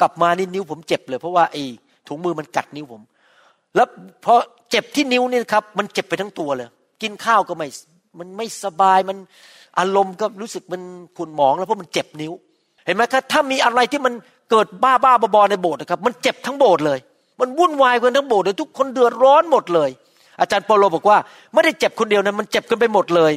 [0.01, 1.63] กลับมานี่นิ้วผมเจ็บเลย เพราะว่าไอ้
[2.09, 3.03] ถุงมือมันกัดนิ้วผม
[3.75, 3.89] แล้ว
[4.25, 4.35] พอ
[4.71, 6.69] เจ็บที่นิ้วนี่ครับ มันเจ็บไปทั้งตัวเลย
[7.03, 7.67] กินข้าวก็ไม่
[8.19, 9.17] มันไม่สบายมัน
[9.79, 10.83] อารมณ์ก็รู้สึกมัน
[11.17, 12.33] ขุ่นหมองแล้วเพราะมันเจ็บนิ้ว
[12.87, 14.15] เห็นไหมครับถ้ามีอะไรที่มัน
[14.51, 16.99] เกิดบ้าบ้าบอในโบสถ์นะครับ มันเจ็บทั้งโบสถ์เลย
[17.41, 19.91] มันวุ่นวายกันทั้งโบสถ์เลยทุกคนเดือดร้อนหมดเลย
[20.41, 21.19] อาจารย์เปโลบอกว่า
[21.55, 23.33] ไม่ได้เจ็บคนเดียวนะมันเจ็บกันไปหมดเลย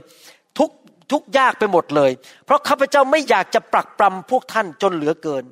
[0.59, 0.69] ทุก
[1.11, 2.11] ทุกยากไปหมดเลย
[2.45, 5.43] เพราะข้าพเจ้าไม่อยากจะปรักปรำพวกท่านจนเหลือเกิน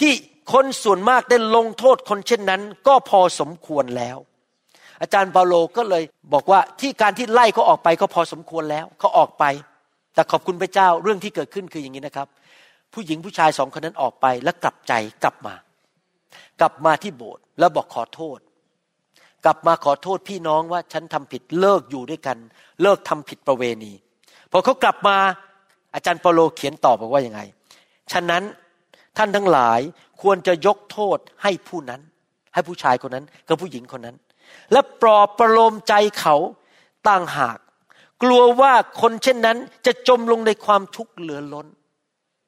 [0.00, 0.12] ที่
[0.52, 4.16] คนส่วนมากได้ลงโทษคนเช่นนั้น ก็พอสมควรแล้ว
[5.02, 9.44] อาจารย์เปาโลก็เลยบอกว่าที่การที่ไล่เขาออกไปก็พอสมควรแล้วเขาออกไป
[10.14, 12.28] แต่ขอบคุณพระเจ้าเรื่องที่เกิดขึ้นคืออย่างนี้นะครับ
[12.92, 14.92] ผู้หญิงผู้ชายสองคนนั้นออกไปแล้วกลับใจ
[15.22, 15.54] กลับมา
[16.60, 18.38] กลับมาที่โบสถ์แล้วบอกขอโทษ
[19.44, 22.38] กลับมาขอโทษพี่น้องว่าฉันทำผิดเลิกอยู่ด้วยกัน
[22.82, 23.92] เลิกทำผิดประเวณี
[24.50, 25.16] พอเขากลับมา
[25.94, 27.40] อาจารย์เปาโลเขียนตอบบอกว่ายังไง
[28.12, 28.42] ฉะนั้น
[29.16, 29.80] ท่านทั้งหลาย
[30.22, 32.00] ควรจะยกโทษให้ผู้นั้น
[32.54, 34.16] ให้ผู้ชายคนนั้นกับผู้หญิงคนนั้น
[34.72, 36.36] และปลอบประโลมใจเขา
[37.08, 37.58] ต่างหาก
[38.22, 41.66] กลัวว่าคนเช่นนั้นจะจมลงในความทุกข์เหลือล้น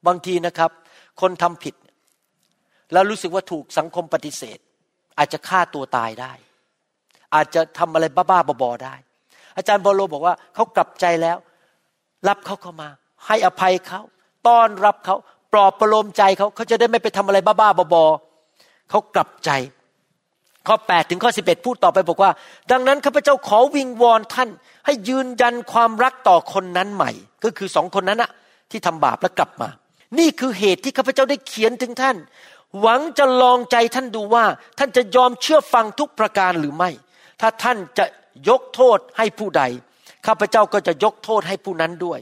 [0.07, 0.71] บางทีนะครับ
[1.21, 1.75] คนทำผิด
[2.93, 4.59] แล้วรู้สึกว่าถูกสังคมปฏิเสธ
[5.19, 6.33] อาจจะฆ่าตัวตายได้
[7.35, 8.95] อาจจะทำอะไรบ้าๆบอๆได้
[9.57, 11.39] อาจารย์บอโลบอกว่าเขากลับใจแล้ว
[12.29, 12.89] รับเขาเข้ามา
[13.27, 14.01] ให้อภัยเขา
[14.49, 15.17] ต้อนรับเขา
[15.53, 19.51] ปลอบประโลมใจเขาเขาจะได้ไม่ไปทำอะไรบ้าๆบอๆเขากลับใจ
[20.67, 22.31] ข้อ 8 ถึงข้อ 11 พูดต่อไปบอกว่า
[22.71, 24.51] ดังนั้นข้าพเจ้าขอวิงวอนท่าน
[24.87, 27.11] ให้ยืนยันความรักต่อคนนั้นใหม่
[27.45, 28.31] ก็คือสองคนนั้นอะ
[28.71, 29.69] ที่ทำบาปแล้วกลับมา
[30.19, 32.17] นี่คือเหตุที่ข้าพเจ้าได้เขียนถึงท่าน
[32.81, 34.45] หวังจะลองใจท่านดูว่า
[34.79, 36.91] ท่านจะยอมเชื่อฟังทุกประการหรือไม่
[37.41, 38.05] ถ้าท่านจะ
[38.49, 39.63] ยกโทษให้ผู้ใด
[40.27, 42.21] ข้าพเจ้าก็จะยกโทษให้ผู้นั้นด้วย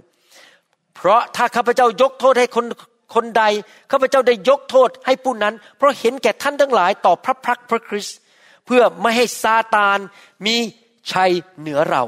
[0.95, 2.67] เพราะถ้าข้าพเจ้ายกโทษให้คน
[3.15, 3.45] คนใด
[3.93, 8.19] ข้าพเจ้าได้ยกโทษให้ผู้นั้น เพราะเห็นแก่ท่านทั้งหลายต่อพระพักพระคริสต์
[8.67, 9.99] เพื่อไม่ให้ซาตาน
[10.47, 10.57] มี
[11.13, 12.03] ชัยเหนือเรา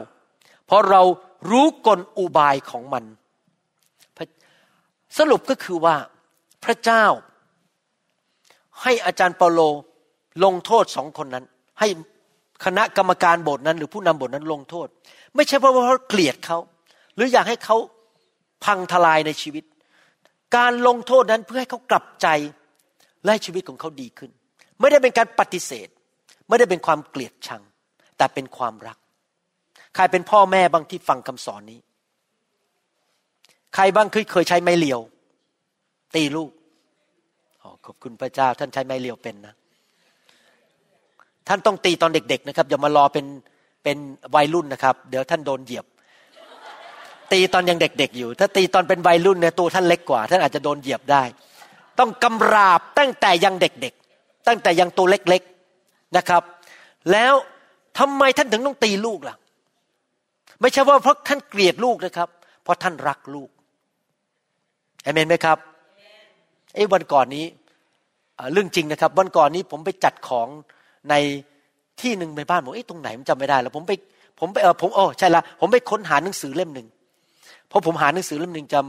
[0.66, 1.02] เพราะเรา
[1.50, 3.04] รู้กลอุบายของมัน
[5.18, 5.96] สรุปก็คือว่า
[6.64, 7.04] พระเจ้า
[8.82, 9.60] ให้อาจารย์เปาโล
[10.44, 11.44] ลงโทษสองคนนั้น
[11.80, 11.88] ให้
[12.64, 14.88] คณะกรรมการโบสถ์นั้น หรือผู้นำโบสถ์นั้นลงโทษ
[15.34, 16.58] ไม่ใช่เพราะว่าเขาเกลียดเขา
[17.14, 17.76] หรืออยากให้เขา
[18.64, 19.64] พังทลายในชีวิต
[20.56, 22.26] การลงโทษนั้นเพื่อให้เขากลับใจ
[23.24, 24.30] และชีวิตของเขาดีขึ้น
[24.80, 25.88] ไม่ได้เป็นการปฏิเสธ
[26.54, 27.62] ไม่ได้เป็นความเกลียดชัง
[28.18, 28.98] แต่เป็นความรัก
[29.94, 31.80] ใครเป็นพ่อแม่บางที่ฟังคำสอนนี้
[33.74, 35.00] ใครบ้างเคยเคยใช้ไม้เลียว
[36.14, 36.50] ตีลูก
[37.62, 39.54] อขอบคุณพระเจ้า ท่านใช้ไม้เลียวเป็นนะ
[41.48, 43.26] ท่านต้องตีตอนเด็ก ๆ นะครับอย่ามารอเป็น
[43.84, 43.98] เป็น
[44.34, 45.86] วัยรุ่นนะครับ เดี๋ยวท่านโดนเหยียบ
[47.32, 51.22] ตีตอนยังเด็ก ๆ อยู่ ถ้าตีตอนเป็นวัยรุ่นเนี่ยตัวท่านเล็กกว่า ท่านอาจจะโดนเหยียบได้
[51.98, 55.42] ต้องกำราบตั้งแต่ยังเด็ก ๆ ตั้งแต่ยังตัวเล็ก
[56.16, 56.42] นะครับ
[57.12, 57.34] แล้ว
[57.98, 59.36] ทำไมท่านถึงต้องตีลูกล่ะ
[60.60, 62.28] ไม่ใช่ว่าเพราะท่านเกลียดลูกนะครับ
[62.62, 63.48] เพราะท่านรักลูก
[65.02, 65.58] เอเมนไหมครับ
[66.74, 67.44] ไอ้วันก่อนนี้
[68.52, 70.48] เรื่องจริงนะครับ วันก่อนนี้ผมไปจัดของ
[71.10, 71.14] ใน
[72.00, 73.92] ที่หนึ่งในบ้านผมเอ้ตรงไหนมันจำไม่ได้แล้วผมไป
[74.40, 76.88] ผมไปเออผมโอ้ใช่ละผมไปค้นหาหนังสือเล่มหนึ่ง
[77.68, 78.80] เพราะผมหาหนังสือเล่มหนึ่งจะ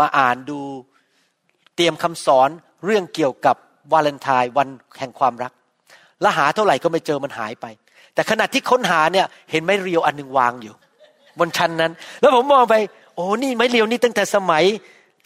[0.00, 0.60] มาอ่านดู
[1.76, 2.48] เตรียมคำสอน
[2.84, 3.56] เรื่องเกี่ยวกับ
[3.92, 4.68] วาเลนไทน์วัน
[4.98, 5.52] แห่งความรัก
[6.24, 7.66] แล้วหาเท่าไหร่ก็ไม่เจอมันหายไป
[8.14, 10.74] แต่ขณะที่ค้นหาเนี่ยเห็นไม้เรียวอันหนึ่งวางอยู่
[11.38, 12.74] บนชั้นนั้น แล้วผมมองไป
[13.14, 14.64] โอ้นี่ไม้เรียวนี่ตั้งแต่สมัย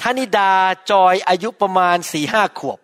[0.03, 0.51] ธนิดา
[0.91, 2.79] จอยอายุประมาณสี่ห้าขวบ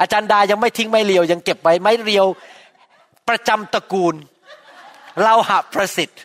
[0.00, 2.26] อาจารย์ดายังไม่ทิ้งไม้เรียว ยังเก็บไว้ไม้เรียว
[3.28, 4.14] ประจำตระกูล
[5.22, 6.20] เราหาประสิทธิ์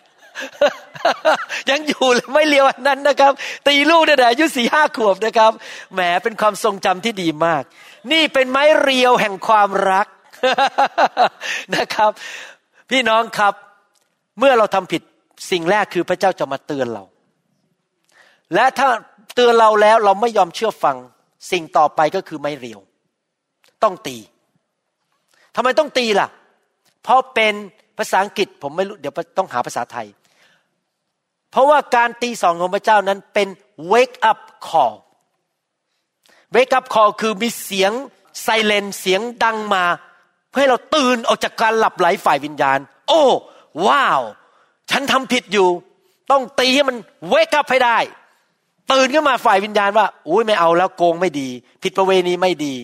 [1.70, 3.32] ยังอยู่เลยไม่เลียวอันนั้นนะครับ
[3.68, 5.52] ตีลูกเนี่ยอายุสี่ห้าขวบนะครับ
[5.94, 7.64] แหมเป็นความทรงจำที่ดีมาก
[8.12, 10.08] นี่เป็นไม้เรียวแห่งความรัก
[11.76, 12.12] นะครับ
[12.90, 13.54] พี่น้องครับ
[14.40, 15.02] เมื่อเราทำผิด
[15.52, 17.04] สิ่งแรกคือพระเจ้าจะมาเตือนเรา
[18.54, 18.88] และถ้า
[19.36, 20.98] เตือนเราแล้วเราไม่ยอมเชื่อฟัง
[21.52, 22.80] สิ่งต่อไปก็คือไม้เรียว
[23.84, 24.18] ต้องตี
[25.56, 26.28] ทำไมต้องตีล่ะ
[27.04, 27.54] เพราะเป็น
[27.98, 30.08] ภาษาอังกฤษผมไม่รู้เดี๋ยวต้องหาภาษาไทย
[31.52, 33.48] เพราะว่าการตีสองของพระเจ้านั้นเป็น
[33.92, 34.96] wake up call
[36.56, 37.92] wake up call คือมีเสียง
[38.42, 39.86] ไซเลนเสียงดังมา
[40.54, 43.24] พื่อให้เราตื่นออกจากการหลับไหลฝ่ายวิญญาณ โอ้
[43.88, 44.22] ว้าว
[44.92, 45.68] ฉันทำผิดอยู่
[46.32, 46.98] ต้องตีให้มัน
[47.32, 47.98] wake up ให้ได้
[48.92, 51.50] ตื่นขึ้นมาฝ่ายวิญญาณว่าอุ้ยไม่เอาแล้วโกงไม่ดี
[51.84, 52.76] ผิดประเวณีไม่ดี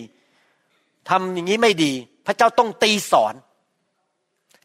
[1.08, 1.92] ทำอย่างนี้ไม่ดี
[2.26, 3.34] พระเจ้าต้องตีสอน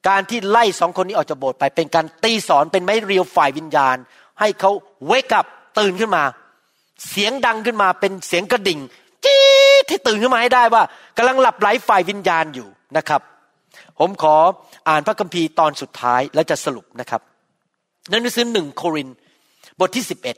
[0.08, 3.95] การที่ไล่สองคนนี้ออกจากโบสถ์ไป เป็นการตีสอนเป็นไม้เรียวฝ่ายวิญญาณ
[4.39, 4.72] ให้เขา
[5.06, 5.45] เวกับ
[5.80, 6.24] ตื่นขึ้นมา
[7.10, 8.80] เสียงดังขึ้นมาเป็นเสียงกระดิ่ง
[9.26, 9.41] จี๊
[9.82, 10.84] ดที่ตื่นขึ้นมาให้ได้ว่า
[11.18, 12.68] กำลังหลับไหลฝ่ายวิญญาณอยู่
[12.98, 13.22] นะครับ
[14.00, 14.36] ผมขอ
[14.90, 17.22] อ่านพระคัมภีร์ตอนสุดท้ายแล้วจะสรุปนะครับ
[18.10, 19.10] ในหนังสือหนึ่งโคริน
[19.80, 20.38] บทที่สิบเอ็ด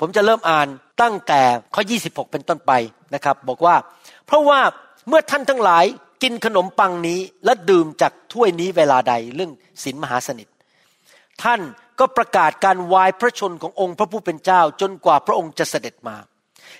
[0.00, 0.68] ผมจะเริ่มอ่าน
[1.02, 1.40] ตั้งแต่
[1.74, 2.72] ข้อ 26 เป็นต้นไป
[3.14, 3.76] นะครับ บอกว่า
[4.26, 4.60] เพราะว่า
[5.08, 5.84] เมื่อท่านทั้งหลาย
[6.22, 9.52] กินขนมปังนี้และดื่มจากถ้วยนี้เวลาใดเรื่อง
[9.82, 10.48] ศีลมหาสนิท
[11.42, 11.60] ท่าน
[11.98, 16.16] ก็ประกาศการวายพระชนขององค์พระผู้เป็นเจ้าจนกว่าพระองค์จะเสด็จมา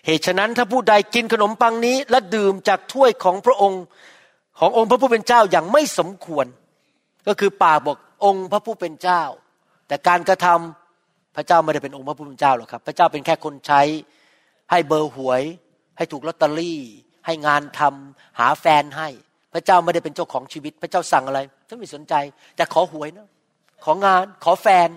[0.07, 3.83] เหตุฉะนั้นถ้าผู้ใดกินขนมปังนี้และดื่มจากถ้วยของพระองค์
[4.59, 6.47] ขององค์พระผู้เป็นเจ้าอย่างไม่สมควร
[7.27, 9.23] ก็คือปากบอกองค์พระผู้เป็นเจ้า
[9.89, 13.83] แต่การกระทำพระเจ้าไม่ได้เป็นองค์พระผู้เป็นเจ้าหรอกครับ พระเจ้าเป็นแค่คนใช้
[14.71, 15.43] ให้เบอร์หวย
[15.97, 16.81] ให้ถูกลอตเตอรี่
[17.27, 19.09] ให้งานทำหาแฟนให้
[19.55, 22.15] พระเจ้าไม่ได้เป็นเจ้าของชีวิต พระเจ้าสั่งอะไรฉันไม่สนใจ
[22.57, 23.29] แต่ขอหวยนะ
[23.85, 24.89] ของานขอแฟน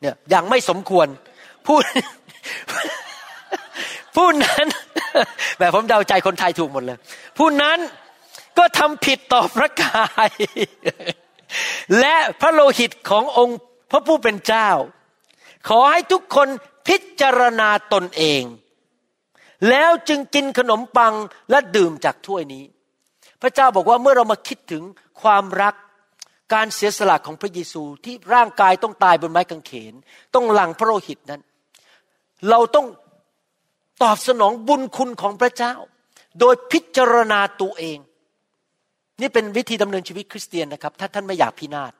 [0.00, 1.08] เนี่ยอย่างไม่สมควร
[1.66, 1.82] พูด
[4.16, 4.66] ผู้นั้น
[5.58, 6.98] แบบผมเดาใจคนไทยถูกหมดเลย
[7.38, 7.78] ผู้นั้น
[8.58, 10.30] ก็ทำผิดต่อพระกาย
[12.00, 13.58] และพระโลหิตขององค์
[13.90, 14.68] พระผู้เป็นเจ้า
[15.68, 16.48] ขอให้ทุกคน
[16.88, 18.42] พิจารณาตนเอง
[19.68, 21.14] แล้วจึงกินขนมปัง
[21.50, 22.64] และดื่มจากถ้วยนี้
[23.42, 24.82] พระเจ้าบอกว่าเมื่อเรามาคิดถึง
[25.22, 25.74] ความรัก
[26.54, 29.94] การเสียสละของพระเยซูที่ร่างกายต้องตายบนไม้กางเขน
[30.34, 31.42] ต้องหลั่งพระโลหิตนั้น
[32.50, 32.86] เราต้อง
[34.02, 35.74] ตอบสนองบุญคุณของพระเจ้า
[36.40, 37.98] โดยพิจารณาตัวเอง
[39.22, 41.92] นี่เป็นวิธีดำเนินชีวิตคริสเตียนนะครับ ถ้าท่านไม่อยากพินาศ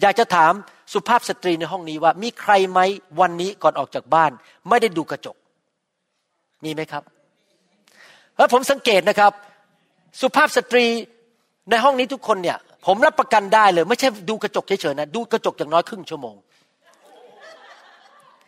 [0.00, 0.52] อยากจะถาม
[0.92, 2.80] สุภาพสตรีในห้องนี้ว่า มีใครไหม
[3.20, 4.30] วันนี้ก่อนออกจากบ้าน
[4.68, 5.36] ไม่ได้ดูกระจก
[6.64, 7.02] มีไหมครับ
[8.36, 9.32] แล้วผมสังเกตนะครับ
[10.20, 10.84] สุภาพสตรี
[11.70, 16.36] ในห้องนี้ทุกคนเนี่ย ผมรับประกันได้เลย ไม่ใช่ดูกระจกเฉยๆนะดูกระจกอย่างน้อยครึ่งชั่วโมง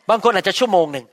[0.09, 1.07] บางคนอาจจะชั่วโมงหนึ่ง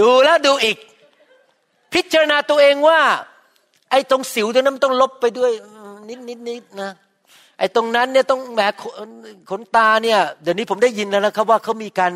[0.00, 0.76] ดูแล้วดูอีก
[1.94, 3.00] พิจารณาตัวเองว่า
[3.90, 5.50] ไอ้ตรงสิวตรงนั้นต้องลบไปด้วย
[6.08, 6.90] นิดนิดนิดนะ
[7.58, 8.60] ไอ้ตรงนั้นเนี่ยต้องแหม
[9.50, 12.12] ขนตาเนี่ยเดี๋ยวนี้ผมได้ยินแล้วนะครับว่าเขามีการ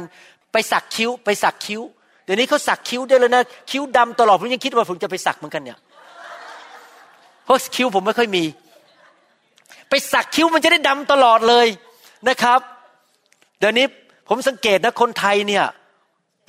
[0.52, 1.82] ไปสักคิ้ว ไปสักคิ้ว
[2.24, 5.78] เดี๋ยวนี้เขาสักคิ้วได้เลยนะคิ้วดำตลอดผมยังคิดว่าผมจะไปสักเหมือนกันเนี่ย
[7.44, 8.44] เพราะคิ้วผมไม่ค่อยมี
[9.88, 11.66] ไปสักคิ้วมันจะได้ดำตลอดเลย
[12.28, 12.60] นะครับ
[13.58, 13.86] เดี๋ยวนี้
[14.28, 15.64] ผมสังเกตนะคนไทยเนี่ย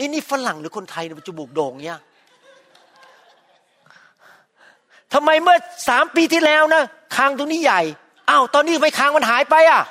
[0.02, 2.00] อ้นี่ฝรั่งหรือคนไทยเนี่ยจมูกโด่งเนี่ย
[5.14, 5.58] ทำไมเมื่อ
[5.90, 6.84] สามปีที่แล้วนะ
[7.16, 7.82] คางตรงนี้ใหญ่
[8.30, 9.82] อ้าวตอนนี้ไม่คางมันหายไปอะ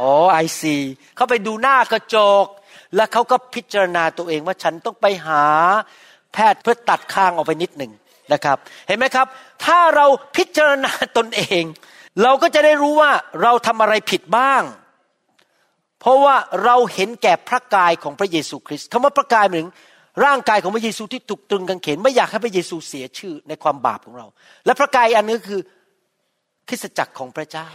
[0.00, 0.76] อ๋อไอซี
[1.16, 2.46] เขาไปดูหน้ากระจก
[2.96, 5.44] แล้วเขาก็พิจารณาตัวเองว่าฉันต้องไปหา
[6.32, 7.92] แพทย์เพื่อตัดคางออกไปนิดหนึ่ง
[8.32, 8.56] นะครับ
[8.86, 9.26] เห็นไหมครับ
[9.64, 10.06] ถ้าเรา
[10.36, 11.62] พิจารณาตนเอง
[12.22, 13.12] เราก็จะได้รู้ว่า
[13.42, 14.62] เราทำอะไรผิดบ้าง
[16.00, 19.72] เพราะว่าเราเห็นแก่พระกายของพระเยซูคริสต์คำว่าพระกายหมายถึง
[20.24, 24.26] ร่างกายของพระเยซูที่ถูกตรึงกางเขนไม่อยากให้พระเยซูเสียชื่อในความบาปของเรา
[24.64, 25.60] และพระกายอันนี้คือ
[26.68, 27.68] คริสตจักรของพระเจ้า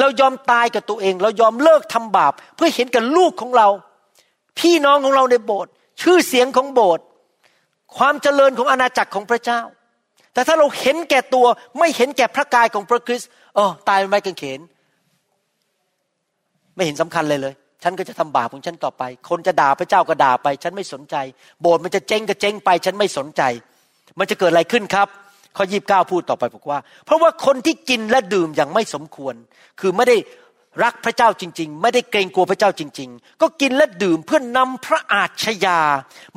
[0.00, 3.68] เรายอมตายกับตัวเอง เรายอมเลิกทำบาป เพื่อเห็นกับลูกของเรา
[4.58, 5.72] พี่น้องของเราในโบสถ์
[6.02, 7.04] ชื่อเสียงของโบสถ์
[7.96, 9.60] ความเจริญของอาณาจักรของพระเจ้า
[10.32, 11.46] แต่ถ้าเราเห็นแก่ตัว
[11.78, 14.60] ไม่เห็นแก่พระกายของพระคริสต์เออตายไปกางเขน
[16.76, 21.16] ไม่เห็นสำคัญเลยเลย ฉันก็จะทำบาปของฉันต่อไป คนจะด่าพระเจ้าก็ด่าไป ฉันไม่สนใจ
[21.60, 23.42] โบสถ์มันจะเจ๊งก็เจ๊งไป ฉันไม่สนใจ
[24.18, 25.08] มันจะเกิดอะไรขึ้นครับ
[25.56, 29.34] ข้อยีบเก้าพูดต่อไปบอกว่า เพราะว่าคนที่กินและดื่มอย่างไม่สมควร
[29.80, 30.16] คือไม่ได้
[30.82, 35.80] รักพระเจ้าจริง ๆ ไม่ได้เกรงกลัวพระเจ้าจริง ๆ ก็กินและดื่มเพื่อนำพระอาชญา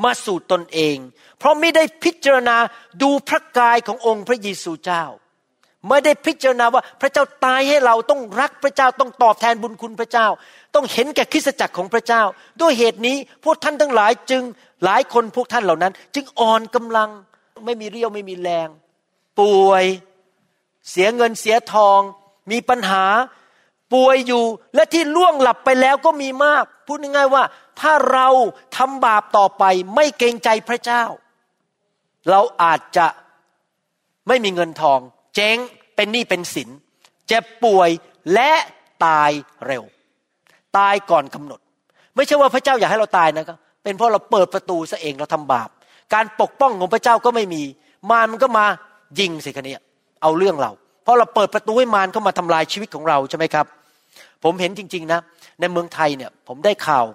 [0.04, 0.98] มาสู่ตนเอง
[1.40, 2.58] เพราะไม่ได้พิจารณา
[3.02, 5.04] ดูพระกายขององค์พระเยซูเจ้า
[5.88, 10.28] ไม่ได้พิจารณาว่าพระเจ้าตายให้เราต้องรักพระเจ้าต้องตอบแทนบุญคุณพระเจ้า
[10.76, 12.24] ต้องเห็นแก่คริสจักรของพระเจ้า
[12.62, 14.44] ด้วยเหตุนี้พวกท่านทั้งหลายจึง
[14.84, 17.10] หลายคนพวกท่านเหล่านั้น จึงอ่อนกำลัง
[17.66, 18.68] ไม่มีเรี่ยวไม่มีแรง
[19.40, 19.86] ป่วย
[20.90, 22.00] เสียเงินเสียทอง
[22.52, 23.06] มีปัญหา
[23.94, 24.44] ป่วยอยู่
[24.76, 27.44] และที่ล่วงหลับไปแล้วก็มีมาก พูดง่ายๆว่า
[27.80, 28.28] ถ้าเรา
[28.78, 29.64] ทำบาปต่อไป
[29.96, 31.04] ไม่เกรงใจพระเจ้า
[32.30, 33.08] เราอาจจะ
[34.28, 35.00] ไม่มีเงินทอง
[35.40, 35.58] จ๊ง
[35.96, 36.70] เป็นหนี้เป็นสิน
[37.28, 37.90] เจ็บป่วย
[38.34, 38.52] และ
[39.06, 39.32] ตาย
[39.68, 39.84] เร็ว
[40.78, 41.60] ตายก่อนกำหนด
[42.16, 45.70] ไม่ใช่ว่าพระเจ้าอยากให้เราตายนะครับเป็นเพราะเราเปิดประตูซะเองเราทำบาป
[46.14, 47.64] การปกป้องของพระเจ้าก็ไม่มี
[48.10, 48.66] มารมันก็มา
[49.20, 49.82] ยิงสิคะเนี่ย
[50.22, 50.72] เอาเรื่องเรา
[51.04, 53.66] เพราะเราเปิดประตูให้มารเข้ามาทำลายชีวิตของเราใช่ไหมครับ
[54.44, 55.20] ผมเห็นจริง ๆ นะ
[55.60, 57.06] ในเมืองไทยเนี่ยผมได้ข่าว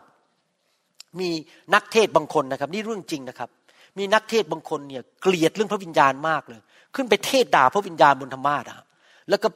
[1.20, 1.28] มี
[1.74, 3.48] นักเทศบางคนนะครับ นี่เรื่องจริงนะครับ
[3.98, 6.60] มีนักเทศบางคนเนี่ยเกลียดเรื่องพระวิญญาณมากเลย
[6.94, 8.78] ขึ้นไปเทศด่าพระวิญญาณบนธรรมาสอะ
[9.30, 9.48] แล้วก็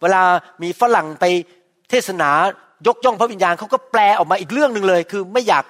[0.00, 0.22] เวลา
[0.62, 1.24] มีฝรั่งไป
[1.90, 2.30] เทศนา
[2.86, 5.64] ยกย่องพระวิญญาณเขาก็แปลออกมาอีกเรื่องหนึ่งเลย คือไม่อยาก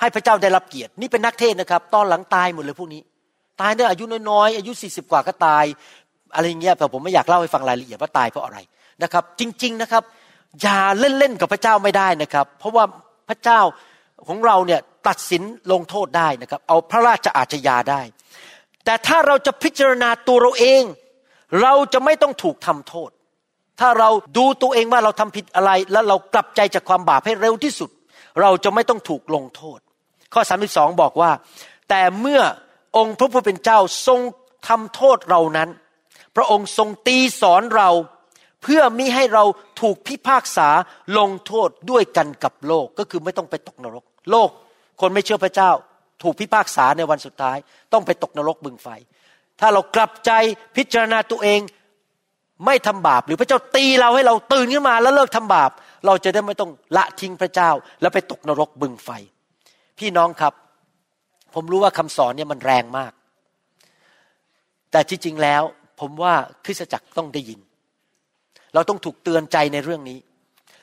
[0.00, 3.02] ให้พระเจ้าได้รับเกียรติ นี่เป็นนักเทศนะครับ ตอนหลังตายหมดเลยพวกนี้
[3.60, 5.64] ตายเนี่ยอายุน้อยๆอายุสี่สิบกว่าก็ตาย
[6.34, 8.58] อะไรเงี้ยแต่ผมไม่อยากเล่าให้ฟังรายละเอียดว่าตายเพราะอะไร
[9.02, 10.02] นะครับ จริง ๆนะครับ
[10.62, 12.84] อย่าเล่นๆกับพระเจ้าไม่ได้นะครับ เพราะว่า
[13.28, 13.60] พระเจ้า
[14.28, 15.42] ของเราเนี่ยตัดสิน
[15.72, 18.00] ลงโทษได้นะครับ เอาพระราชอาชญาได้
[18.84, 20.82] แต่ถ้าเราจะพิจารณาตัวเราเอง
[21.62, 23.10] เราจะไม่ต้องถูกทำโทษ
[23.80, 27.90] ถ้าเราดูตัวเองว่าเราทำผิดอะไร แล้วเรากลับใจจากความบาปให้เร็วที่สุด
[28.40, 29.78] เราจะไม่ต้องถูกลงโทษ
[30.34, 31.30] ข้อ 32 บอกว่า
[31.88, 32.42] แต่เมื่อ
[32.96, 34.20] องค์พระผู้เป็นเจ้าทรง
[34.68, 35.68] ทำโทษเรานั้น
[36.36, 37.90] พระองค์ทรงตีสอนเรา
[38.62, 39.44] เพื่อมิให้เรา
[39.80, 40.68] ถูกพิพากษา
[41.18, 44.50] ลงโทษด้วยกันกับโลกก็คือไม่ต้องไปตกนรก โลก
[45.00, 45.70] คนไม่เชื่อพระเจ้า
[46.22, 47.56] ถูกพิพากษาในวันสุดท้าย
[47.92, 48.88] ต้องไปตกนรกบึงไฟ
[49.60, 50.30] ถ้าเรากลับใจ
[50.76, 51.60] พิจารณาตัวเอง
[52.66, 55.70] ไม่ทำบาป หรือพระเจ้าตีเราให้เราตื่นขึ้นมาแล้วเลิกทำบาป
[56.06, 57.70] เราจะได้ไม่ต้องละทิ้งพระเจ้า
[58.00, 59.10] แล้วไปตกนรกบึงไฟ
[59.98, 60.54] พี่น้องครับ
[61.54, 63.12] ผมรู้ว่าคำสอนเนี่ยมันแรงมาก
[64.90, 65.62] แต่ที่จริงแล้ว
[66.00, 67.60] ผมว่าคริสตจักรต้องได้ยิน
[68.74, 70.18] เราต้องถูกเตือนใจในเรื่องนี้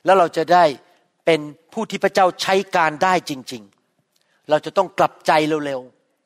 [0.06, 0.64] แล้วเราจะได้
[1.26, 1.40] เป็น
[1.74, 3.79] ผู้ที่พระเจ้าใช้การได้จริง ๆ
[4.50, 5.32] เราจะต้องกลับใจ
[5.66, 5.82] เร็ว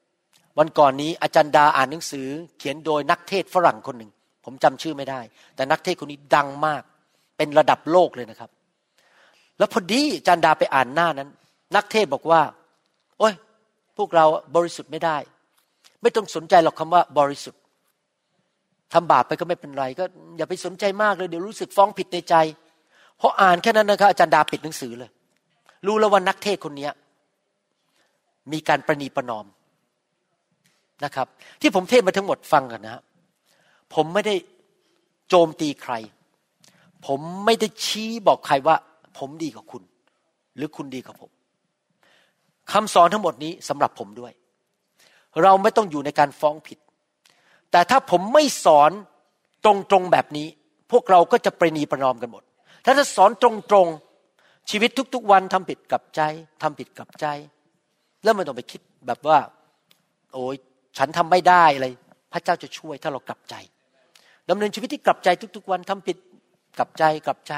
[0.08, 4.12] ๆ วันก่อนนี้อาจารย์ดาอ่านหนังสือ เขียนโดยนักเทศฝรั่งคนหนึ่ง
[4.46, 5.22] ผมจำชื่อไม่ได้
[5.56, 6.82] แต่นักเทศคนนี้ดังมาก
[7.38, 8.50] เป็นระดับโลกเลยนะครับ
[9.58, 11.30] แล้วพอดีอาจันดาไปอ่านหน้านั้น
[11.76, 12.42] นักเทศบอกว่า
[13.20, 13.34] โอ้ย
[13.98, 15.18] พวกเราบริสุทธิ์ไม่ได้
[16.02, 17.60] ไม่ต้องสนใจหรอกคำว่าบริสุทธิ์
[18.94, 20.04] ทำบาปไปก็ไม่เป็นไร ก็
[20.38, 22.36] อย่าไปสนใจมากเลยเดี๋ยวรู้สึกฟ้องผิดในใจ
[23.18, 25.10] เพราะอ่านแค่นั้นนะครับอาจารย์ดาปิดหนังสือเลย
[25.88, 26.90] รู้แล้วว่านักเทศคนนี้
[28.52, 29.46] มีการประนีประนอม
[31.04, 31.28] นะครับ
[31.62, 33.02] ที่ผมเทศมาทั้งหมดฟังกันนะ
[33.96, 34.36] ผมไม่ได้
[35.30, 35.94] โจมตีใคร
[37.08, 38.76] ผมไม่ได้ชี้บอกใครว่า
[39.18, 39.84] ผมดีกว่าคุณ
[40.56, 41.32] หรือคุณดีกว่าผม
[42.72, 44.34] คำสอนทั้งหมดนี้สำหรับผมด้วย
[45.44, 46.80] เราไม่ต้องอยู่ในการฟ้องผิด
[47.72, 48.92] แต่ถ้าผมไม่สอน
[49.66, 50.48] ตรงๆแบบนี้
[50.92, 52.44] พวกเราก็จะประนีประนอมกันหมด
[52.86, 53.50] ถ้าจะสอนตร
[53.86, 56.22] งๆชีวิตทุกๆวันทำผิดกับใจ
[56.62, 57.26] ทำผิดกับใจ
[58.24, 59.38] แล้วมันต้องไปคิดแบบว่า
[60.34, 60.56] โอ้ย
[60.98, 61.88] ฉันทำไม่ได้อะไร
[62.34, 63.56] พระเจ้าจะช่วยถ้าเรากลับใจ
[64.50, 66.18] ดำเนินชีวิตที่กลับใจทุก ๆ วันทำผิด
[66.78, 67.54] กลับใจกลับใจ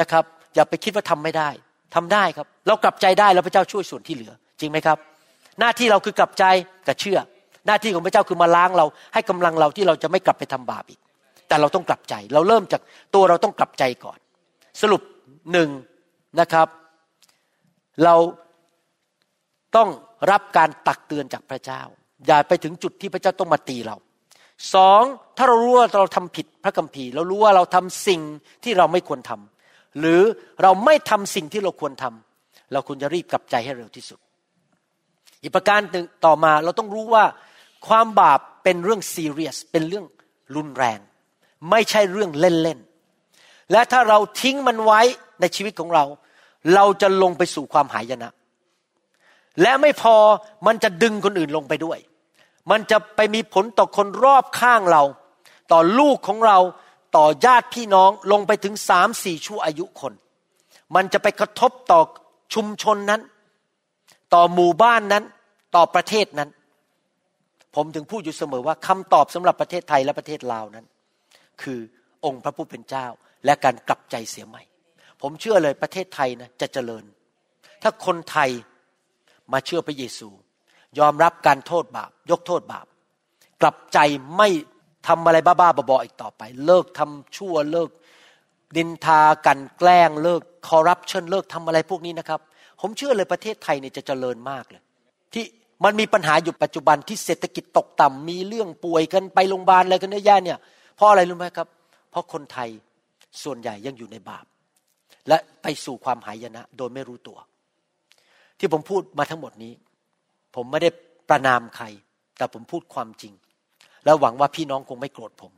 [0.00, 1.48] นะครับ อย่าไปคิดว่าทำไม่ได้
[1.94, 4.98] ทำได้ครับ เรากลับใจได้แล้วพระเจ้าช่วยส่วนที่เหลือ จริงไหมครับ
[5.60, 6.44] หน้าที่เราคือกลับใจ
[6.86, 7.18] กับเชื่อ
[7.66, 11.00] หน้าที่ของพระเจ้าคือมาล้างเรา ให้กำลังเราที่เราจะไม่กลับไปทำบาปอีก
[11.48, 12.82] แต่เราต้องกลับใจ เราเริ่มจาก
[13.14, 14.18] ตัวเราต้องกลับใจก่อน
[14.82, 15.02] สรุป
[15.52, 15.68] หนึ่ง
[16.40, 16.68] นะครับ
[18.04, 18.14] เรา
[19.76, 19.88] ต้อง
[20.30, 21.82] รับการตักเตือนจากพระเจ้า
[22.26, 23.96] อย่าไปถึงจุดที่พระเจ้าต้องมาตีเรา
[24.74, 25.02] สอง
[25.36, 28.20] ถ้าเรารู้ว่าเราทำผิดพระคัมภีร์เรารู้ว่าเราทำสิ่ง
[28.64, 30.22] ที่เราไม่ควรทำหรือ
[30.62, 34.18] เราไม่ทำสิ่งที่เราควรทำเราควรจะรีบกลับใจให้เร็วที่สุด
[35.42, 37.24] อีกประการหนึ่งต่อมาเราต้องรู้ว่า
[37.88, 40.06] ความบาปเป็นเรื่องซีเรียสเป็นเรื่อง
[40.56, 40.98] รุนแรง
[41.70, 45.00] ไม่ใช่เรื่องเล่นๆและถ้าเราทิ้งมันไว้
[45.40, 46.04] ในชีวิตของเรา
[46.74, 48.32] เราจะลงไปสู่ความหายนะ
[49.62, 50.16] และไม่พอ
[50.66, 51.98] มันจะดึงคนอื่นลงไปด้วย
[52.70, 55.02] มันจะไปมีผลต่อคนรอบข้างเรา
[55.72, 56.58] ต่อลูกของเรา
[57.16, 60.12] ต่อญาติพี่น้องลงไปถึงสามสี่ชั่วอายุคน
[60.94, 62.00] มันจะไปกระทบต่อ
[62.54, 63.20] ชุมชนนั้น
[64.34, 65.24] ต่อหมู่บ้านนั้น
[65.76, 66.50] ต่อประเทศนั้น
[67.74, 70.86] ผมถึงพูดอยู่เสมอว่าคำตอบสำหรับประเทศไทยและประเทศลาวนั้น
[71.62, 71.78] คือ
[72.24, 73.06] องค์พระผู้เป็นเจ้า
[73.44, 74.62] และการกลับใจเสียใหม่
[75.22, 77.04] ผมเชื่อเลยประเทศไทยนะจะเจริญ
[77.82, 78.50] ถ้าคนไทย
[79.52, 80.28] มาเชื่อพระเยซู
[80.98, 82.86] ยอมรับการโทษบาป ยกโทษบาป
[83.62, 83.98] กลับใจ
[84.36, 84.48] ไม่
[85.08, 87.90] ทำอะไรบ้าๆบอๆอีกต่อไป เลิกทำชั่วเลิก
[88.76, 92.40] ดินทากันแกล้งเลิกคอร์รัปชันเลิกทำอะไรพวกนี้นะครับ
[92.80, 94.82] ผมเชื่อเลยประเทศไทยเนี่ยจะเจริญมากเลย
[95.32, 95.44] ที่
[95.84, 100.58] มันมีปัญหาอยู่ปัจจุบันที่เศรษฐกิจตกต่ำมีเรื่องป่วยกันไปโรงพยาบาลอะไรกันเยอะแยะเนี่ย
[100.96, 101.68] เพราะอะไรรู้ไหมครับ
[102.10, 102.68] เพราะคนไทย
[103.42, 104.44] ส่วนใหญ่ยังอยู่ในบาป
[105.28, 107.38] และไปสู่ความหายนะโดยไม่รู้ตัว
[108.58, 109.72] ที่ผมพูดมาทั้งหมดนี้
[110.54, 110.90] ผมไม่ได้
[111.28, 111.86] ประนามใคร
[112.36, 113.32] แต่ผมพูดความจริง
[114.04, 115.52] แล้วหวังว่าพี่น้องคงไม่โกรธผม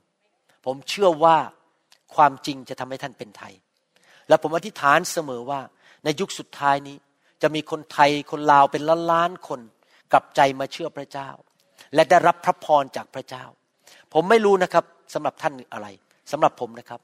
[0.67, 1.37] ผมเชื่อว่า
[2.15, 3.55] ความจริงจะทำให้ท่านเป็นไทย
[4.29, 5.61] และผมอธิษฐานเสมอว่า
[6.05, 6.97] ในยุคสุดท้ายนี้
[7.43, 9.61] จะมีคนไทยคนลาวเป็นล้านล้านคน
[10.13, 11.31] กลับใจมาเชื่อพระเจ้า
[11.95, 13.45] และได้รับพระพรจากพระเจ้า
[14.13, 15.89] ผมไม่รู้นะครับสำหรับท่านอะไร
[16.33, 17.01] สำหรับผมนะครับ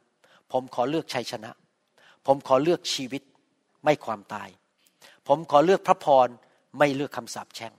[0.52, 1.50] ผมขอเลือกชัยชนะ
[2.26, 3.22] ผมขอเลือกชีวิต
[3.84, 4.48] ไม่ความตาย
[5.28, 6.28] ผมขอเลือกพระพร
[6.78, 7.72] ไม่เลือกคำสาปแช่ง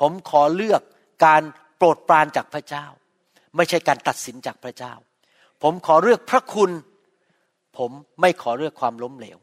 [0.00, 0.82] ผมขอเลือก
[1.24, 1.42] การ
[1.76, 2.86] โปรดปรานจากพระเจ้า
[3.56, 4.92] ไม่ใช่การตัดสินจากพระเจ้า
[5.62, 6.70] ผมขอเลือกพระคุณ
[7.78, 7.90] ผม
[8.20, 9.38] ไม่ขอเลือกความล้มเหลว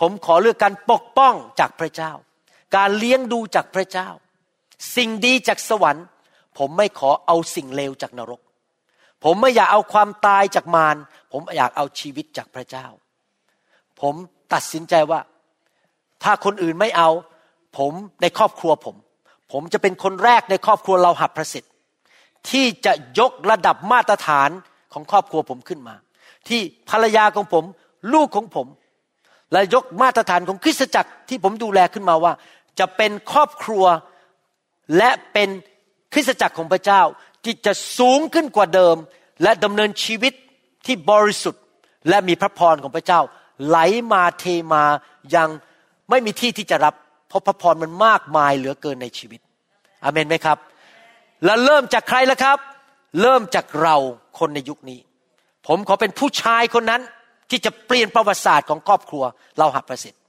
[0.00, 2.12] ผมขอเลือกการปกป้องจากพระเจ้า
[2.76, 4.08] การเลี้ยงดูจากพระเจ้า
[4.96, 6.06] สิ่งดีจากสวรรค์
[6.58, 8.40] ผมไม่ขอเอาสิ่งเลวจากนรก
[9.24, 10.96] ผมไม่อยากเอาความตายจากมาร
[11.32, 12.86] ผมอยากเอาชีวิตจากพระเจ้า
[14.00, 14.14] ผม
[14.52, 15.20] ตัดสินใจว่า
[16.22, 17.10] ถ้าคนอื่นไม่เอา
[17.78, 17.92] ผม
[18.22, 18.96] ในครอบครัวผม
[19.52, 21.72] ผมจะเป็นคนแรกในครอบครัวเราหับประสิทธิ์
[22.50, 24.50] ที่จะยกระดับมาตรฐาน
[24.92, 25.94] ของครอบครัวผมขึ้นมา
[26.48, 27.64] ที่ภรรยาของผม
[28.12, 28.66] ลูกของผม
[29.52, 32.32] และยกมาตรฐานของคริสตจักรที่ผมดูแลขึ้นมาว่า
[32.78, 33.84] จะเป็นครอบครัว
[34.96, 35.48] และเป็น
[36.12, 37.02] คริสตจักรของพระเจ้า
[37.44, 38.96] ที่จะสูงขึ้นกว่าเดิม
[39.42, 40.32] และดำเนินชีวิต
[40.86, 41.62] ที่บริสุทธิ์
[42.08, 43.20] และมีพระพรของพระเจ้า
[43.66, 43.78] ไหล
[44.12, 44.84] มาเทมา
[45.34, 45.50] ยัง
[46.10, 46.94] ไม่มีที่ที่จะรับ
[47.28, 49.40] เพราะพระพรมันมากมายเหลือเกินในชีวิต
[50.04, 50.58] อเมนไหมครับ
[51.44, 52.58] แล้วเริ่มจากใครล่ะครับ
[53.22, 53.96] เริ่มจากเรา
[54.38, 54.98] คนในยุคนี้
[55.66, 57.02] ผมขอเป็นผู้ชายคนนั้น
[57.50, 59.24] ที่จะเปลี่ยนประวัติศาสตร์ของครอบครัว
[59.58, 60.20] เราหับประสิทธิ์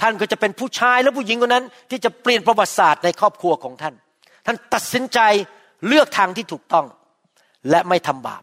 [0.00, 3.94] ท่านก็จะเป็นผู้ชายและผู้หญิงคนนั้น ที่จะเปลี่ยนประวัติศาสตร์ในครอบครัวของท่าน
[4.46, 5.18] ท่านตัดสินใจ
[5.86, 6.86] เลือกทางที่ถูกต้อง
[7.70, 8.42] และไม่ทำบาป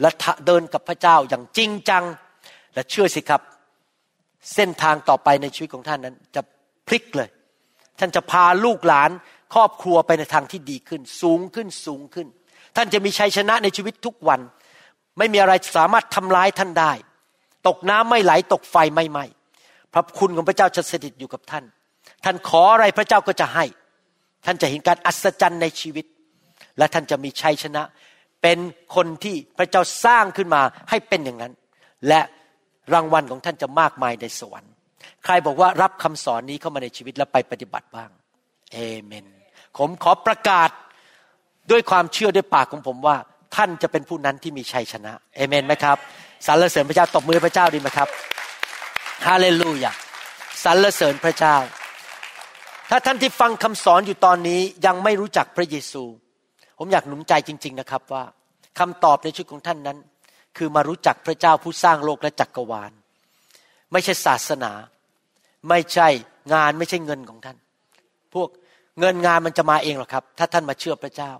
[0.00, 0.10] และ
[0.46, 2.04] เดินกับพระเจ้าอย่างจริงจัง
[2.74, 3.42] และเชื่อสิครับ
[4.54, 6.42] เส้นทางต่อไปในชีวิตของท่านนั้น จะ
[6.86, 7.28] พลิกเลย
[7.98, 9.10] ท่านจะพาลูกหลาน
[9.54, 12.26] ครอบครัวไปในทางที่ดีขึ้น สูงขึ้นสูงขึ้น
[12.76, 14.40] ท่านจะมีชัยชนะในชีวิตทุกวัน
[15.18, 16.92] ไม่มีอะไรสามารถทำร้ายท่านได้
[17.68, 19.24] ตกน้ำไม่ไหลตกไฟไม่ไหม้
[19.92, 21.64] พระคุณของพระเจ้าจะสถิตอยู่กับท่าน
[22.24, 23.64] ท่านขออะไรพระเจ้าก็จะให้
[24.46, 26.06] ท่านจะเห็นการอัศจรรย์ในชีวิต
[26.78, 27.82] และท่านจะมีชัยชนะ
[28.42, 28.58] เป็น
[28.94, 31.52] คนที่พระเจ้าสร้างขึ้นมาให้เป็นอย่างนั้น
[32.08, 32.20] และ
[32.94, 34.72] รางวัลของท่านจะมากมายในสวรรค์
[35.24, 38.10] ใครบอกว่ารับคำสอนนี้เข้ามาในชีวิตแล้วไปปฏิบัติบ้าง
[38.72, 39.26] เอเมน
[39.78, 40.70] ผมขอประกาศ
[41.70, 43.16] ด้วยความเชื่อด้วยปากของผมว่า
[43.56, 45.96] ท่านจะเป็นผู้นั้นที่มีชัยชนะเอเมนไหมครับ
[46.46, 48.08] สรรเสริญพระเจ้าตบมือพระเจ้าดีไหมครับ
[49.26, 49.92] ฮาเลลูยา
[50.64, 51.56] สรรเสริญพระเจ้า
[52.90, 56.02] ถ้าท่านที่ฟังคำสอนอยู่ตอนนี้ยังไม่รู้จักพระเยซู
[56.78, 58.24] ผมอยากหนุนใจจริง ๆนะครับว่า
[58.78, 59.98] คำตอบในชีวิตของท่านนั้น
[60.58, 62.92] คือมารู้จักพระเจ้าผู้สร้างโลกและจักกรวาล
[63.92, 64.72] ไม่ใช่ศาสนา
[65.68, 66.08] ไม่ใช่
[66.54, 67.56] งานไม่ใช่เงินของท่าน
[68.34, 68.48] พวก
[69.00, 71.32] เงินงานมันจะมาเองหรอครับ ถ้าท่านมาเชื่อพระเจ้า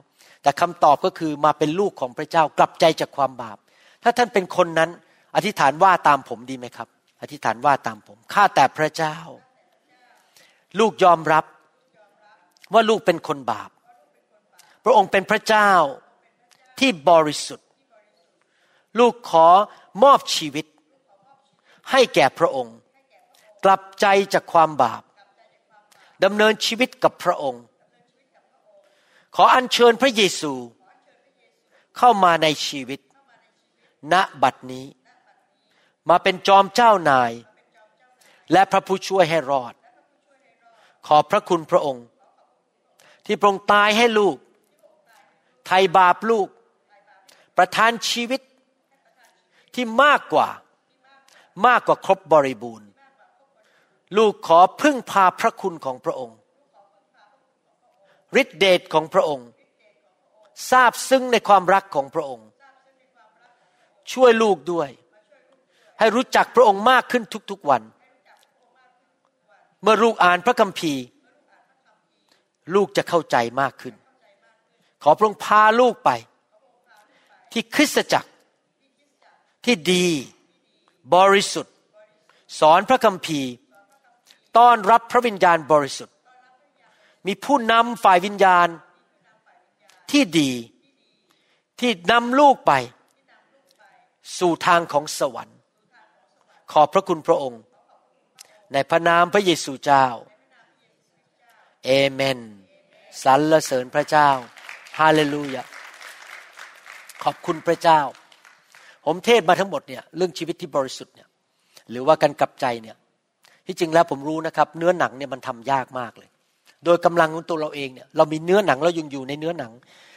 [0.42, 3.58] แต่คำตอบก็คือมาเป็นลูกของพระเจ้ากลับใจจากความบาป
[4.02, 4.90] ถ้าท่านเป็นคนนั้น
[5.36, 6.88] อธิษฐานว่าตามผมดีไหมครับ
[7.22, 9.16] อธิษฐานว่าตามผมข้าแต่พระเจ้า
[10.78, 11.44] ลูกยอมรับ
[12.74, 13.70] ว่าลูกเป็นคนบาป
[14.84, 15.70] พระองค์เป็นพระเจ้า
[16.78, 17.67] ที่บริสุทธิ์
[18.98, 19.48] ลูกขอ
[20.02, 20.66] มอบชีวิต
[21.90, 22.76] ให้แก่พระองค์
[23.64, 25.02] กลับใจจากความบาป
[26.24, 27.64] ดำเนินชีวิตกับพระองค์
[29.36, 30.52] ขออัญเชิญพระเยซู
[31.96, 33.00] เข้ามาในชีวิต
[34.12, 34.86] ณบัดนี้
[36.08, 37.32] มาเป็นจอมเจ้านาย
[38.52, 39.74] และพระผู้ช่วยให้รอด
[41.06, 42.06] ขอบพระคุณพระองค์
[43.24, 44.36] ที่พระองค์ตายให้ลูก
[45.66, 46.48] ไถ่บาปลูก
[47.56, 48.40] ประทานชีวิต
[49.74, 50.48] ที่มากกว่า
[51.66, 52.88] มากกว่าครบบริบูรณ์
[54.16, 56.38] ลูกขอพึ่งพาพระคุณของพระองค์
[58.40, 59.48] ฤทธิเดชของพระองค์
[60.70, 62.48] ทราบซึ้งในความรักของพระองค์
[64.12, 64.88] ช่วยลูกด้วย
[65.98, 67.82] ให้รู้จักพระองค์มากขึ้นทุกๆวัน
[69.82, 71.04] เมื่อลูกอ่านพระคัมภีร์
[72.74, 73.94] ลูกจะเข้าใจมากขึ้น
[75.02, 76.10] ขอพระองค์พาลูกไป
[77.52, 78.30] ที่คริสตจักร
[79.68, 80.06] ที่ดี
[81.14, 81.74] บริสุทธิ์
[82.60, 83.52] สอนพระคัมภีร์
[84.58, 86.16] ต้อนรับพระวิญญาณบริสุทธิ์
[87.26, 88.68] มีผู้นำฝ่ายวิญญาณ
[90.10, 90.50] ที่ดี
[91.80, 92.72] ที่นำลูกไป
[94.38, 95.58] สู่ทางของสวรรค์
[96.72, 97.62] ขอบพระคุณพระองค์
[98.72, 100.06] ในพระนามพระเยซูเจ้า
[101.84, 102.38] เอเมน
[103.22, 104.28] สรรเสริญพระเจ้า
[104.98, 105.62] ฮาเลลูยา
[107.22, 108.00] ขอบคุณพระเจ้า
[109.10, 111.28] ผมเทศมาทั้งหมดเนี่ยเรื่องชีวิตที่บริสุทธิ์เนี่ย
[111.90, 112.96] หรือว่าการกลับใจเนี่ย
[113.66, 116.30] ที่จริงแล้วผมรู้นะครับ เนื้อหนังเนี่ยมันทำยากมากเลย
[116.84, 119.72] โดยกำลังของตัวเราเองเนี่ยเรามีเนื้อหนังเรายังอยู่ในเนื้อหนัง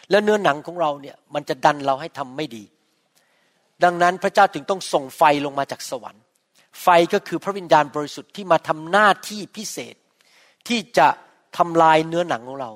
[0.10, 2.64] แล้วเนื้อหนังของเราเนี่ยมันจะดันเราให้ทำไม่ดี
[3.84, 6.24] ดังนั้นพระเจ้าถึงต้องส่งไฟลงมาจากสวรรค์
[6.82, 9.96] ไฟก็คือพระวิญญาณบริสุทธิ์ที่มาทำหน้าที่พิเศษ
[10.68, 11.08] ที่จะ
[11.58, 12.72] ทำลายเนื้อหนังของเรา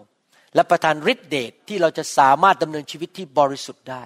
[0.55, 4.03] และประทานฤทธิเดชที่เราจะสามารถดำเนินชีวิตที่บริสุทธิ์ได้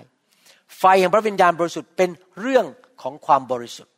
[0.77, 2.09] ไฟแห่งพระวิญญาณบริสุทธิ์เป็น
[2.39, 2.65] เรื่อง
[3.01, 3.93] ของความบริสุทธิ์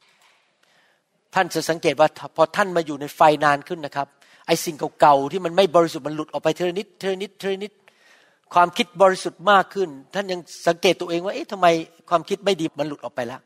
[1.36, 4.08] ท่านจะสังเกตว่าพอท่านมาอยู่ในไฟนานขึ้นนะครับ
[4.48, 7.72] ไอ้สิ่งเก่าๆที่มันไม่บริสุทธิ์มันหลุดออกไปเทนิดเทนิดเทนิด
[8.54, 11.68] ความคิดบริสุทธิ์มากขึ้น ท่านยังสังเกตตัวเองว่าเอ๊ะทำไม
[12.10, 13.42] ความคิดไม่ดีมันหลุดออกไปแล้ว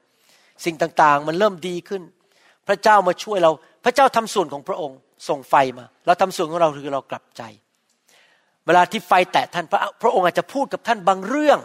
[0.65, 2.01] สิ่งต่างๆมันเริ่มดีขึ้น
[2.67, 3.51] พระเจ้ามาช่วยเรา
[3.85, 4.97] พระเจ้าทำส่วนของพระองค์
[5.27, 7.41] ส่งไฟมา เราทำส่วนของเราคือเรากลับใจ
[8.65, 11.59] เวลาที่ไฟแตะท่านพระพระองค์อาจจะพูดกับท่านบางเรื่อง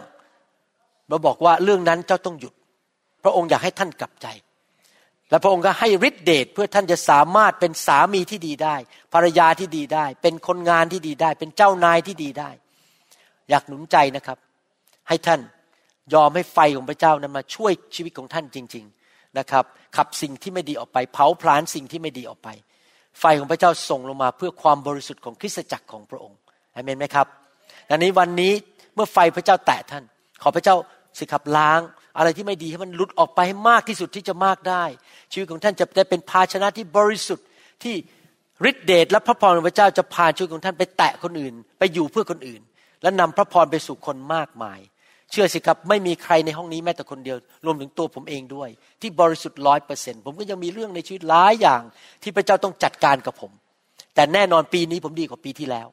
[1.11, 2.53] มาบอกว่าเรื่องนั้นเจ้าต้องหยุด
[3.23, 4.27] พระองค์อยากให้ท่านกลับใจ
[5.29, 8.75] และพระองค์ก็ให้ฤทธิเดชเพื่อท่านจะสามารถเป็นสามีที่ดีได้
[9.13, 12.49] ภรรยาที่ดีได้ เป็นคนงานที่ดีได้ เป็นเจ้านายที่ดีได้
[13.49, 14.37] อยากหนุนใจนะครับ
[15.09, 15.41] ให้ท่าน
[16.13, 19.65] ยอมให้ไฟของพระเจ้านั้นมาช่วยชีวิตของท่านจริง ๆนะครับ
[19.97, 22.49] ขับสิ่งที่ไม่ดีออกไป เผาผลาญสิ่งที่ไม่ดีออกไป
[23.19, 26.37] ไฟของพระเจ้าส่งลงมาเพื่อความบริสุทธิ์ของคริสตจักรของพระองค์
[26.75, 27.27] อเมนไหมครับ
[27.89, 28.53] ดังนี้วันนี้
[28.95, 30.03] เมื่อไฟพระเจ้าแตะท่าน
[30.41, 30.75] ขอพระเจ้า
[31.17, 31.79] สิขับล้าง
[32.17, 34.83] อะไรที่ไม่ดีให้มันหลุดออกไปให้มากที่สุดที่จะมากได้
[35.31, 37.45] ชีวิตของท่านจะได้เป็นภาชนะที่บริสุทธิ์
[37.83, 37.95] ที่
[38.69, 42.61] ฤทธิเดชและพระพรของพระเจ้าจะพาชีวิตของท่านไปแตะคนอื่น ไปอยู่เพื่อคนอื่น
[43.01, 44.79] และนำพระพรไปสู่คนมากมาย
[45.31, 48.69] เชื่อสิครับไม่มีใครในห้องนี้แม้แต่คนเดียว รวมถึงตัวผมเองด้วย
[49.01, 51.81] ที่บริสุทธิ์ร้อยเปอร์เซ็นผมก็ยังมีเรื่องในชีวิตหลายอย่าง
[52.23, 53.51] ที่พระเจ้าต้องจัดการกับผม
[54.15, 55.87] แต่แน่นอนปีนี้ผมดีกว่าปีที่แล้ว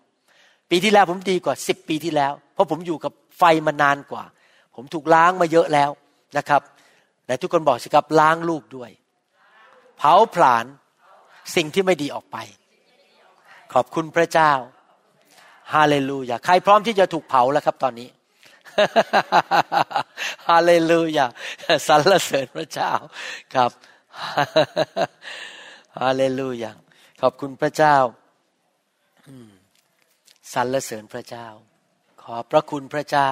[0.71, 4.25] ปีที่แล้วผมดีกว่าสิบปีที่แล้ว เพราะผมอยู่กับไฟมานานกว่า
[4.81, 5.91] ผมถูกล้างมาเยอะแล้ว
[6.39, 6.63] นะครับ
[7.27, 8.91] แต่ทุกคนบอกสิครับล้างลูกด้วย
[9.97, 10.65] เผาผลาญ
[11.57, 12.37] สิ่งที่ไม่ดีออกไป
[13.73, 14.53] ขอบคุณพระเจ้า
[15.75, 18.09] ฮาเลลูยาใครพร้อมที่จะถูกเผาแล้วครับตอนนี้
[20.49, 21.27] ฮาเลลูยา
[21.89, 22.93] สรรเสริญพระเจ้า
[23.55, 23.71] ครับ
[26.01, 26.73] ฮาเลลูยา
[27.21, 27.97] ขอบคุณพระเจ้า
[30.55, 31.47] สรรเสริญพระเจ้า
[32.23, 33.31] ขอพระคุณพระเจ้า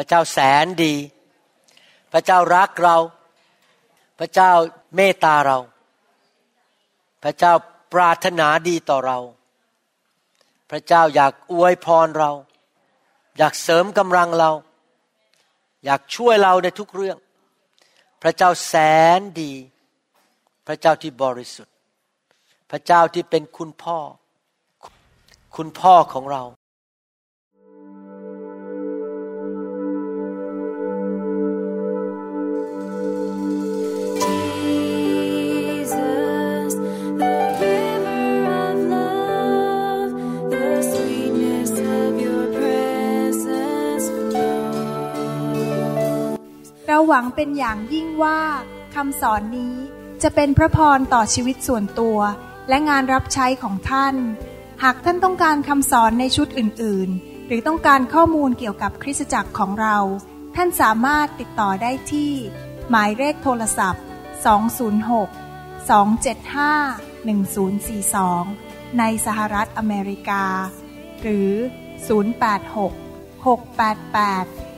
[0.00, 0.94] พระเจ้าแสนดี
[2.12, 2.96] พระเจ้ารักเรา
[4.18, 4.50] พระเจ้า
[4.96, 5.58] เมตตาเรา
[7.22, 7.52] พระเจ้า
[7.92, 9.18] ปรารถนาดีต่อเรา
[10.70, 12.30] พระเจ้าอยากอวยพรเรา
[13.38, 14.50] อยากเสริมกำลังเรา
[15.84, 17.18] อยากช่วยเราในทุกเรื่อง
[18.22, 18.74] พระเจ้าแส
[19.18, 19.52] นดี
[20.66, 21.74] พระเจ้าที่บริสุทธิ์
[22.70, 23.98] พระเจ้าที่เป็นคุณพ่อ
[25.56, 26.42] คุณพ่อของเรา
[46.98, 48.40] เราหวังเป็นอย่างยิ่งว่า
[48.94, 49.76] คำสอนนี้
[50.22, 52.18] จะเป็นพระพรต่อชีวิตส่วนตัว
[52.68, 54.14] และงานรับใช้ของท่าน
[54.82, 59.98] หากท่านต้องการคำสอนในชุดอื่น ๆ หรือต้องการข้อมูลเกี่ยวกับคริสตจักรของเรา
[60.56, 62.32] ท่านสามารถติดต่อได้ที่
[62.90, 64.04] หมายเลขโทรศัพท์
[64.74, 70.44] 206 275 1042 ในสหรัฐอเมริกา
[71.20, 71.50] หรือ
[72.28, 74.67] 086 688